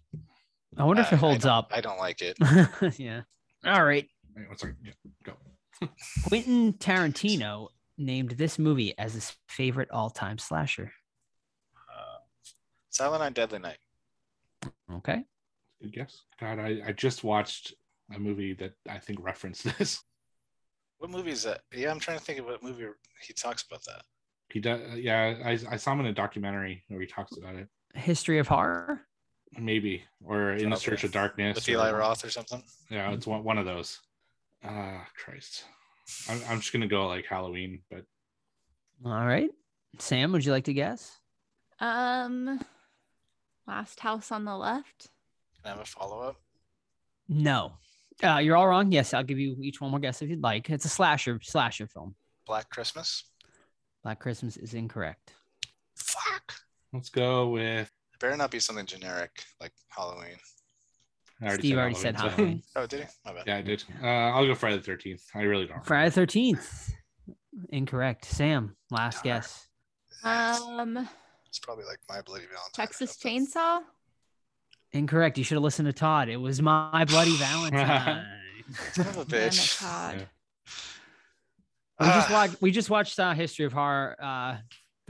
[0.77, 1.71] I wonder if it holds don't- up.
[1.73, 2.37] I don't like it.
[2.99, 3.21] yeah.
[3.65, 4.07] All right.
[4.35, 4.77] Wait, one second.
[4.83, 4.91] Yeah,
[5.23, 5.33] go.
[6.27, 7.67] Quentin Tarantino
[7.97, 10.93] named this movie as his favorite all-time slasher.
[11.75, 12.19] Uh,
[12.89, 13.77] Silent Night, Deadly Night.
[14.93, 15.23] Okay.
[15.81, 16.21] Good guess.
[16.39, 17.73] God, I, I just watched
[18.15, 20.01] a movie that I think referenced this.
[20.99, 21.61] What movie is that?
[21.73, 22.85] Yeah, I'm trying to think of what movie
[23.25, 24.03] he talks about that.
[24.51, 24.81] He does.
[24.97, 27.67] Yeah, I, I saw him in a documentary where he talks about it.
[27.95, 29.01] History of horror.
[29.57, 30.85] Maybe or in the Okay.
[30.85, 31.55] search of darkness.
[31.55, 32.63] With Eli or- Roth or something.
[32.89, 33.99] Yeah, it's one, one of those.
[34.63, 35.65] Ah, Christ.
[36.29, 38.05] I'm, I'm just gonna go like Halloween, but
[39.05, 39.49] All right.
[39.99, 41.19] Sam, would you like to guess?
[41.79, 42.61] Um,
[43.67, 45.07] Last House on the Left.
[45.57, 46.35] Can I have a follow up?
[47.27, 47.73] No.
[48.23, 48.91] Uh, you're all wrong.
[48.91, 50.69] Yes, I'll give you each one more guess if you'd like.
[50.69, 52.15] It's a slasher slasher film.
[52.45, 53.23] Black Christmas.
[54.03, 55.33] Black Christmas is incorrect.
[55.95, 56.53] Fuck.
[56.93, 57.89] let's go with.
[58.21, 60.35] It better not be something generic like Halloween.
[61.41, 62.61] I Steve already said so- Halloween.
[62.75, 63.05] Oh, did he?
[63.25, 63.43] My bad.
[63.47, 63.83] yeah, I did.
[64.01, 65.23] Uh, I'll go Friday the Thirteenth.
[65.33, 65.83] I really don't.
[65.83, 66.93] Friday the Thirteenth.
[67.69, 68.25] Incorrect.
[68.25, 69.37] Sam, last Darn.
[69.39, 69.67] guess.
[70.23, 71.09] Um,
[71.47, 72.71] It's probably like My Bloody Valentine.
[72.75, 73.17] Texas.
[73.17, 73.79] Chainsaw.
[74.91, 75.39] Incorrect.
[75.39, 76.29] You should have listened to Todd.
[76.29, 78.23] It was my bloody Valentine.
[78.93, 79.79] Son of a Damn it, bitch.
[79.81, 80.15] Todd.
[80.19, 80.25] Yeah.
[81.99, 82.33] we just Ah.
[82.33, 82.61] watched.
[82.61, 84.15] We just watched uh, History of Horror.
[84.21, 84.57] Uh,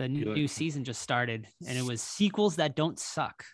[0.01, 3.45] the You like- new season just started, and it was sequels that don't suck.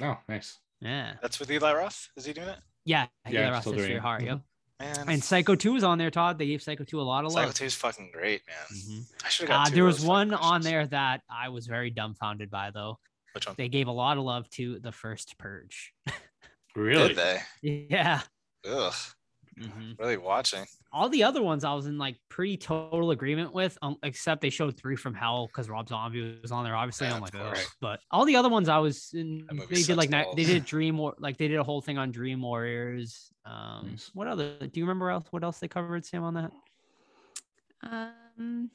[0.00, 0.58] Oh, nice.
[0.80, 2.08] Yeah, That's with Eli Roth.
[2.16, 2.58] Is he doing it?
[2.86, 3.60] yeah, Yeah, yeah.
[3.60, 4.06] still History doing of it.
[4.06, 4.22] Horror.
[4.22, 4.40] Yep.
[4.80, 5.08] Man.
[5.10, 6.38] And Psycho Two is on there, Todd.
[6.38, 7.54] They gave Psycho Two a lot of Psycho love.
[7.54, 8.78] 2 is fucking great, man.
[8.80, 9.04] Mhm.
[9.24, 11.20] I should have got Uh, two there of was those fucking one on there that
[11.28, 12.98] I was very dumbfounded by, though.
[13.34, 13.56] Which one?
[13.58, 15.92] They gave a lot of love to the first Purge.
[16.76, 17.08] Really?
[17.08, 17.86] Did they?
[17.90, 18.22] yeah.
[18.66, 18.94] Ugh.
[19.60, 19.98] Mhm.
[19.98, 20.64] Really watching.
[20.92, 24.50] All the other ones I was in like pretty total agreement with, um, except they
[24.50, 26.74] showed Three from Hell because Rob Zombie was on there.
[26.74, 27.60] Obviously, Yeah, I'm like, course.
[27.64, 29.46] "Ugh," but all the other ones I was in.
[29.68, 30.34] They did like ni- balls.
[30.36, 33.32] they did Dream War, like they did a whole thing on Dream Warriors.
[33.44, 34.10] Um, Nice.
[34.14, 34.56] what other?
[34.58, 35.26] Do you remember else?
[35.30, 36.52] What else they covered, Sam, on that?
[37.82, 38.70] Um,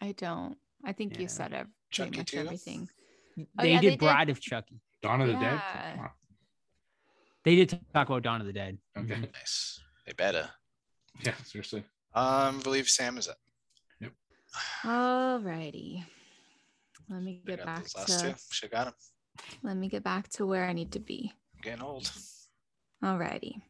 [0.00, 0.56] I don't.
[0.84, 1.20] I think Yeah.
[1.22, 2.38] you said ev- Chucky pretty much too?
[2.38, 2.88] everything.
[3.36, 3.98] They Oh, yeah, did they did.
[4.00, 4.80] Bride of Chucky.
[5.02, 5.42] Dawn of the Dead.
[5.42, 5.96] Yeah.
[5.96, 6.10] Come.
[7.44, 8.78] They did talk about Dawn of the Dead.
[8.96, 9.14] Okay.
[9.14, 9.32] Mhm.
[9.32, 9.80] Nice.
[10.10, 10.48] They better.
[11.24, 11.84] Yeah, seriously.
[12.14, 13.36] Um, I believe Sam is up.
[14.82, 16.04] Alrighty.
[17.08, 18.34] Let me get back those last to two.
[18.50, 18.94] Should got him.
[19.62, 21.32] let me get back to where I need to be.
[21.54, 22.10] I'm getting old.
[23.04, 23.62] Alrighty.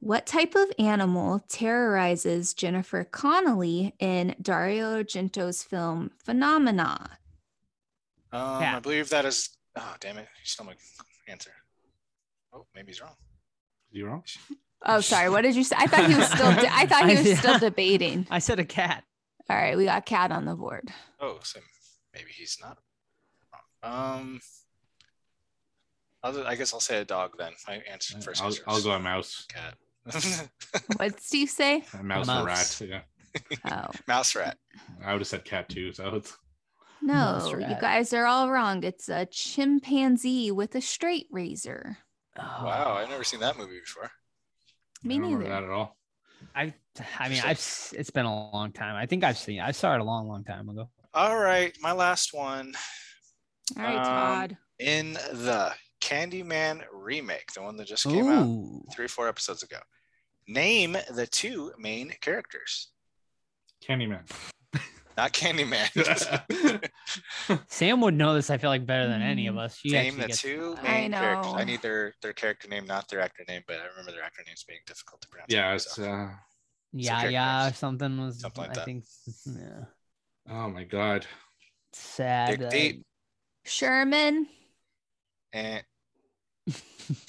[0.00, 7.18] What type of animal terrorizes Jennifer Connelly in Dario Argento's film Phenomena?
[8.32, 8.76] Um, Cat.
[8.76, 9.50] I believe that is.
[9.76, 10.26] Oh, damn it!
[10.38, 10.74] You stole my
[11.28, 11.50] answer.
[12.50, 13.16] Oh, maybe he's wrong.
[13.92, 14.22] Zero.
[14.86, 15.30] Oh, sorry.
[15.30, 15.76] What did you say?
[15.78, 16.52] I thought he was still.
[16.52, 18.26] De- I thought he I- was still debating.
[18.30, 19.04] I said a cat.
[19.50, 20.90] All right, we got cat on the board.
[21.20, 21.60] Oh, so
[22.14, 22.78] maybe he's not.
[23.82, 24.18] wrong.
[24.20, 24.40] Um,
[26.22, 27.52] other, I guess I'll say a dog then.
[27.68, 28.42] My answer first.
[28.42, 29.46] I'll, I'll go a mouse.
[29.48, 29.74] cat.
[30.96, 31.82] What did Steve say?
[31.98, 32.80] A mouse, or Mouse.
[32.82, 32.88] rat.
[32.90, 33.46] Yeah.
[33.70, 34.58] Oh Mouse rat.
[35.04, 35.92] I would have said cat too.
[35.92, 36.36] So it's
[37.02, 38.82] no, you guys are all wrong.
[38.84, 41.98] It's a chimpanzee with a straight razor.
[42.38, 44.10] Wow, I've never seen that movie before.
[45.04, 45.50] Me I don't neither.
[45.50, 45.96] that at all.
[46.54, 46.74] I,
[47.18, 47.92] I mean, I've.
[47.96, 48.96] It's been a long time.
[48.96, 49.60] I think I've seen.
[49.60, 50.88] I saw it a long, long time ago.
[51.12, 52.74] All right, my last one.
[53.76, 54.56] All right, Um, Todd.
[54.78, 59.78] In the Candyman remake, the one that just came out three four episodes ago,
[60.48, 62.88] name the two main characters.
[63.86, 64.28] Candyman.
[65.16, 66.90] Not Candyman.
[67.68, 68.50] Sam would know this.
[68.50, 69.60] I feel like better than any of Mm.
[69.60, 69.76] us.
[69.76, 71.52] She name the gets- two I main characters.
[71.54, 71.64] I know.
[71.64, 74.64] need their their character name, not their actor name, but I remember their actor names
[74.66, 75.52] being difficult to pronounce.
[75.52, 76.02] yeah, it's so.
[76.10, 76.28] uh
[76.92, 77.78] Yeah, character yeah, names.
[77.78, 78.40] something was.
[78.40, 78.84] Something like I that.
[78.84, 79.04] think.
[79.46, 79.84] Yeah.
[80.50, 81.26] oh my god.
[81.92, 82.50] Sad.
[82.50, 83.02] Dig uh, deep.
[83.64, 84.46] Sherman.
[85.52, 85.84] And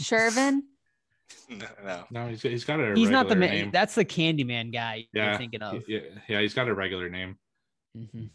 [0.02, 0.62] Shervin.
[1.50, 2.04] no, no.
[2.10, 3.64] No, he's, he's got a He's not the regular man.
[3.66, 3.72] name.
[3.72, 5.84] That's the Candyman guy yeah, you're thinking of.
[5.88, 7.38] Yeah, yeah, he's got a regular name.
[7.96, 8.30] Mhm.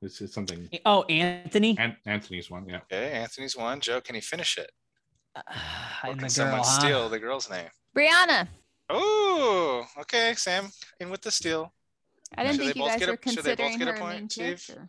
[0.00, 0.68] It's, it's something.
[0.86, 1.76] Oh, Anthony.
[1.78, 2.68] An- Anthony's one.
[2.68, 2.80] Yeah.
[2.92, 3.80] Okay, Anthony's one.
[3.80, 4.70] Joe, can he finish it?
[5.34, 5.42] Uh,
[6.04, 6.80] Or and can the someone girl, huh?
[6.80, 7.68] steal the girl's name?
[7.96, 8.48] Brianna.
[8.88, 10.68] Oh, okay, Sam,
[11.00, 11.72] in with the steal.
[12.36, 14.18] I didn't Should think you guys get a- were should they both get a point,
[14.20, 14.44] main Steve?
[14.66, 14.88] character.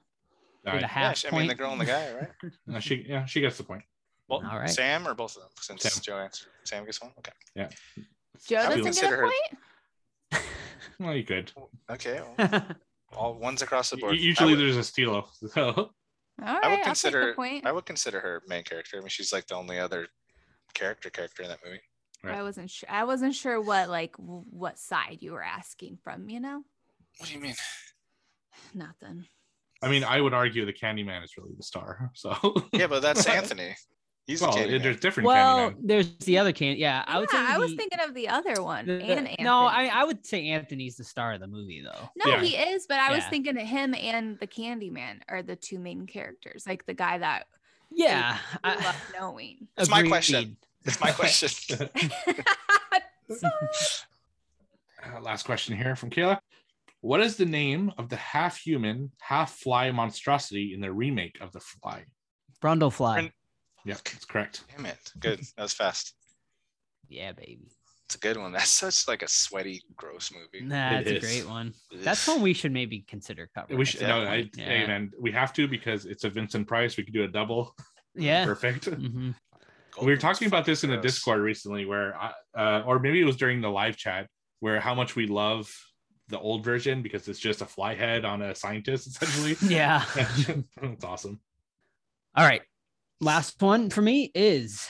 [0.66, 2.52] A Yeah, half I mean the girl and the guy, right?
[2.76, 3.84] uh, she yeah she gets the point.
[4.28, 4.70] Well, All right.
[4.70, 5.52] Sam or both of them?
[5.60, 6.02] Since Sam.
[6.04, 7.12] Joe answered, Sam gets one.
[7.18, 7.32] Okay.
[7.56, 7.70] Yeah.
[8.48, 9.24] Joe I doesn't get consider a her-
[10.32, 10.44] point.
[11.00, 11.52] Well, you could.
[11.90, 12.22] Okay.
[12.38, 12.66] Well,
[13.16, 14.18] all ones across the board.
[14.18, 15.28] Usually would- there's a stilo.
[15.54, 15.64] So
[16.46, 17.36] All right, I would consider.
[17.66, 18.98] I would consider her main character.
[18.98, 20.08] I mean, she's like the only other
[20.74, 21.82] character character in that movie.
[22.24, 22.36] Right.
[22.38, 22.90] I wasn't sure.
[22.90, 26.30] I wasn't sure what like what side you were asking from.
[26.30, 26.64] You know,
[27.18, 27.56] What do you mean?
[28.74, 29.26] nothing.
[29.82, 32.12] I mean, I would argue the Candyman is really the star.
[32.14, 32.36] So
[32.74, 33.76] Yeah, but that's Anthony.
[34.30, 35.76] He's well, the there's different Well, Candyman.
[35.82, 36.78] there's the other can.
[36.78, 37.38] Yeah, I would say.
[37.38, 38.86] Yeah, I was the- thinking of the other one.
[38.86, 39.38] the- and Anthony.
[39.40, 42.10] no, I I would say Anthony's the star of the movie though.
[42.16, 42.42] No, Yeah.
[42.42, 46.06] he is, but I was thinking of him and the Candyman are the two main
[46.06, 47.48] characters, like the guy that
[47.90, 49.68] Yeah, we I- love knowing.
[49.78, 50.58] It's my question.
[50.86, 51.90] It's my question.
[55.02, 56.40] Uh, last question here from Kayla.
[57.02, 61.52] What is the name of the half human, half fly monstrosity in the remake of
[61.54, 62.04] The Fly?
[62.62, 63.14] Brundlefly.
[63.14, 63.32] Brun-
[63.90, 64.64] Yeah, that's correct.
[64.76, 64.98] Damn it.
[65.20, 65.40] Good.
[65.58, 66.14] That was fast.
[67.08, 67.72] Yeah, baby.
[68.06, 68.52] It's a good one.
[68.52, 70.66] That's such like a sweaty, gross movie.
[70.66, 71.24] Nah, That's a is.
[71.24, 71.74] great one.
[71.96, 73.78] That's one we should maybe consider covering.
[73.78, 74.56] We should some no, I, point.
[74.58, 74.88] hey, yeah.
[74.88, 76.98] man, we have to because it's a Vincent Price.
[76.98, 77.76] We could do a double.
[78.16, 78.46] yeah.
[78.46, 78.86] Perfect.
[79.00, 79.36] Mhm.
[80.02, 81.02] we were talking about this in a gross.
[81.04, 84.28] Discord recently, where, I, uh, or maybe it was during the live chat,
[84.60, 85.70] where how much we love
[86.30, 89.56] the old version because it's just a fly head on a scientist essentially.
[89.68, 90.04] Yeah.
[90.82, 91.40] That's awesome.
[92.36, 92.62] All right.
[93.22, 94.88] Last one for me is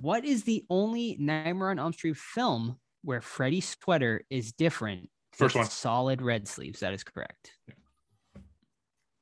[0.00, 5.10] what is the only Nightmare on Elm Street film where Freddy's sweater is different?
[5.32, 5.66] First one.
[5.66, 6.80] Solid red sleeves.
[6.80, 7.52] That is correct.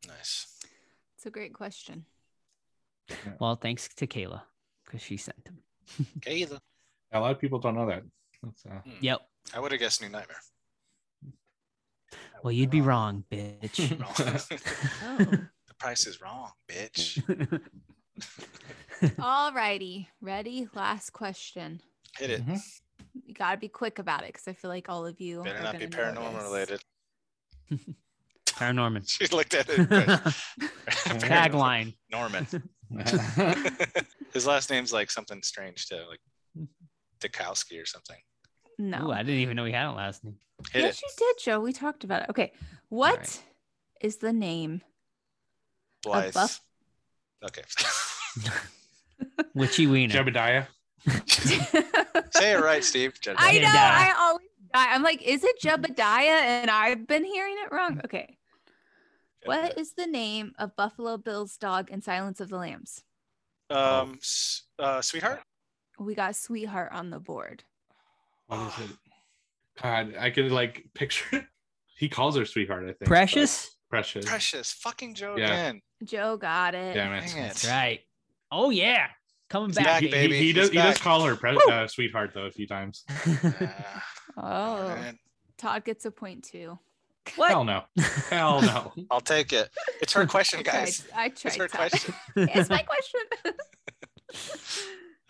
[0.06, 0.46] Nice.
[1.16, 2.04] It's a great question.
[3.40, 4.42] Well, thanks to Kayla
[4.84, 5.58] because she sent them.
[6.18, 6.58] Okay, either.
[7.12, 8.02] A lot of people don't know that.
[8.42, 9.20] That's, uh, Yep.
[9.54, 10.40] I would have guessed New Nightmare.
[12.42, 13.90] Well, you'd be wrong, bitch.
[14.00, 14.40] Wrong.
[15.02, 15.24] Oh.
[15.68, 17.20] the price is wrong, bitch.
[19.18, 20.08] All righty.
[20.20, 20.68] Ready?
[20.74, 21.80] Last question.
[22.18, 22.46] Hit it.
[22.46, 22.60] Mhm.
[23.26, 25.58] You got to be quick about it because I feel like all of you Better
[25.58, 26.42] are not be gonna know paranormal this.
[26.42, 26.80] related.
[28.46, 29.08] Paranorman.
[29.08, 29.78] She looked at it.
[31.20, 31.94] Tagline.
[32.10, 32.46] Norman.
[34.32, 36.20] His last name's like something strange too, like
[37.20, 38.16] Dukowski or something.
[38.78, 39.08] No.
[39.08, 40.36] Ooh, I didn't even know he had a last name.
[40.72, 41.02] Hit yes, it.
[41.02, 41.60] you did, Joe.
[41.60, 42.30] We talked about it.
[42.30, 42.52] Okay.
[42.88, 43.40] What
[44.00, 44.20] is right.
[44.20, 44.82] the name?
[46.02, 46.34] Blithe.
[46.34, 46.60] buff-
[47.44, 47.62] Okay.
[49.54, 50.14] Witchy Wiener.
[50.14, 50.66] Jebediah.
[52.32, 53.14] Say it right, Steve.
[53.20, 53.34] Jedi.
[53.38, 53.68] I know.
[53.68, 54.48] I always.
[54.72, 56.00] I- I'm like, is it Jebediah?
[56.00, 58.00] And I've been hearing it wrong.
[58.04, 58.38] Okay.
[59.44, 63.04] What is the name of Buffalo Bill's dog in Silence of the Lambs?
[63.68, 64.18] Um,
[64.78, 65.42] uh, sweetheart.
[65.98, 67.62] We got Sweetheart on the board.
[68.46, 68.96] What is it?
[69.82, 71.44] God, I can like picture it.
[71.96, 72.98] He calls her sweetheart, I think.
[73.00, 73.73] but- Precious.
[73.94, 74.24] Precious.
[74.26, 74.72] Precious.
[74.72, 75.44] Fucking Joe Yeah.
[75.46, 75.82] again.
[76.04, 76.94] Joe got it.
[76.94, 77.24] Damn it.
[77.24, 77.34] It.
[77.36, 78.00] That's right.
[78.50, 79.06] Oh yeah,
[79.48, 80.26] coming He's back, back, He, baby.
[80.32, 80.38] baby.
[80.38, 80.70] he, he does.
[80.70, 83.04] He's He does call her pre- uh, sweetheart though a few times.
[84.36, 85.16] Oh, man.
[85.58, 86.76] Todd gets a point too.
[87.36, 87.50] what?
[87.50, 87.84] Hell no.
[88.30, 88.92] Hell no.
[89.12, 89.70] I'll take it.
[90.02, 90.72] It's her question, I tried.
[90.72, 91.04] guys.
[91.14, 91.90] I It's her Todd.
[91.90, 92.14] question.
[92.36, 93.20] it's my question.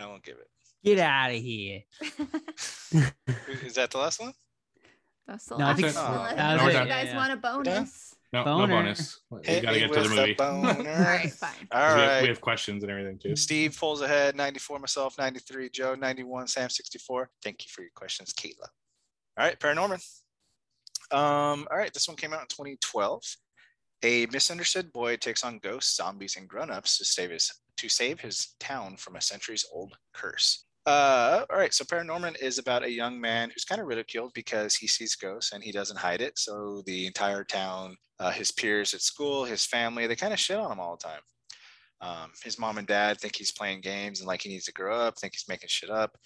[0.01, 0.49] I won't give it.
[0.83, 1.83] Get out of here.
[3.63, 4.33] Is that the last one?
[5.27, 5.95] That's the No, last think one.
[5.95, 6.07] so.
[6.07, 6.89] Unless That was you it.
[6.89, 7.17] guys Yeah, yeah.
[7.17, 8.14] want a bonus.
[8.35, 8.67] No, Boner.
[8.67, 9.21] no bonus.
[9.31, 10.35] We Hit gotta get to the movie.
[10.35, 10.69] boner.
[10.91, 11.51] All right, fine.
[11.73, 11.95] All right.
[11.95, 13.37] we, have, we have questions and everything too.
[13.37, 17.31] Steve pulls ahead 94, myself 93, Joe 91, Sam 64.
[17.45, 18.69] Thank you for your questions, Caitlin.
[19.39, 20.05] All right, Paranorman.
[21.13, 23.23] Um, all right, this one came out in 2012.
[24.03, 28.55] A misunderstood boy takes on ghosts, zombies, and grown-ups to save his to save his
[28.59, 30.65] town from a centuries old curse.
[30.87, 34.75] Uh, all right, so Paranorman is about a young man who's kind of ridiculed because
[34.75, 36.39] he sees ghosts and he doesn't hide it.
[36.39, 40.59] So the entire town, uh, his peers at school, his family, they kind of shit
[40.59, 41.21] on him all the time.
[42.03, 44.95] Um, his mom and dad think he's playing games and like he needs to grow
[44.95, 46.19] up, think he's making shit up.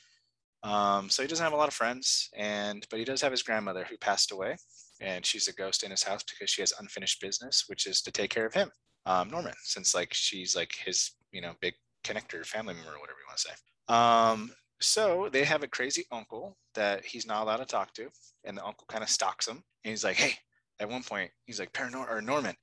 [0.64, 3.44] Um, so he doesn't have a lot of friends, and but he does have his
[3.44, 4.56] grandmother who passed away,
[5.01, 8.10] and she's a ghost in his house because she has unfinished business, which is to
[8.10, 8.68] take care of him,
[9.06, 13.20] um, Norman, since like she's like his you know big connector, family member, or whatever
[13.20, 13.55] you want to say.
[13.89, 18.09] Um, so they have a crazy uncle that he's not allowed to talk to,
[18.44, 20.35] and the uncle kind of stalks him, and he's like, hey,
[20.81, 22.55] at one point he's like, Paranor or Norman,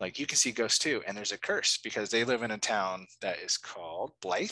[0.00, 2.58] like you can see ghosts too and there's a curse because they live in a
[2.58, 4.50] town that is called Blithe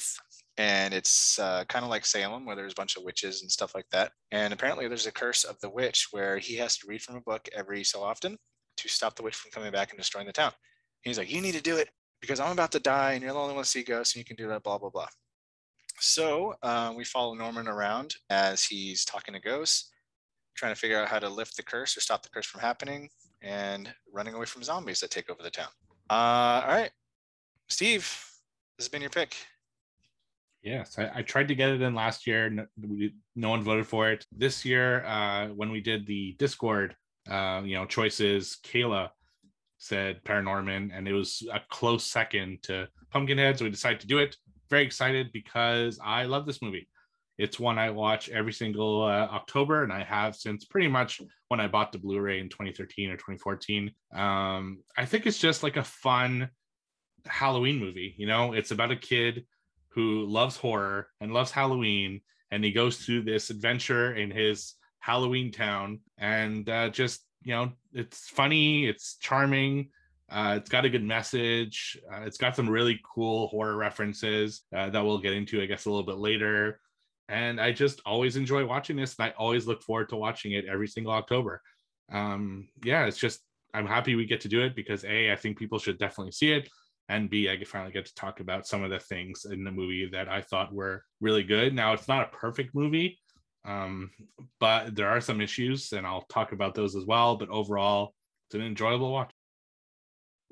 [0.57, 3.75] and it's uh, kind of like salem where there's a bunch of witches and stuff
[3.75, 7.03] like that and apparently there's a curse of the witch where he has to read
[7.03, 8.37] from a book every so often
[8.77, 10.53] to stop the witch from coming back and destroying the town.
[11.03, 11.91] He's like you need to do it
[12.21, 14.25] because i'm about to die and you're the only one to see ghosts and you
[14.25, 15.09] can do that blah blah blah
[16.03, 19.91] so uh, we follow norman around as he's talking to ghosts
[20.55, 23.09] trying to figure out how to lift the curse or stop the curse from happening
[23.41, 25.71] and running away from zombies that take over the town.
[26.11, 26.91] Uh, all right,
[27.69, 28.03] Steve,
[28.77, 29.35] this has been your pick.
[30.63, 32.51] Yes, I, I tried to get it in last year.
[32.51, 34.27] No, we, no one voted for it.
[34.31, 36.95] This year, uh, when we did the Discord
[37.31, 38.59] uh, you know, choices.
[38.65, 39.11] Kayla
[39.79, 44.19] said Paranorman, and it was a close second to Pumpkinhead, so we decided to do
[44.19, 44.37] it.
[44.73, 46.89] Very excited because I love this movie.
[47.37, 51.61] It's one I watch every single uh, October, and I have since pretty much when
[51.61, 53.93] I bought the Blu-ray in 2013 or 2014.
[54.15, 56.49] Um, I think it's just like a fun
[57.27, 58.15] Halloween movie.
[58.17, 59.45] You know, it's about a kid
[59.91, 65.53] who loves horror and loves Halloween, and he goes through this adventure in his Halloween
[65.53, 69.91] town, and uh, just you know, it's funny, it's charming.
[70.33, 71.99] Uh, it's got a good message.
[72.11, 75.85] Uh, it's got some really cool horror references uh, that we'll get into, I guess,
[75.85, 76.81] a little bit later.
[77.29, 80.65] And I just always enjoy watching this, and I always look forward to watching it
[80.65, 81.61] every single October.
[82.11, 83.41] Um, yeah, it's just
[83.75, 86.53] I'm happy we get to do it because a I think people should definitely see
[86.53, 86.69] it,
[87.09, 90.09] and b I finally get to talk about some of the things in the movie
[90.13, 91.75] that I thought were really good.
[91.75, 93.19] Now it's not a perfect movie,
[93.65, 94.11] um,
[94.61, 97.37] but there are some issues, and I'll talk about those as well.
[97.37, 98.15] But overall,
[98.49, 99.31] it's an enjoyable watch.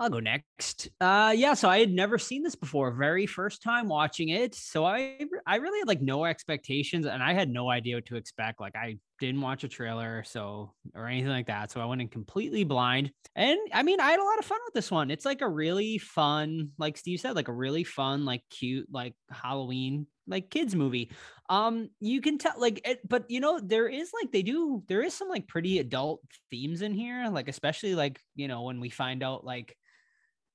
[0.01, 0.89] I'll go next.
[0.99, 2.91] Uh, yeah, so I had never seen this before.
[2.91, 7.35] Very first time watching it, so I I really had like no expectations, and I
[7.35, 8.63] had no idea what to expect.
[8.63, 11.71] Like I didn't watch a trailer, so or anything like that.
[11.71, 14.59] So I went in completely blind, and I mean I had a lot of fun
[14.65, 15.11] with this one.
[15.11, 19.15] It's like a really fun, like Steve said, like a really fun, like cute, like
[19.31, 21.11] Halloween like kids movie
[21.49, 25.03] um you can tell like it, but you know there is like they do there
[25.03, 28.91] is some like pretty adult themes in here like especially like you know when we
[28.91, 29.77] find out like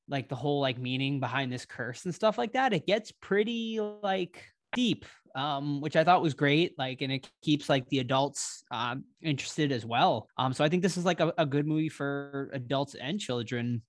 [0.07, 3.79] like the whole like meaning behind this curse and stuff like that it gets pretty
[4.03, 5.05] like deep
[5.35, 9.71] um which i thought was great like and it keeps like the adults um interested
[9.71, 10.27] as well.
[10.37, 13.81] Um so i think this is like a, a good movie for adults and children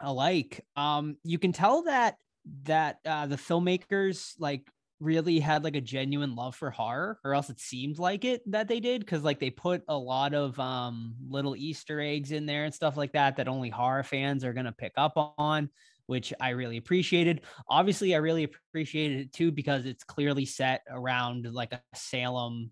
[0.00, 0.64] alike.
[0.76, 2.16] Um you can tell that
[2.64, 4.66] that uh the filmmakers like
[5.02, 8.68] really had like a genuine love for horror or else it seemed like it that
[8.68, 12.64] they did because like they put a lot of um little easter eggs in there
[12.64, 15.68] and stuff like that that only horror fans are going to pick up on
[16.06, 17.40] which i really appreciated.
[17.68, 22.70] Obviously i really appreciated it too because it's clearly set around like a salem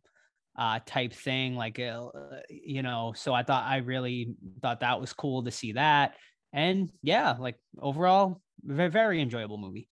[0.57, 2.09] uh type thing like uh,
[2.49, 6.15] you know so i thought i really thought that was cool to see that.
[6.53, 9.89] And yeah like overall very very enjoyable movie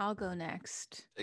[0.00, 1.04] I'll go next.
[1.16, 1.20] It.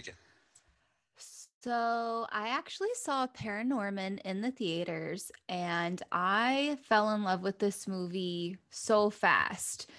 [1.63, 7.87] So I actually saw Paranorman in the theaters and I fell in love with this
[7.87, 9.89] movie so fast.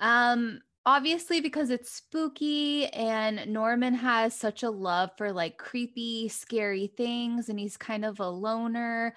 [0.00, 6.86] Um obviously because it's spooky and Norman has such a love for like creepy, scary
[6.86, 9.14] things and he's kind of a loner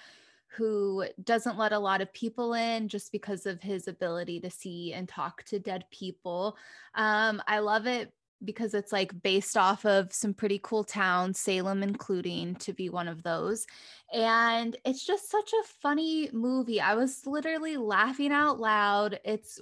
[0.48, 4.94] who doesn't let a lot of people in just because of his ability to see
[4.94, 6.56] and talk to dead people.
[6.94, 8.14] Um, I love it
[8.44, 13.08] because it's like based off of some pretty cool towns, Salem including to be one
[13.08, 13.66] of those.
[14.14, 16.82] And it's just such a funny movie.
[16.82, 19.20] I was literally laughing out loud.
[19.24, 19.60] It's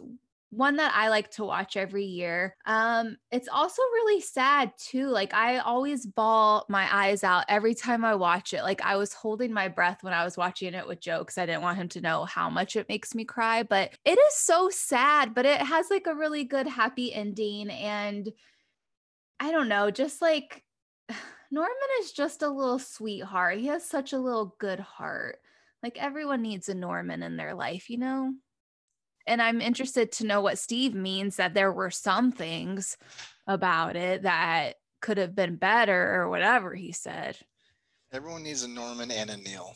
[0.54, 2.56] one that I like to watch every year.
[2.66, 5.08] Um, it's also really sad too.
[5.08, 8.62] Like I always bawl my eyes out every time I watch it.
[8.62, 11.38] Like I was holding my breath when I was watching it with jokes.
[11.38, 14.36] I didn't want him to know how much it makes me cry, but it is
[14.36, 18.32] so sad, but it has like a really good happy ending and
[19.44, 20.64] I don't know, just like
[21.52, 23.58] Norman is just a little sweetheart.
[23.58, 25.40] He has such a little good heart.
[25.84, 28.34] Like everyone needs a Norman in their life, you know?
[29.28, 32.96] And I'm interested to know what Steve means that there were some things
[33.46, 37.38] about it that could have been better or whatever he said.
[38.14, 39.74] Everyone needs a Norman and a Neil.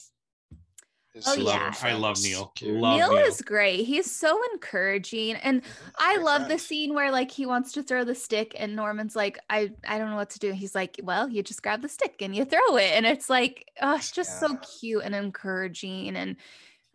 [1.26, 1.73] Oh, yeah.
[1.81, 2.22] I love.
[2.22, 2.52] Neil.
[2.61, 3.26] Love Neil, Neil.
[3.26, 3.85] is great.
[3.85, 5.35] He's so encouraging.
[5.35, 5.61] And
[5.98, 9.15] I Great love the scene where like he wants to throw the stick and Norman's
[9.15, 10.52] like, I, I don't know what to do.
[10.52, 12.91] He's like, well, you just grab the stick and you throw it.
[12.94, 16.15] And it's like, oh, it's just so cute and encouraging.
[16.15, 16.35] And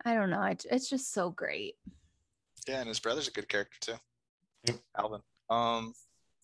[0.05, 0.43] I don't know.
[0.43, 1.75] It's just so great.
[2.67, 3.99] Yeah, and his brother's a good character too.
[4.65, 4.77] Yep.
[4.97, 5.21] Alvin.
[5.49, 5.93] Um,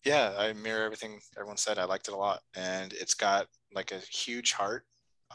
[0.06, 1.78] yeah, I mirror everything everyone said.
[1.78, 4.86] I liked it a lot, and it's got like a huge heart.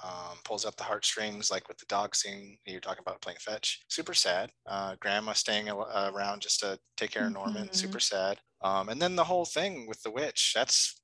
[0.03, 3.81] Um, pulls up the heartstrings, like with the dog scene you're talking about playing fetch.
[3.89, 4.51] Super sad.
[4.67, 7.69] Uh, grandma staying a- uh, around just to take care of Norman.
[7.69, 7.75] Mhm.
[7.75, 8.41] Super sad.
[8.61, 10.53] Um, and then the whole thing with the witch.
[10.55, 11.01] That's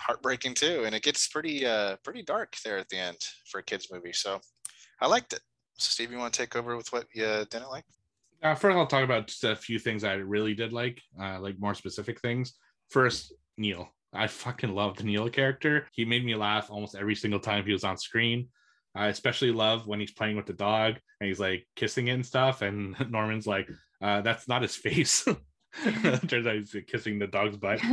[0.00, 3.18] heartbreaking too, and it gets pretty uh pretty dark there at the end
[3.50, 4.12] for a kids movie.
[4.12, 4.40] So
[5.00, 5.42] I liked it.
[5.78, 7.84] So Steve, you want to take over with what you didn't like?
[8.42, 11.58] Uh, first, I'll talk about just a few things I really did like, uh, like
[11.58, 12.54] more specific things.
[12.88, 13.88] First, Neil.
[14.12, 15.86] I fucking love the Neil character.
[15.92, 18.48] He made me laugh almost every single time he was on screen.
[18.94, 22.26] I especially love when he's playing with the dog and he's like kissing it and
[22.26, 22.62] stuff.
[22.62, 23.68] And Norman's like,
[24.00, 25.24] uh, "That's not his face."
[25.84, 27.80] Turns out he's kissing the dog's butt.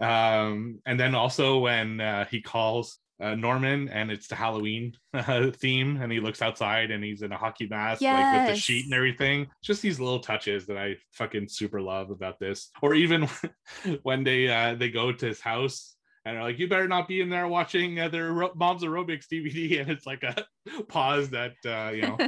[0.00, 5.50] Um, and then also when uh, he calls uh, Norman, and it's the Halloween uh,
[5.52, 8.84] theme, and he looks outside and he's in a hockey mask, like with the sheet
[8.86, 9.46] and everything.
[9.62, 12.70] Just these little touches that I fucking super love about this.
[12.82, 13.28] Or even
[14.02, 17.20] when they uh, they go to his house and they're like, "You better not be
[17.20, 20.44] in there watching uh, their Ro- Mom's Aerobics DVD," and it's like a
[20.88, 22.18] pause that uh, you know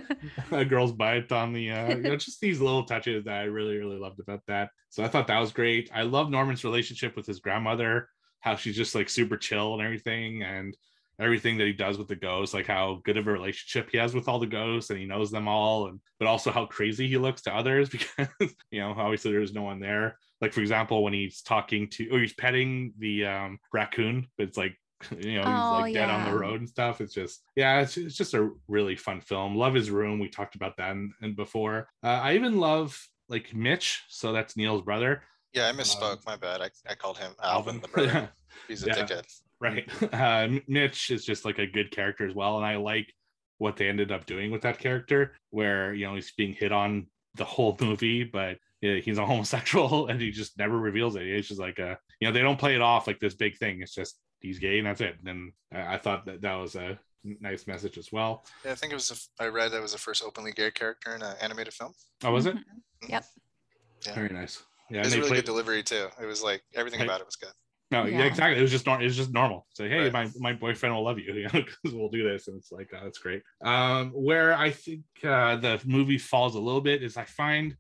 [0.53, 3.77] a girl's bite on the uh you know just these little touches that i really
[3.77, 4.71] really loved about that.
[4.91, 5.91] So i thought that was great.
[5.95, 8.09] I love norman's relationship with his grandmother
[8.47, 10.77] how she's just like super chill and everything and
[11.19, 14.15] everything that he does with the ghosts like how good of a relationship he has
[14.15, 17.19] with all the ghosts and he knows them all and but also how crazy he
[17.19, 18.29] looks to others because
[18.71, 20.17] you know obviously there's no one there.
[20.41, 24.59] Like for example when he's talking to or he's petting the um raccoon but it's
[24.59, 24.77] like
[25.19, 27.01] you know he's Oh, like dead on the road and stuff.
[27.01, 29.57] It's just yeah it's, it's just a really fun film.
[29.57, 31.89] Love his room we talked about that and, and before.
[32.05, 32.97] Uh, i even love
[33.29, 35.23] like mitch so that's neil's brother
[35.57, 36.13] Yeah, I misspoke.
[36.13, 36.61] Um, My bad.
[36.61, 38.29] I, I called him Alvin, the brother.
[38.69, 38.95] He's a Yeah.
[38.95, 39.25] dickhead.
[39.59, 43.11] right uh, mitch is just like a good character as well and i like
[43.57, 47.07] what they ended up doing with that character where you know he's being hit on
[47.37, 51.49] the whole movie but yeah, he's a homosexual and he just never reveals it it's
[51.49, 53.95] just like a you know they don't play it off like this big thing it's
[53.95, 56.99] just he's gay and that's it and i, I thought that that was a
[57.41, 59.09] nice message as well Yeah, I think it was.
[59.09, 61.93] The, f- I read that was the first openly gay character in an animated film.
[62.25, 63.09] oh was it Mhm.
[63.09, 63.25] Yep.
[64.07, 64.15] Yeah.
[64.15, 66.09] very nice yeah it and was they really played- good delivery too.
[66.21, 67.07] It was like everything Right.
[67.07, 67.53] about it was good.
[67.93, 68.19] No, yeah.
[68.19, 68.25] Yeah.
[68.25, 68.59] exactly.
[68.59, 69.03] It was just normal.
[69.05, 69.65] It was just normal.
[69.75, 70.13] Say, hey, Right.
[70.13, 72.89] my my boyfriend will love you, you know, because we'll do this, and it's like,
[72.95, 73.43] oh, that's great.
[73.63, 77.77] Um, where I think uh, the movie falls a little bit is I find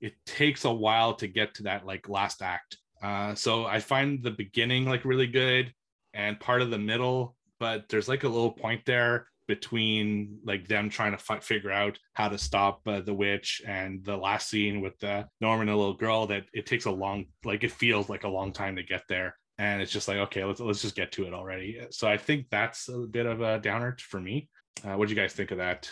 [0.00, 2.76] it takes a while to get to that like last act.
[3.02, 5.72] Uh, so I find the beginning like really good,
[6.12, 10.88] and part of the middle, but there's like a little point there between like them
[10.88, 14.80] trying to fi- figure out how to stop uh, the witch and the last scene
[14.80, 18.08] with the Norman and the little girl that it takes a long like it feels
[18.08, 20.96] like a long time to get there and it's just like okay let's let's just
[20.96, 24.48] get to it already so I think that's a bit of a downer for me
[24.84, 25.88] uh, what do you guys think of that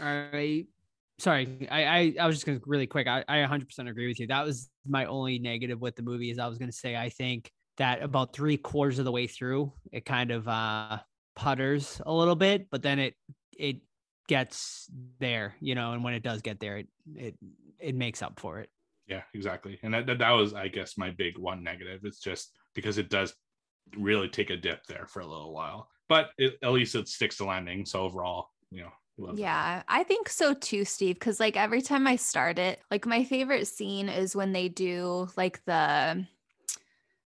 [0.00, 0.66] I
[1.18, 3.06] sorry, I I, I was just gonna really quick.
[3.06, 4.26] I, I 100% agree with you.
[4.26, 7.50] That was my only negative with the movie is I was gonna say I think
[7.76, 10.98] that about three quarters of the way through it kind of uh
[11.34, 13.14] putters a little bit, but then it
[13.58, 13.76] it
[14.28, 14.88] gets
[15.20, 17.34] there, you know, and when it does get there, it it
[17.78, 18.70] it makes up for it.
[19.06, 22.56] yeah exactly and that, that that was i guess my big one negative it's just
[22.74, 23.34] because it does
[23.98, 27.36] really take a dip there for a little while but it, at least it sticks
[27.36, 29.40] to landing so overall you know love it.
[29.40, 31.18] Yeah, I think so too, Steve.
[31.18, 35.28] Cause like every time I start it, like my favorite scene is when they do
[35.36, 36.26] like the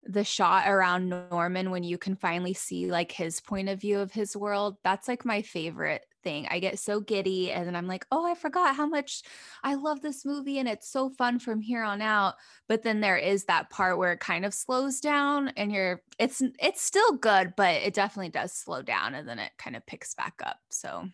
[0.06, 4.12] the shot around Norman when you can finally see like his point of view of
[4.12, 4.78] his world.
[4.84, 6.48] That's like my favorite thing.
[6.50, 9.24] I get so giddy and then I'm like, oh, I forgot how much
[9.64, 12.36] I love this movie and it's so fun from here on out.
[12.68, 16.42] But then there is that part where it kind of slows down and you're it's
[16.60, 20.16] it's still good, but it definitely does slow down and then it kind of picks
[20.16, 20.58] back up.
[20.70, 21.08] So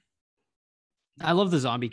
[1.21, 1.89] I love the zombie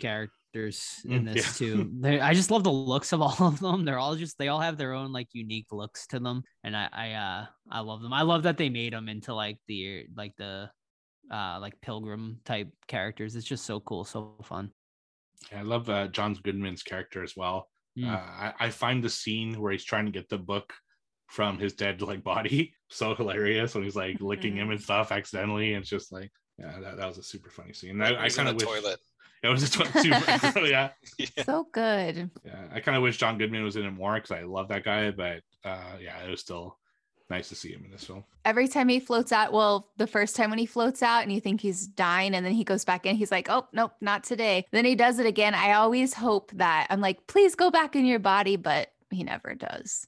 [0.57, 1.51] characters in Mm, this yeah.
[1.57, 1.91] too.
[1.99, 3.85] They, I just love the looks of all of them.
[3.85, 6.89] They're all just they all have their own like unique looks to them, and I
[6.91, 8.13] I uh I love them.
[8.13, 10.69] I love that they made them into like the like the
[11.31, 13.35] uh like pilgrim type characters.
[13.35, 14.71] It's just so cool, so fun.
[15.51, 18.13] Yeah, i love uh, john goodman's character as well Mm.
[18.13, 20.71] uh, I, I find the scene where he's trying to get the book
[21.27, 25.73] from his dead like body so hilarious when he's like licking him and stuff accidentally
[25.73, 28.49] and it's just like yeah that, that was a super funny scene i, I kind
[28.49, 28.99] of the wish toilet.
[29.47, 31.43] It was just super yeah Yeah.
[31.45, 32.29] so good.
[32.45, 34.83] yeah i kind of wish john goodman was in it more because i love that
[34.83, 36.77] guy but uh yeah it was still
[37.29, 40.37] nice to see him in this film Every time he floats out, well, the first
[40.37, 43.05] time when he floats out and you think he's dying, and then he goes back
[43.05, 44.63] in, he's like, oh, nope, not today.
[44.71, 45.53] Then he does it again.
[45.53, 49.53] I always hope that I'm like, please go back in your body, but he never
[49.53, 50.07] does.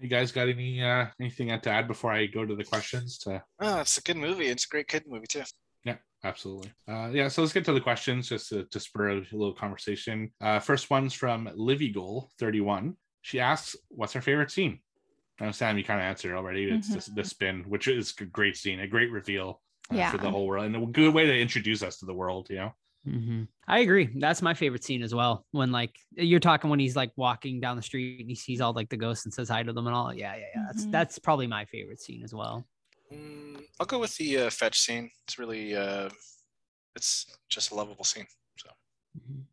[0.00, 3.42] you guys got any uh anything to add before i go to the questions to
[3.58, 4.46] Oh, it's a good movie.
[4.46, 5.42] It's a great kid movie too.
[6.24, 6.72] Yeah, absolutely.
[6.88, 10.32] Uh, yeah, so let's get to the questions just to, to spur a little conversation.
[10.40, 12.96] Uh, first one's from Livy Goal 31.
[13.22, 14.80] She asks, What's her favorite scene?
[15.40, 16.64] I know, Sam, you kind of answered already.
[16.70, 16.94] It's Mhm.
[16.94, 19.60] this, the spin, which is a great scene, a great reveal
[19.90, 20.10] uh, Yeah.
[20.10, 22.56] for the whole world, and a good way to introduce us to the world, you
[22.56, 22.72] know?
[23.04, 24.08] hmm I agree.
[24.18, 25.46] That's my favorite scene as well.
[25.50, 28.72] When like you're talking when he's like walking down the street and he sees all
[28.72, 30.14] like the ghosts and says hi to them and all.
[30.14, 30.62] Yeah, yeah, yeah.
[30.66, 30.90] That's Mhm.
[30.90, 32.66] that's probably my favorite scene as well.
[33.14, 35.10] Mm, I'll go with the uh, fetch scene.
[35.26, 36.10] It's really, uh,
[36.96, 38.26] it's just a lovable scene.
[38.58, 38.70] So
[39.18, 39.46] Mhm.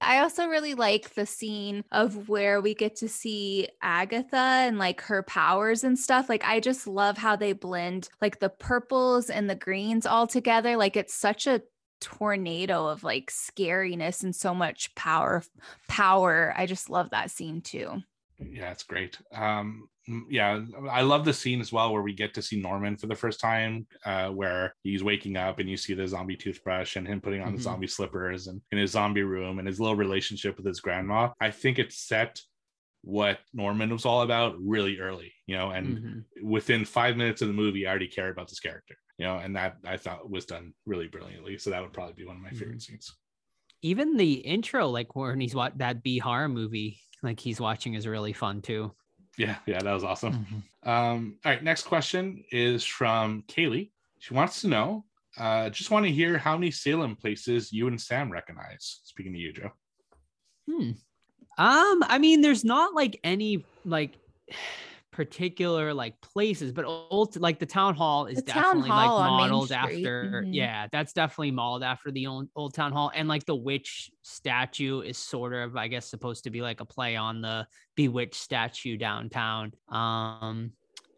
[0.00, 5.00] I also really like the scene of where we get to see Agatha and like
[5.02, 6.28] her powers and stuff.
[6.28, 10.76] Like, I just love how they blend like the purples and the greens all together.
[10.76, 11.62] Like, it's such a
[12.00, 15.42] tornado of like scariness and so much power.
[15.88, 16.52] Power.
[16.56, 18.02] I just love that scene too.
[18.38, 19.18] Yeah, it's great.
[19.32, 19.88] Um,
[20.28, 23.14] yeah, I love the scene as well where we get to see Norman for the
[23.14, 27.20] first time, uh, where he's waking up and you see the zombie toothbrush and him
[27.20, 27.56] putting on Mhm.
[27.56, 31.32] the zombie slippers and in his zombie room and his little relationship with his grandma.
[31.40, 32.40] I think it set
[33.02, 36.24] what Norman was all about really early, you know, and Mhm.
[36.42, 39.56] within five minutes of the movie, I already cared about this character, you know, and
[39.56, 41.58] that I thought was done really brilliantly.
[41.58, 43.14] So that would probably be one of my favorite scenes.
[43.82, 48.06] even the intro, like when he's what that B horror movie, like he's watching, is
[48.06, 48.94] really fun too.
[49.36, 50.46] Yeah, yeah, that was awesome.
[50.84, 50.88] Mhm.
[50.88, 53.90] Um, all right, next question is from Kaylee.
[54.18, 55.04] She wants to know,
[55.36, 59.00] uh, just want to hear how many Salem places you and Sam recognize.
[59.04, 59.72] Speaking to you, Joe.
[60.68, 60.90] Hmm.
[61.58, 64.12] Um, I mean, there's not like any like
[65.14, 69.72] particular like places, but old like the town hall is The definitely hall like modeled
[69.72, 70.42] after.
[70.44, 70.48] mhm.
[70.52, 75.00] Yeah, that's definitely modeled after the old, old town hall, and like the witch statue
[75.00, 77.66] is sort of, I guess, supposed to be like a play on the
[77.96, 79.72] bewitched statue downtown.
[79.88, 80.72] Um.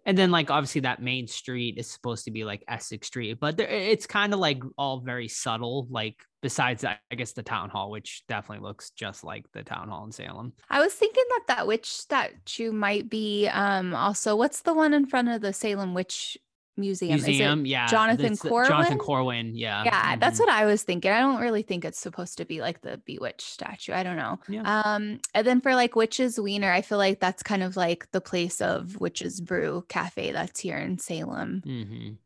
[0.06, 3.56] And then, like, obviously, that main street is supposed to be like Essex Street, but
[3.56, 5.88] there, it's kind of like all very subtle.
[5.90, 6.14] Like,
[6.46, 10.12] besides I guess the town hall, which definitely looks just like the town hall in
[10.12, 10.52] Salem.
[10.70, 15.06] I was thinking that that witch statue might be um also what's the one in
[15.06, 16.38] front of the Salem Witch
[16.76, 17.16] Museum?
[17.16, 17.86] Is it- Museum, yeah.
[17.86, 18.98] Jonathan that's the- Jonathan Corwin?
[18.98, 19.84] Corwin, yeah.
[19.84, 20.46] yeah, that's mhm.
[20.46, 21.10] what I was thinking.
[21.10, 23.92] I don't really think it's supposed to be like the Bewitched statue.
[23.92, 24.38] I don't know.
[24.48, 24.62] Yeah.
[24.82, 28.20] Um, and then for like Witch's Wiener, I feel like that's kind of like the
[28.20, 31.62] place of Witch's Brew Cafe that's here in Salem.
[31.64, 32.16] Mhm.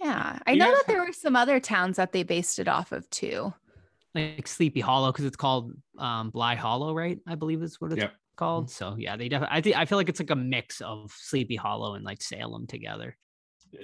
[0.00, 2.68] Yeah, I You know guys that there were some other towns that they based it
[2.68, 3.52] off of too.
[4.14, 7.18] Like Sleepy Hollow, because it's called um Blithe Hollow, right?
[7.26, 8.14] I believe is what it's Yep.
[8.36, 8.70] called.
[8.70, 9.56] So yeah, they definitely.
[9.58, 12.66] I think I feel like it's like a mix of Sleepy Hollow and like Salem
[12.66, 13.16] together.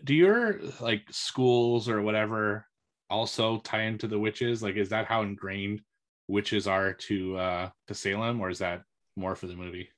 [0.04, 2.66] Do your like schools or whatever
[3.10, 4.62] also tie into the witches?
[4.62, 5.80] Like, is that how ingrained
[6.28, 8.82] witches are to uh to Salem, or is that
[9.16, 9.88] more for the movie?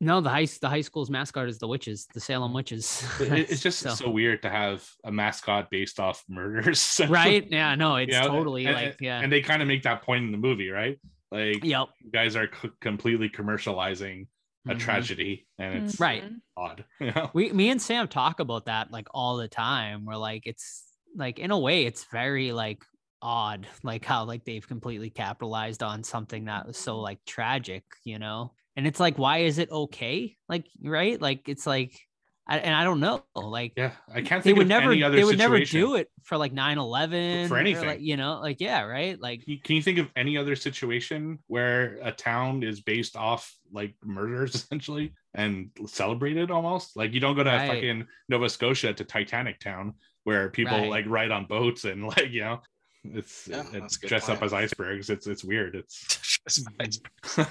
[0.00, 3.04] No, the high the high school's mascot is the witches, the Salem witches.
[3.20, 7.46] It- it- it's just So- so, weird to have a mascot based off murders, right.
[7.50, 9.20] Yeah, no, it's You know, totally and- like yeah.
[9.20, 10.98] and they kind of make that point in the movie, right?
[11.30, 11.88] Like, yep.
[12.00, 14.26] you guys are c- completely commercializing
[14.68, 14.76] a Mhm.
[14.76, 16.24] tragedy, and it's Right.
[16.24, 16.42] Mhm.
[16.56, 16.84] odd.
[17.00, 17.34] You know?
[17.34, 21.38] we me and sam talk about that like all the time we're like it's like
[21.38, 22.84] in a way it's very like
[23.22, 28.18] odd like how like they've completely capitalized on something that was so like tragic you
[28.18, 32.00] know and it's like why is it okay like right like it's like
[32.46, 35.16] I, and i don't know like Yeah, I can't they would of never any other
[35.16, 37.86] they would never do it for like 9-11 For anything.
[37.86, 40.54] like, you know like yeah right like Can you- Can you think of any other
[40.56, 46.96] situation where a town is based off like murders essentially and celebrated almost?
[46.96, 47.68] Like you don't go to Right.
[47.68, 49.94] fucking Nova Scotia to Titanic Town
[50.24, 50.90] where people Right.
[50.90, 52.60] like ride on boats and like you know
[53.04, 55.08] it's Yeah, it's that's a dressed up as icebergs.
[55.10, 55.74] It's it's weird.
[55.76, 56.68] It's Just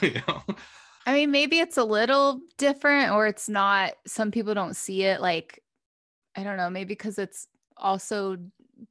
[0.04, 0.44] you know
[1.06, 3.94] I mean, maybe it's a little different or it's not.
[4.08, 5.62] Some people don't see it like,
[6.36, 7.48] I don't know, maybe because it's
[7.78, 8.38] also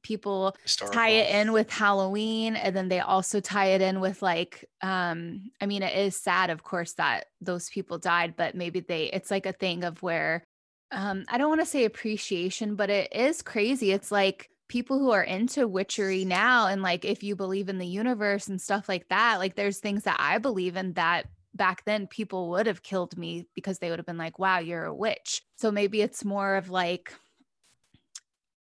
[0.01, 0.55] people
[0.91, 5.51] tie it in with Halloween and then they also tie it in with like um
[5.61, 9.29] I mean it is sad of course that those people died but maybe they it's
[9.29, 10.43] like a thing of where
[10.91, 15.11] um I don't want to say appreciation but it is crazy it's like people who
[15.11, 19.07] are into witchery now and like if you believe in the universe and stuff like
[19.09, 23.17] that like there's things that I believe in that back then people would have killed
[23.17, 26.55] me because they would have been like wow you're a witch so maybe it's more
[26.55, 27.13] of like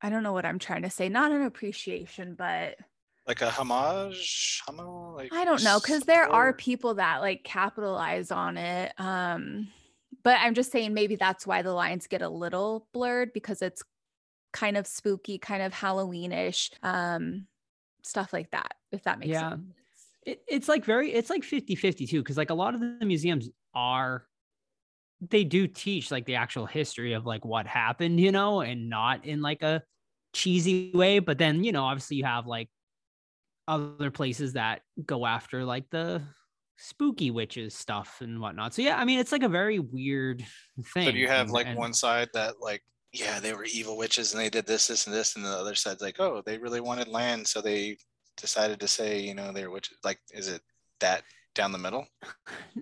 [0.01, 1.09] I don't know what I'm trying to say.
[1.09, 2.77] Not an appreciation, but
[3.27, 8.31] like a homage, homo, like I don't know because there are people that like capitalize
[8.31, 8.93] on it.
[8.97, 9.67] Um,
[10.23, 13.83] but I'm just saying maybe that's why the lines get a little blurred because it's
[14.53, 17.47] kind of spooky, kind of Halloweenish, um,
[18.03, 18.73] stuff like that.
[18.91, 19.49] If that makes Yeah.
[19.49, 19.63] sense.
[20.29, 23.05] It, it's like very it's like 50 50 too because like a lot of the
[23.05, 24.25] museums are
[25.29, 29.25] they do teach like the actual history of like what happened you know and not
[29.25, 29.81] in like a
[30.33, 32.69] cheesy way but then you know obviously you have like
[33.67, 36.21] other places that go after like the
[36.77, 38.73] spooky witches stuff and whatnot.
[38.73, 40.45] So yeah i mean it's like a very weird
[40.93, 42.81] thing So do you have and- like and- one side that like,
[43.11, 45.73] yeah, they were evil witches and they did this, this, and this, and the other
[45.73, 47.97] side's like, oh, they really wanted land, so they
[48.41, 49.97] decided to say, you know, they're witches.
[50.03, 50.61] Like, is it
[50.99, 51.23] that
[51.55, 52.07] down the middle?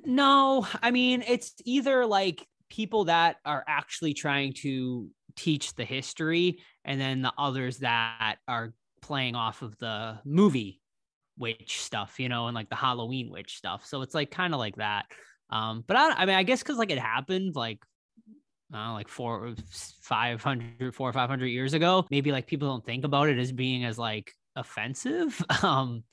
[0.05, 6.59] No, I mean, it's either like people that are actually trying to teach the history,
[6.85, 10.81] and then the others that are playing off of the movie
[11.37, 13.85] witch stuff, you know, and like the Halloween witch stuff.
[13.85, 15.05] So it's like kind of like that.
[15.49, 17.79] Um, but I, I mean, I guess because like it happened like,
[18.73, 19.55] I don't know, like four,
[20.01, 23.85] 500, four or 500 years ago, maybe like people don't think about it as being
[23.85, 25.41] as like offensive.
[25.63, 26.03] Um,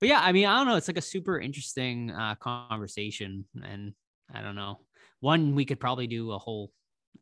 [0.00, 0.76] but yeah, I mean, I don't know.
[0.76, 3.92] It's like a super interesting uh, conversation, and
[4.34, 4.80] I don't know.
[5.20, 6.72] one we could probably do a whole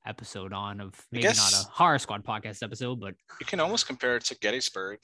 [0.06, 4.16] episode on of maybe not a horror squad podcast episode, but You can almost compare
[4.16, 5.00] it to Gettysburg,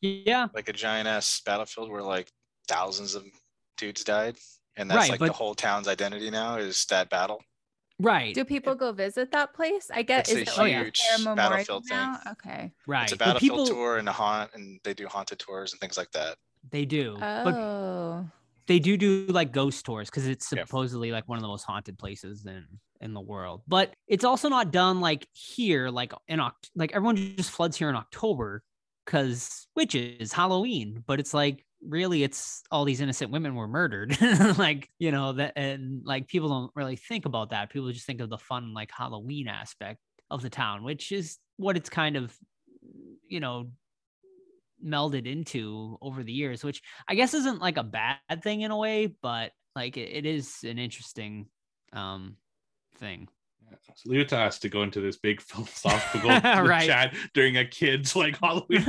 [0.00, 2.30] yeah, like a giant ass battlefield where like
[2.68, 3.24] thousands of
[3.76, 4.36] dudes died.
[4.76, 7.42] And that's Right, like the whole town's identity now is that battle.
[8.00, 9.90] Right, Do people go visit that place?
[9.92, 12.16] I guess It's is a it like a huge fair memorial battlefield thing.
[12.32, 12.72] Okay.
[12.86, 13.04] right.
[13.04, 15.80] It's a But battlefield people- tour and a haunt, and they do haunted tours and
[15.80, 16.38] things like that.
[16.70, 18.28] They do, but Oh.
[18.66, 20.64] they do do like ghost tours because it's Yeah.
[20.64, 22.66] supposedly like one of the most haunted places in
[23.02, 23.60] in the world.
[23.68, 27.90] But it's also not done like here, like in Oct, like everyone just floods here
[27.90, 28.62] in October
[29.04, 31.04] because witches, Halloween.
[31.06, 34.16] But it's like really, it's all these innocent women were murdered,
[34.58, 37.70] like you know that, and like people don't really think about that.
[37.70, 40.00] People just think of the fun like Halloween aspect
[40.30, 42.36] of the town, which is what it's kind of,
[43.28, 43.70] you know
[44.84, 48.76] melded into over the years, which I guess isn't like a bad thing in a
[48.76, 51.46] way, but like it, it is an interesting
[51.92, 52.36] um
[52.98, 53.28] thing.
[53.94, 56.30] So leave it to us to go into this big philosophical
[56.64, 56.86] Right.
[56.86, 58.84] chat during a kid's like Halloween.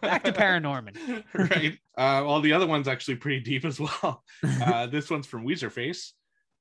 [0.00, 1.24] Back to Paranorman.
[1.34, 1.78] right.
[1.96, 4.22] Uh, well, the other one's actually pretty deep as well.
[4.42, 6.12] Uh, this one's from Weezerface.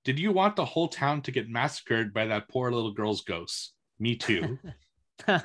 [0.03, 3.73] Did you want the whole town to get massacred by that poor little girl's ghost?
[3.99, 4.59] Me too.
[5.27, 5.39] I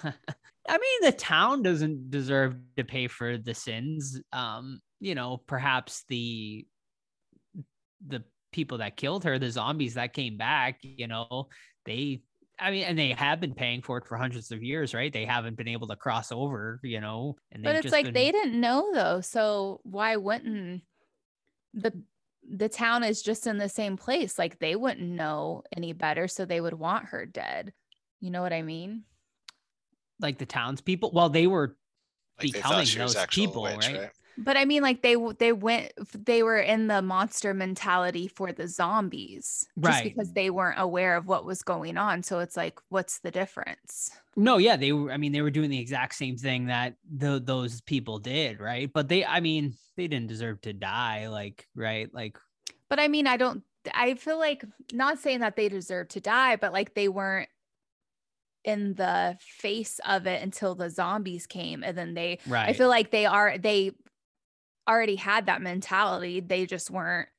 [0.68, 4.20] mean, the town doesn't deserve to pay for the sins.
[4.32, 6.66] Um, you know, perhaps the
[8.06, 8.22] the
[8.52, 11.48] people that killed her, the zombies that came back, you know,
[11.84, 12.22] they
[12.60, 15.12] I mean, and they have been paying for it for hundreds of years, right?
[15.12, 18.14] They haven't been able to cross over, you know, and But it's just like been-
[18.14, 20.82] they didn't know though, so why wouldn't
[21.74, 21.92] the
[22.52, 24.38] the town is just in the same place?
[24.38, 27.72] Like they wouldn't know any better, so they would want her dead.
[28.20, 29.04] You know what I mean?
[30.20, 31.12] like the townspeople.
[31.14, 31.78] Well, they were
[32.38, 33.98] Like becoming thought she was those people, witch, right?
[34.00, 34.10] right?
[34.42, 35.92] But I mean, like they they went
[36.24, 40.04] they were in the monster mentality for the zombies, just Right.
[40.04, 42.22] because they weren't aware of what was going on.
[42.22, 44.10] So it's like, what's the difference?
[44.36, 45.12] No, yeah, they were.
[45.12, 48.90] I mean, they were doing the exact same thing that the, those people did, right?
[48.92, 52.08] But they, I mean, they didn't deserve to die, like, right?
[52.14, 52.38] Like,
[52.88, 53.62] But I mean, I don't.
[53.92, 57.48] I feel like not saying that they deserve to die, but like they weren't
[58.64, 62.38] in the face of it until the zombies came, and then they.
[62.46, 62.68] right?
[62.68, 63.92] I feel like they are they
[64.90, 66.40] already had that mentality.
[66.40, 67.30] They just weren't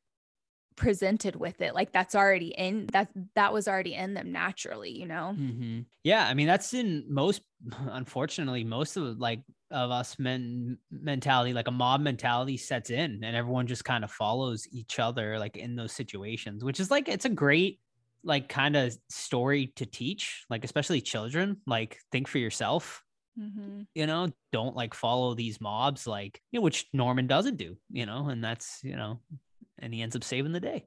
[0.77, 1.75] presented with it.
[1.75, 4.91] Like that's already in that that was already in them naturally.
[4.97, 5.37] You know.
[5.37, 5.85] Mhm.
[6.03, 7.41] Yeah, I mean, that's in most,
[7.71, 13.35] unfortunately, most of like of us men mentality, like a mob mentality sets in, and
[13.35, 17.25] everyone just kind of follows each other, like in those situations, which is like it's
[17.25, 17.79] a great
[18.23, 21.61] like kind of story to teach, like especially children.
[21.65, 23.03] Like, think for yourself.
[23.39, 23.83] Mm-hmm.
[23.95, 28.05] you know don't like follow these mobs like you know which norman doesn't do you
[28.05, 29.21] know and that's you know
[29.79, 30.85] and he ends up saving the day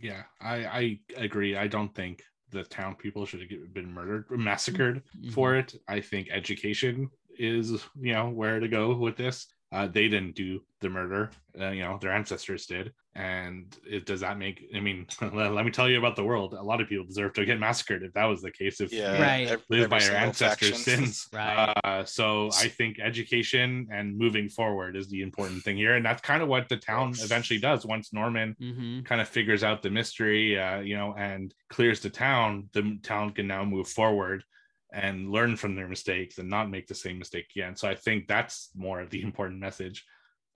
[0.00, 1.56] Yeah, I, I agree.
[1.56, 5.74] I don't think the town people should have been murdered or massacred for it.
[5.88, 7.70] I think education is,
[8.00, 9.46] you know, where to go with this.
[9.72, 11.30] Uh, they didn't do the murder,
[11.60, 12.92] uh, you know, their ancestors did.
[13.16, 16.54] And it, does that make, I mean, let, let me tell you about the world.
[16.54, 18.80] A lot of people deserve to get massacred if that was the case.
[18.80, 19.20] If Yeah.
[19.20, 19.48] Right.
[19.68, 20.96] live every by your ancestors' faction.
[20.96, 21.28] sins.
[21.32, 21.74] Right.
[21.84, 25.96] Uh, so I think education and moving forward is the important thing here.
[25.96, 29.00] And that's kind of what the town eventually does once Norman mm-hmm.
[29.02, 33.32] kind of figures out the mystery, uh, you know, and clears the town, the town
[33.32, 34.44] can now move forward
[34.92, 37.76] and learn from their mistakes and not make the same mistake again.
[37.76, 40.04] So I think that's more of the important message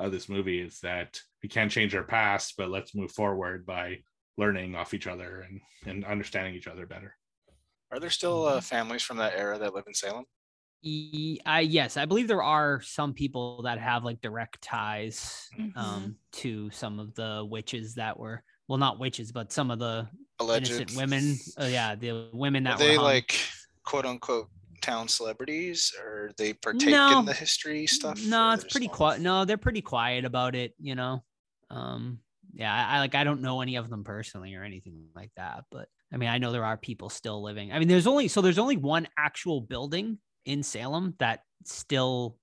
[0.00, 3.98] of this movie is that we can't change our past, but let's move forward by
[4.38, 7.14] learning off each other and, and understanding each other better.
[7.92, 10.24] Are there still uh, families from that era that live in Salem?
[11.46, 15.76] I yes, I believe there are some people that have like direct ties Mhm.
[15.76, 20.06] um to some of the witches that were well not witches but some of the
[20.40, 23.04] Alleged innocent women uh, yeah the women Are that were they hung.
[23.04, 23.38] like
[23.84, 24.48] quote unquote
[24.82, 27.20] town celebrities, or they partake No.
[27.20, 28.20] in the history stuff?
[28.22, 29.18] No, it's pretty quiet.
[29.22, 31.24] No, they're pretty quiet about it, you know.
[31.74, 32.20] Um,
[32.54, 35.64] yeah, I, I like I don't know any of them personally or anything like that,
[35.70, 37.72] but I mean I know there are people still living.
[37.72, 42.36] I mean, there's only so there's only one actual building in Salem that still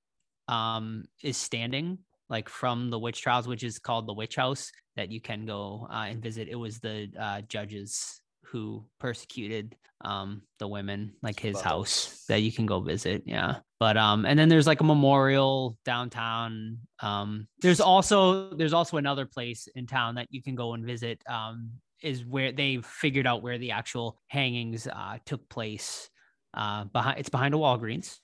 [0.48, 2.00] um is standing
[2.30, 5.88] like from the witch trials, which is called the witch house that you can go
[5.90, 6.48] uh, and visit.
[6.50, 8.22] It was the uh, judges
[8.52, 13.98] who persecuted um the women like his house that you can go visit yeah but
[13.98, 19.68] um and then there's like a memorial downtown um there's also there's also another place
[19.76, 21.72] in town that you can go and visit um
[22.02, 26.10] is where they've figured out where the actual hangings uh took place
[26.56, 28.20] uh behind it's behind a walgreens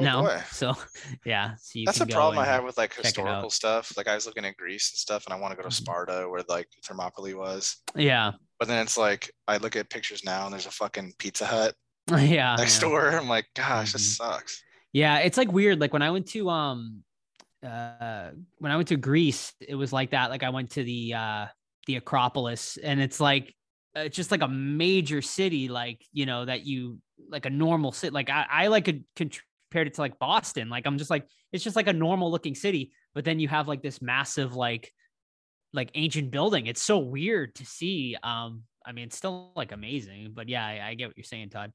[0.00, 0.22] Oh, no.
[0.22, 0.42] boy.
[0.52, 0.74] So
[1.24, 1.56] yeah.
[1.56, 3.92] So you That's a problem I have with like historical stuff.
[3.96, 5.72] Like I was looking at Greece and stuff, and I want to go to Mhm.
[5.72, 7.76] Sparta where like Thermopylae was.
[7.96, 8.32] Yeah.
[8.58, 11.74] But then it's like I look at pictures now, and there's a fucking Pizza Hut
[12.10, 12.56] Yeah.
[12.56, 12.88] next yeah.
[12.88, 13.08] door.
[13.10, 14.16] I'm like, gosh, this Mhm.
[14.16, 14.62] sucks.
[14.92, 15.80] Yeah, it's like weird.
[15.80, 17.04] Like when I went to um
[17.64, 20.30] uh when I went to Greece, it was like that.
[20.30, 21.46] Like I went to the uh
[21.86, 23.54] the Acropolis and it's like
[23.96, 26.98] uh, it's just like a major city, like you know, that you
[27.28, 28.10] like a normal city.
[28.12, 30.68] Like I, I like could compared it to like Boston.
[30.68, 33.68] Like I'm just like it's just like a normal looking city, but then you have
[33.68, 34.92] like this massive like
[35.78, 36.66] like ancient building.
[36.66, 38.16] It's so weird to see.
[38.22, 41.50] Um, I mean, it's still like amazing, but yeah, I, I get what you're saying,
[41.50, 41.72] Todd.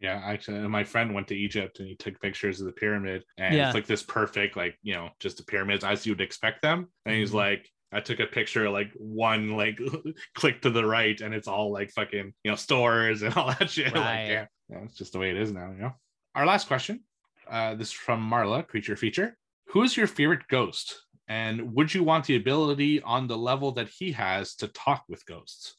[0.00, 3.54] Yeah, actually, my friend went to Egypt and he took pictures of the pyramid, and
[3.54, 3.66] Yeah.
[3.66, 6.88] it's like this perfect, like you know, just the pyramids as you would expect them.
[7.04, 7.34] And he's Mhm.
[7.44, 9.78] like, I took a picture, like one, like
[10.34, 13.68] click to the right, and it's all like fucking, you know, stores and all that
[13.68, 13.92] shit.
[13.92, 14.00] Right.
[14.22, 15.70] Like, yeah, yeah, it's just the way it is now.
[15.72, 15.92] You know.
[16.34, 17.04] Our last question,
[17.50, 19.36] uh, this is from Marla, creature feature.
[19.72, 23.88] Who is your favorite ghost, and would you want the ability on the level that
[23.88, 25.76] he has to talk with ghosts?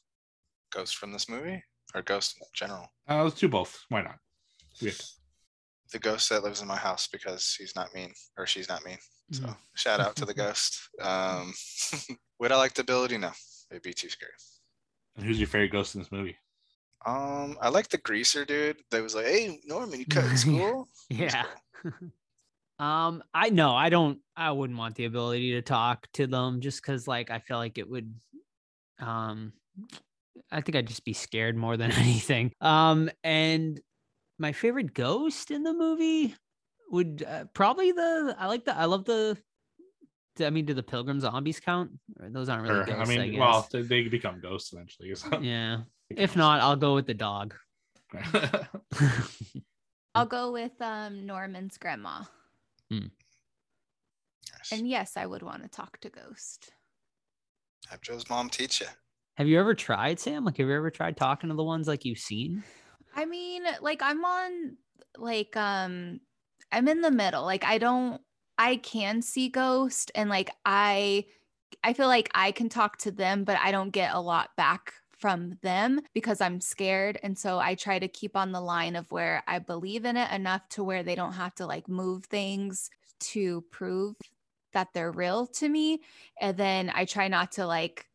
[0.72, 1.62] Ghosts from this movie
[1.94, 2.88] or ghosts in general?
[3.06, 3.84] Uh, let's do both.
[3.90, 4.16] Why not?
[4.80, 4.96] Weird.
[5.92, 8.96] The ghost that lives in my house because he's not mean or she's not mean.
[9.30, 9.56] So Mhm.
[9.74, 10.88] shout out to the ghost.
[11.02, 11.52] Um,
[12.38, 13.18] would I like the ability?
[13.18, 13.32] No,
[13.70, 14.32] it'd be too scary.
[15.16, 16.38] And who's your favorite ghost in this movie?
[17.04, 20.88] Um, I like the greaser dude that was like, "Hey Norman, you cut in school."
[21.10, 21.44] He was Yeah.
[21.82, 21.92] cool.
[22.82, 24.18] Um, I know I don't.
[24.36, 27.78] I wouldn't want the ability to talk to them just because, like, I feel like
[27.78, 28.12] it would.
[28.98, 29.52] Um,
[30.50, 32.50] I think I'd just be scared more than anything.
[32.60, 33.80] Um, and
[34.38, 36.34] my favorite ghost in the movie
[36.90, 38.34] would uh, probably the.
[38.36, 38.76] I like the.
[38.76, 39.38] I love the.
[40.40, 41.92] I mean, do the pilgrim zombies count?
[42.18, 43.10] Those aren't really Or, ghosts.
[43.10, 43.70] I I mean, well, guess.
[43.70, 45.14] they, they become ghosts eventually.
[45.14, 45.38] So.
[45.40, 45.82] yeah.
[46.10, 47.54] If not, I'll go with the dog.
[50.14, 52.22] I'll go with um Norman's grandma.
[53.00, 54.72] Nice.
[54.72, 56.72] And yes, I would want to talk to Ghost.
[57.88, 58.86] Have Joe's mom teach you.
[59.34, 60.44] have you ever tried, Sam?
[60.44, 62.62] Like, have you ever tried talking to the ones like you've seen?
[63.14, 64.76] I mean, like I'm on
[65.18, 66.20] like um
[66.70, 67.44] I'm in the middle.
[67.44, 68.20] Like I don't
[68.58, 71.26] I can see ghost and like I
[71.84, 74.94] I feel like I can talk to them, but I don't get a lot back
[75.22, 77.18] from them because I'm scared.
[77.22, 80.30] And so I try to keep on the line of where I believe in it
[80.32, 82.90] enough to where they don't have to like move things
[83.20, 84.16] to prove
[84.72, 86.00] that they're real to me.
[86.40, 88.06] And then I try not to like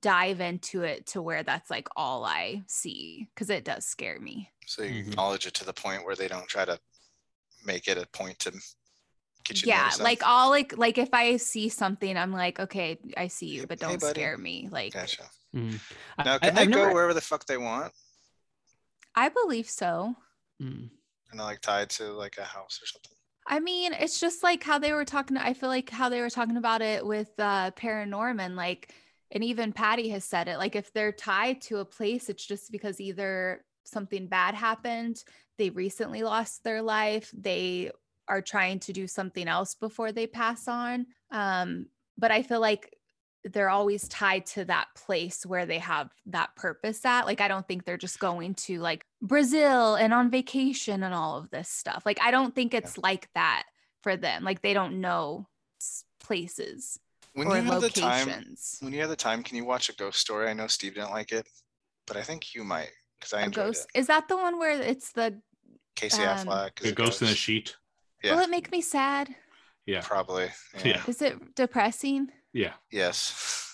[0.00, 4.50] dive into it to where that's like all I see because it does scare me.
[4.66, 5.08] So you Mhm.
[5.12, 6.80] acknowledge it to the point where they don't try to
[7.64, 8.50] make it a point to
[9.44, 9.68] get you.
[9.68, 13.66] yeah like i'll like like if i see something i'm like okay i see you
[13.66, 14.20] but don't buddy.
[14.20, 15.28] scare me like Gotcha.
[15.54, 15.80] Mm.
[16.18, 17.92] I- Now, I- can they I've go never- wherever the fuck they want?
[19.14, 20.14] i believe so
[20.62, 20.90] Mm.
[21.30, 23.16] And they're like tied to like a house or something.
[23.46, 26.30] i mean it's just like how they were talking i feel like how they were
[26.30, 28.92] talking about it with uh paranorman like
[29.32, 32.70] and even patty has said it like if they're tied to a place it's just
[32.70, 35.24] because either something bad happened
[35.58, 37.90] they recently lost their life they
[38.28, 41.86] are trying to do something else before they pass on um
[42.18, 42.94] but i feel like
[43.44, 47.66] they're always tied to that place where they have that purpose at like i don't
[47.66, 52.02] think they're just going to like brazil and on vacation and all of this stuff
[52.04, 53.64] like i don't think it's like that
[54.02, 55.46] for them like they don't know
[55.80, 56.98] s- places
[57.34, 58.28] When or you have the time,
[58.80, 60.48] when you have the time, can you watch a ghost story?
[60.48, 61.46] I know Steve didn't like it,
[62.06, 63.98] but I think you might because I a enjoyed ghost it.
[64.00, 65.40] is that the one where it's the
[65.94, 66.80] Casey um, Affleck.
[66.80, 67.76] The ghost in the sheet.
[68.22, 69.34] Yeah, will it make me sad
[69.86, 70.00] Yeah.
[70.02, 70.48] probably.
[70.84, 71.02] Yeah.
[71.06, 72.72] is it depressing Yeah.
[72.90, 73.66] Yes.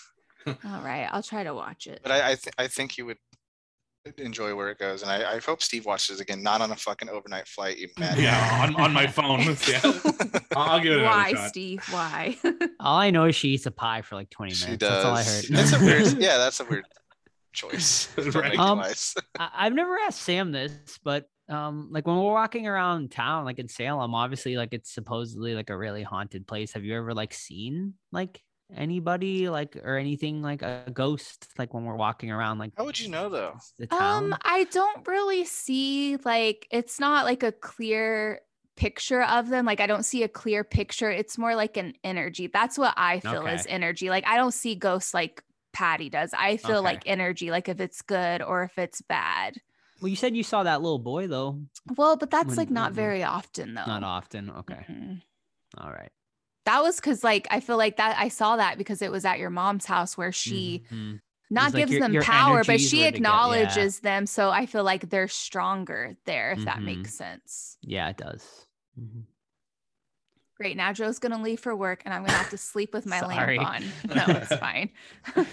[0.47, 3.17] all right i'll try to watch it But I I, th- I think you would
[4.17, 6.75] enjoy where it goes, and I, I hope Steve watches it again, not on a
[6.77, 7.77] fucking overnight flight.
[7.77, 8.61] You mad Yeah.
[8.63, 9.41] On, on my phone.
[9.67, 9.81] yeah.
[10.55, 11.49] I'll I'll give it another why shot.
[11.49, 12.37] steve why
[12.79, 14.65] All I know is she eats a pie for like 20 minutes.
[14.65, 15.47] She That's all I does.
[15.49, 15.57] heard.
[15.57, 16.21] That's a weird.
[16.21, 16.85] Yeah, that's a weird
[17.51, 18.07] choice.
[18.17, 18.57] Right.
[18.57, 19.15] Um, filmmaking-wise.
[19.37, 20.71] I- I've never asked Sam this,
[21.03, 25.53] but um, like when we're walking around town, like in Salem, obviously, like it's supposedly
[25.53, 26.71] like a really haunted place.
[26.73, 28.41] Have you ever like seen like
[28.75, 32.99] anybody like or anything like a ghost like when we're walking around like How would
[32.99, 33.55] you know though?
[33.79, 34.33] the town?
[34.33, 38.41] Um, I don't really see like it's not like a clear
[38.75, 39.65] picture of them.
[39.65, 41.09] Like I don't see a clear picture.
[41.09, 42.47] It's more like an energy.
[42.47, 44.09] That's what I feel is energy.
[44.09, 46.31] Like I don't see ghosts like Patty does.
[46.37, 46.83] I feel Okay.
[46.85, 49.57] like energy, like if it's good or if it's bad.
[50.01, 51.59] well, you said you saw that little boy though.
[51.95, 53.85] Well, but that's When- like not when- very often though.
[53.85, 54.49] Not often.
[54.51, 54.85] Okay.
[54.89, 55.21] Mhm.
[55.77, 56.11] All right.
[56.67, 59.39] That was because like I feel like that I saw that because it was at
[59.39, 61.19] your mom's house where she Mhm.
[61.49, 63.07] not like gives your- them your power, but she together, yeah.
[63.15, 64.25] acknowledges them.
[64.27, 66.83] So I feel like they're stronger there, if that Mhm.
[66.83, 67.77] makes sense.
[67.81, 68.67] Yeah, it does.
[68.99, 69.21] Mm-hmm.
[70.57, 70.75] Great.
[70.75, 73.61] Now Joe's gonna leave for work, and I'm gonna have to sleep with my lamp
[73.65, 73.83] on.
[74.15, 74.89] No, it's fine.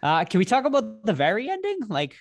[0.00, 2.16] Uh, can we talk about the very ending, like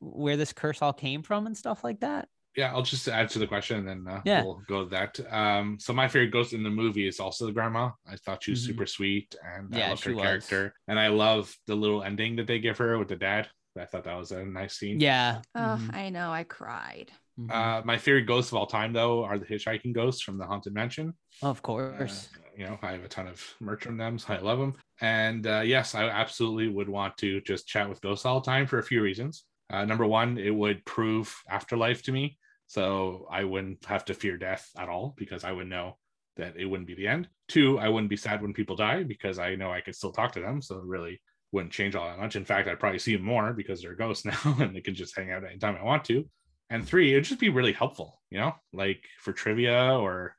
[0.00, 2.28] where this curse all came from and stuff like that?
[2.56, 4.42] Yeah, I'll just add to the question and then uh, Yeah.
[4.44, 5.18] we'll go to that.
[5.32, 7.90] Um, so my favorite ghost in the movie is also the grandma.
[8.06, 8.66] I thought she was Mhm.
[8.66, 10.22] super sweet and Yeah, I loved her was.
[10.22, 10.74] character.
[10.86, 13.48] And I love the little ending that they give her with the dad.
[13.76, 15.00] I thought that was a nice scene.
[15.00, 15.42] Yeah.
[15.56, 15.94] Oh, Mhm.
[15.94, 16.30] I know.
[16.32, 17.10] I cried.
[17.40, 17.50] Mhm.
[17.50, 20.74] Uh, my favorite ghosts of all time, though, are the hitchhiking ghosts from the Haunted
[20.74, 21.14] Mansion.
[21.42, 22.28] of Uh, course.
[22.56, 24.74] you know, I have a ton of merch from them, so I love them.
[25.00, 28.68] And uh, yes, I absolutely would want to just chat with ghosts all the time
[28.68, 29.44] for a few reasons.
[29.70, 34.36] Uh, number one, it would prove afterlife to me, so I wouldn't have to fear
[34.36, 35.96] death at all because I would know
[36.36, 37.28] that it wouldn't be the end.
[37.48, 40.32] Two, I wouldn't be sad when people die because I know I could still talk
[40.32, 41.20] to them, so it really
[41.52, 42.36] wouldn't change all that much.
[42.36, 45.16] In fact, I'd probably see them more because they're ghosts now and they can just
[45.16, 46.28] hang out anytime I want to.
[46.70, 50.34] And three, it'd just be really helpful, you know, like for trivia or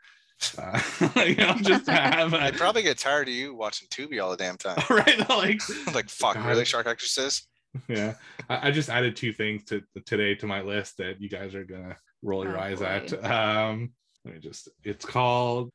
[0.58, 0.80] Uh,
[1.26, 2.42] you know, just have a...
[2.42, 4.78] I'd probably get tired of you watching Tubi all the damn time.
[4.90, 5.62] right like
[5.94, 6.46] like, fuck, God.
[6.46, 7.48] really, Shark Exorcist?
[7.90, 8.14] yeah
[8.50, 11.66] I, I just added two things to today to my list that you guys are
[11.66, 12.86] gonna roll your Oh, eyes boy.
[12.86, 13.94] at um
[14.26, 15.70] let me just it's called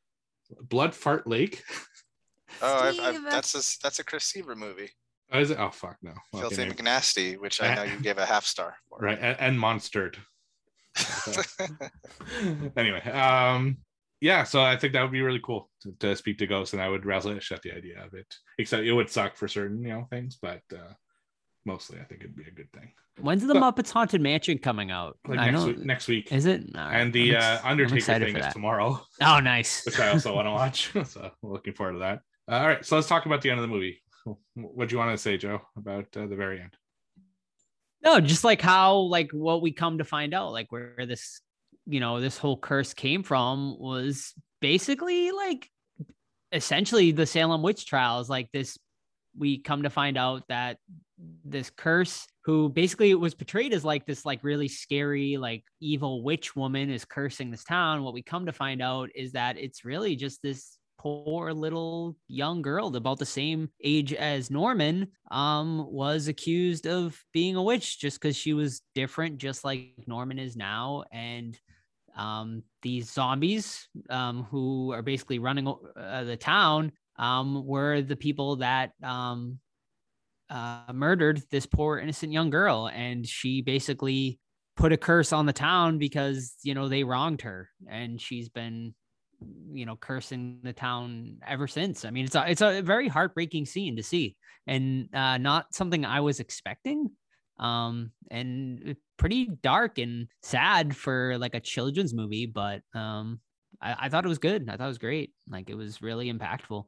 [0.61, 1.63] blood fart lake.
[2.61, 4.89] Oh, I've, I've, that's a that's a Chris Seaver movie,
[5.31, 5.57] oh, is it?
[5.59, 6.11] Oh fuck no.
[6.33, 8.99] Okay, Filthy maybe- McNasty, which I know you gave a half star for.
[8.99, 10.17] right and, and monstered.
[12.77, 13.77] Anyway um
[14.19, 16.81] yeah so i think that would be really cool to, to speak to ghosts and
[16.81, 19.89] i would relish at the idea of it except it would suck for certain you
[19.89, 20.91] know things but uh
[21.65, 24.89] mostly i think it'd be a good thing When's the but- Muppets Haunted Mansion coming
[24.89, 25.17] out?
[25.27, 25.67] like I next know.
[25.67, 26.63] week next week Is it?
[26.73, 29.85] Right, and the ex- uh undertaker thing is tomorrow Oh, nice.
[29.85, 32.95] which i also want to watch so looking forward to that Uh, all right so
[32.95, 34.01] let's talk about the end of the movie
[34.55, 36.75] what do you want to say joe about uh, the very end
[38.03, 41.41] No, just like how like what we come to find out, like where this,
[41.85, 45.69] you know, this whole curse came from was basically like
[46.51, 48.27] essentially the Salem witch trials.
[48.29, 48.77] Like this,
[49.37, 50.77] we come to find out that
[51.43, 56.55] this curse, who basically was portrayed as like this like really scary, like evil witch
[56.55, 58.03] woman is cursing this town.
[58.03, 62.61] What we come to find out is that it's really just this poor little young
[62.61, 68.21] girl about the same age as Norman um was accused of being a witch just
[68.21, 71.57] because she was different just like Norman is now and
[72.15, 78.57] um these zombies um who are basically running uh, the town um were the people
[78.57, 79.57] that um
[80.51, 84.39] uh murdered this poor innocent young girl and she basically
[84.75, 88.93] put a curse on the town because you know they wronged her and she's been
[89.71, 92.05] you know cursing the town ever since.
[92.05, 94.35] I mean it's a, it's a very heartbreaking scene to see
[94.67, 97.09] and uh not something i was expecting.
[97.59, 103.39] Um and pretty dark and sad for like a children's movie but um
[103.81, 104.69] I, I thought it was good.
[104.69, 105.33] I thought it was great.
[105.49, 106.85] Like it was really impactful.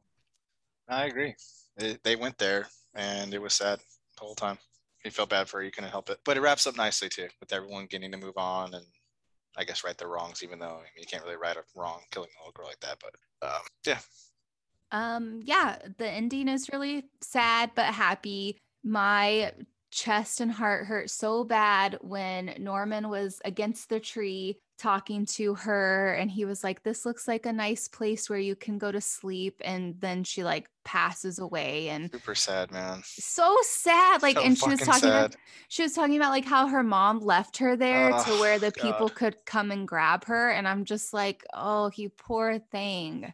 [0.88, 1.34] I agree.
[1.76, 3.78] They, they went there and it was sad
[4.16, 4.58] the whole time.
[5.02, 6.18] He felt bad for her, you couldn't help it.
[6.24, 8.84] But it wraps up nicely too, with everyone getting to move on and
[9.56, 12.00] I guess right the wrongs, even though I mean, you can't really right a wrong
[12.10, 12.98] killing a little girl like that.
[13.00, 13.14] But
[13.46, 13.98] um, yeah,
[14.90, 18.58] Um, yeah, the ending is really sad but happy.
[18.82, 19.52] My
[19.90, 26.14] chest and heart hurt so bad when Norman was against the tree talking to her
[26.14, 29.00] and he was like this looks like a nice place where you can go to
[29.00, 33.00] sleep and then she like passes away and super sad, man.
[33.04, 35.36] so sad like So and she was fucking talking about,
[35.68, 38.72] she was talking about like how her mom left her there to Oh, where the
[38.72, 43.32] people could come and grab her and i'm just like oh you poor thing.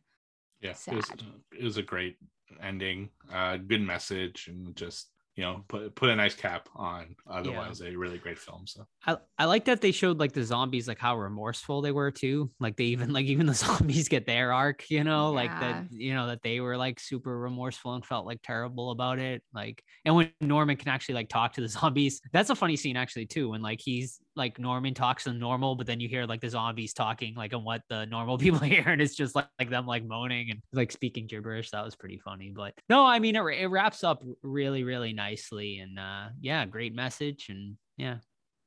[0.60, 1.10] Yeah it was,
[1.58, 2.16] it was a great
[2.62, 5.08] ending uh good message and just
[5.40, 8.86] you know put put a nice cap on otherwise a really great film so.
[9.06, 12.50] I, I like that they showed like the zombies like how remorseful they were too.
[12.60, 16.12] Like they even like even the zombies get their arc you know like that you
[16.12, 20.14] know that they were like super remorseful and felt like terrible about it like and
[20.14, 23.48] when norman can actually like talk to the zombies that's a funny scene actually too
[23.48, 26.92] when like he's like norman talks to normal but then you hear like the zombies
[26.92, 30.04] talking like on what the normal people hear and it's just like, like them like
[30.04, 33.66] moaning and like speaking gibberish that was pretty funny but no i mean it, it
[33.66, 38.16] wraps up really really nicely and uh yeah great message and yeah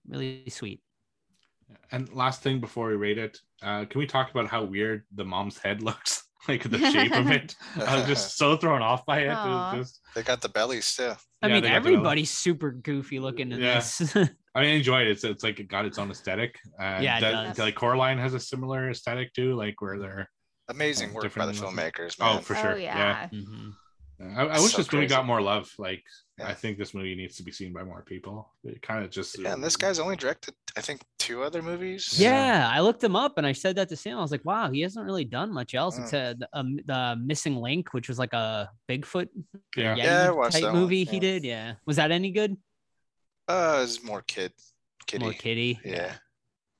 [0.07, 0.81] really sweet.
[1.91, 5.23] and last thing before we rate it uh can we talk about how weird the
[5.23, 7.55] mom's head looks like the shape of it
[7.87, 11.13] i was just so thrown off by it, it just They got the bellies too.
[11.41, 11.95] I Yeah, mean, they got the belly.
[11.95, 13.75] everybody's super goofy looking in Yeah.
[13.79, 14.15] this.
[14.55, 15.07] I mean, I enjoy it.
[15.07, 16.59] It's, it's like it got its own aesthetic.
[16.79, 17.59] And Yeah, it that- does.
[17.59, 20.29] like Coraline has a similar aesthetic too, like where they're
[20.69, 21.91] Amazing Oh, work by the different looking.
[21.91, 22.41] filmmakers, oh man.
[22.43, 23.73] for oh sure, yeah, Mhm.
[24.37, 25.69] I, I wish so this movie got more love.
[25.77, 26.01] Like,
[26.37, 26.47] Yeah.
[26.47, 28.53] I think this movie needs to be seen by more people.
[28.63, 32.17] It kind of just Yeah, and this guy's only directed, I think, two other movies.
[32.17, 34.17] Yeah, I looked him up and I said that to Sam.
[34.17, 36.03] I was like, wow, he hasn't really done much else Mm.
[36.03, 39.27] except um, the Missing Link, which was like a Bigfoot
[39.75, 39.95] yeah.
[39.95, 41.19] Yeah, type that one, movie he yeah.
[41.21, 41.43] did.
[41.43, 41.73] Yeah.
[41.85, 42.55] Was that any good?
[43.47, 44.53] Uh, it's more kid,
[45.05, 45.23] kitty.
[45.23, 45.79] More kitty.
[45.83, 46.13] Yeah.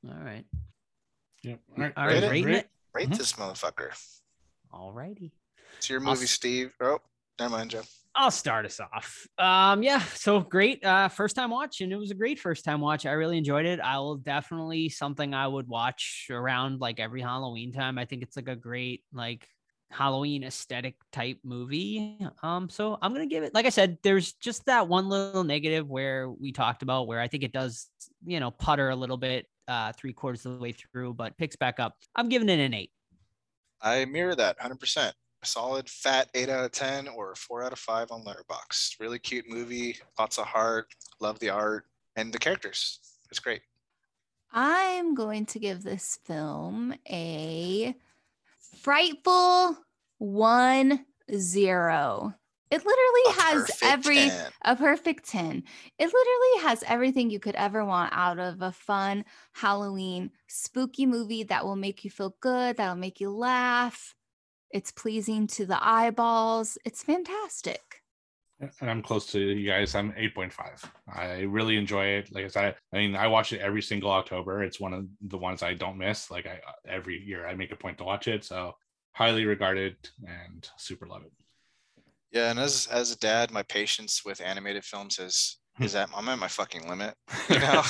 [0.07, 0.45] All right.
[1.43, 1.59] Yep.
[1.77, 2.23] All right, All Rate right.
[2.23, 2.55] it, Rating great.
[2.57, 2.69] it.
[2.93, 3.17] Rate Mhm.
[3.17, 3.91] this motherfucker.
[4.71, 5.33] All righty.
[5.77, 6.73] It's your I'll movie, Steve.
[6.79, 6.99] Oh,
[7.39, 7.81] never mind, Joe.
[8.15, 9.27] I'll start us off.
[9.39, 10.85] Um, yeah, so great.
[10.85, 13.05] Uh, first time watch, and it was a great first time watch.
[13.07, 13.79] I really enjoyed it.
[13.79, 17.97] I will definitely something I would watch around like every Halloween time.
[17.97, 19.47] I think it's like a great like
[19.93, 22.19] Halloween aesthetic type movie.
[22.41, 23.53] Um, so I'm gonna give it.
[23.53, 27.27] Like I said, there's just that one little negative where we talked about where I
[27.27, 27.89] think it does,
[28.25, 31.55] you know, putter a little bit, uh, three quarters of the way through, but picks
[31.55, 31.95] back up.
[32.15, 32.91] I'm giving it an eight.
[33.81, 35.11] I mirror that 100%.
[35.41, 38.99] A solid fat 8 out of 10 or 4 out of 5 on Letterboxd.
[39.01, 40.87] Really cute movie, lots of heart,
[41.19, 42.99] love the art, and the characters.
[43.29, 43.61] It's great.
[44.53, 47.93] I'm going to give this film a
[48.81, 49.77] frightful
[50.23, 51.05] one
[51.35, 52.33] zero.
[52.71, 54.51] It literally A has every 10.
[54.63, 55.63] a perfect 10.
[55.99, 61.43] It literally has everything you could ever want out of a fun Halloween spooky movie
[61.43, 64.15] that will make you feel good, that'll make you laugh.
[64.71, 66.77] It's pleasing to the eyeballs.
[66.85, 67.81] It's fantastic.
[68.59, 69.93] and I'm close to you guys.
[69.93, 70.89] I'm 8.5.
[71.13, 72.33] I really enjoy it.
[72.33, 74.63] Like I said, I mean, I watch it every single October.
[74.63, 76.31] It's one of the ones I don't miss.
[76.31, 78.45] Like I every year I make a point to watch it.
[78.45, 78.73] So
[79.13, 79.95] highly regarded
[80.27, 81.31] and super love it.
[82.31, 85.85] Yeah, and as as a dad, my patience with animated films is Hmm.
[85.85, 87.15] is that I'm at my fucking limit.
[87.49, 87.81] You know?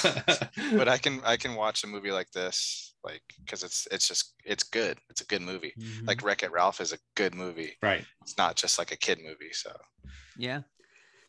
[0.78, 4.36] but I can I can watch a movie like this, like because it's it's just
[4.46, 4.98] it's good.
[5.10, 5.74] It's a good movie.
[5.78, 6.06] Mm-hmm.
[6.08, 7.76] Like Wreck It Ralph is a good movie.
[7.82, 8.06] right.
[8.22, 9.52] It's not just like a kid movie.
[9.52, 9.72] So
[10.38, 10.62] Yeah.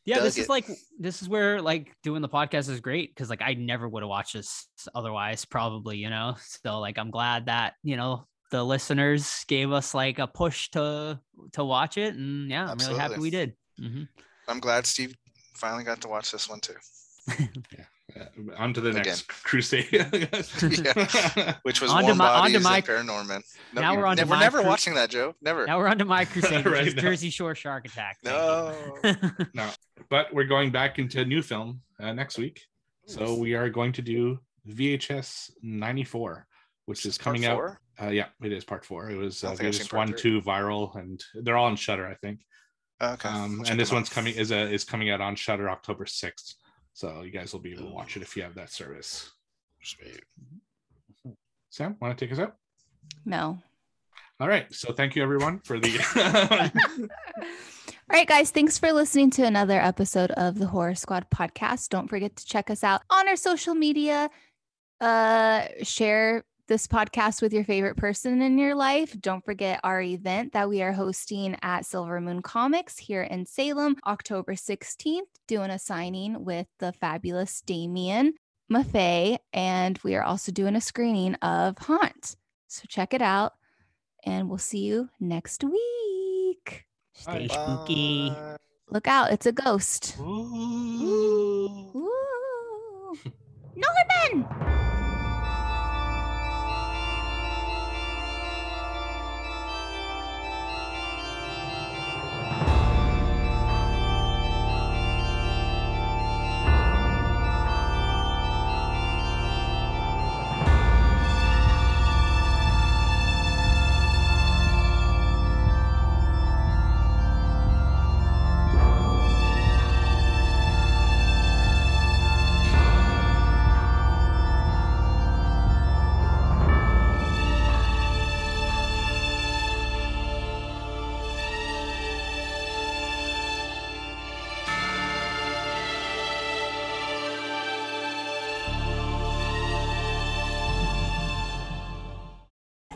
[0.06, 0.66] Yeah, Dug this is like
[0.98, 4.08] this is where like doing the podcast is great because like I never would have
[4.10, 6.36] watched this otherwise, probably, you know.
[6.62, 11.20] So like I'm glad that, you know, the listeners gave us like a push to
[11.52, 12.14] to watch it.
[12.14, 13.54] And yeah, I'm really happy we did.
[13.80, 14.08] Mhm.
[14.48, 15.16] I'm glad Steve
[15.56, 16.74] finally got to watch this one too,
[18.16, 18.26] Uh,
[18.58, 19.02] on to the Again.
[19.02, 19.86] next crusade.
[21.62, 23.42] which was On to my- on to my- Paranorman.
[23.72, 25.34] No, now we're on to never, my never cru- watching that, Joe.
[25.40, 25.66] Never.
[25.66, 27.02] Now we're on to my crusade, which Right is now.
[27.02, 28.18] Jersey Shore Shark Attack.
[28.22, 29.46] Thank you.
[29.54, 29.68] No.
[30.10, 32.60] but we're going back into a new film uh, next week.
[33.06, 34.38] So we are going to do
[34.68, 36.46] VHS 94,
[36.86, 37.56] which is Part coming out.
[37.56, 37.80] four?
[38.02, 39.10] Uh, yeah, it is part four.
[39.10, 40.18] It was I uh, don't think I've seen VHS part one, three.
[40.18, 42.40] two, viral, and they're all on Shudder, I think.
[43.02, 43.28] Okay.
[43.28, 43.98] Um, and this them out.
[43.98, 46.54] one's coming is a is coming out on Shudder October 6th.
[46.92, 49.30] So you guys will be able to watch it if you have that service.
[49.82, 50.22] Sweet.
[51.70, 52.54] Sam, want to take us out?
[53.24, 53.58] No.
[54.40, 54.72] All right.
[54.72, 55.98] So thank you everyone for the
[58.10, 61.88] All right, guys, thanks for listening to another episode of the Horror Squad podcast.
[61.88, 64.30] Don't forget to check us out on our social media.
[65.00, 69.14] Uh, share this podcast with your favorite person in your life.
[69.20, 73.96] Don't forget our event that we are hosting at Silver Moon Comics here in Salem,
[74.06, 78.34] October 16th, doing a signing with the fabulous Damian
[78.72, 79.38] Maffei.
[79.52, 82.36] And we are also doing a screening of Haunt.
[82.68, 83.52] So check it out,
[84.24, 86.84] and we'll see you next week.
[87.12, 87.54] Stay Bye.
[87.54, 88.32] spooky.
[88.88, 90.16] Look out, it's a ghost.
[90.18, 91.90] Ooh.
[91.94, 93.14] Ooh.
[93.76, 94.83] Norman!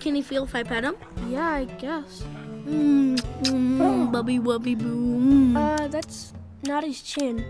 [0.09, 0.97] Can he feel if I pet him?
[1.29, 2.25] Yeah, I guess.
[2.65, 5.55] Mm, mm, bubby wubby boom.
[5.55, 6.33] Uh, that's
[6.63, 7.45] not his chin.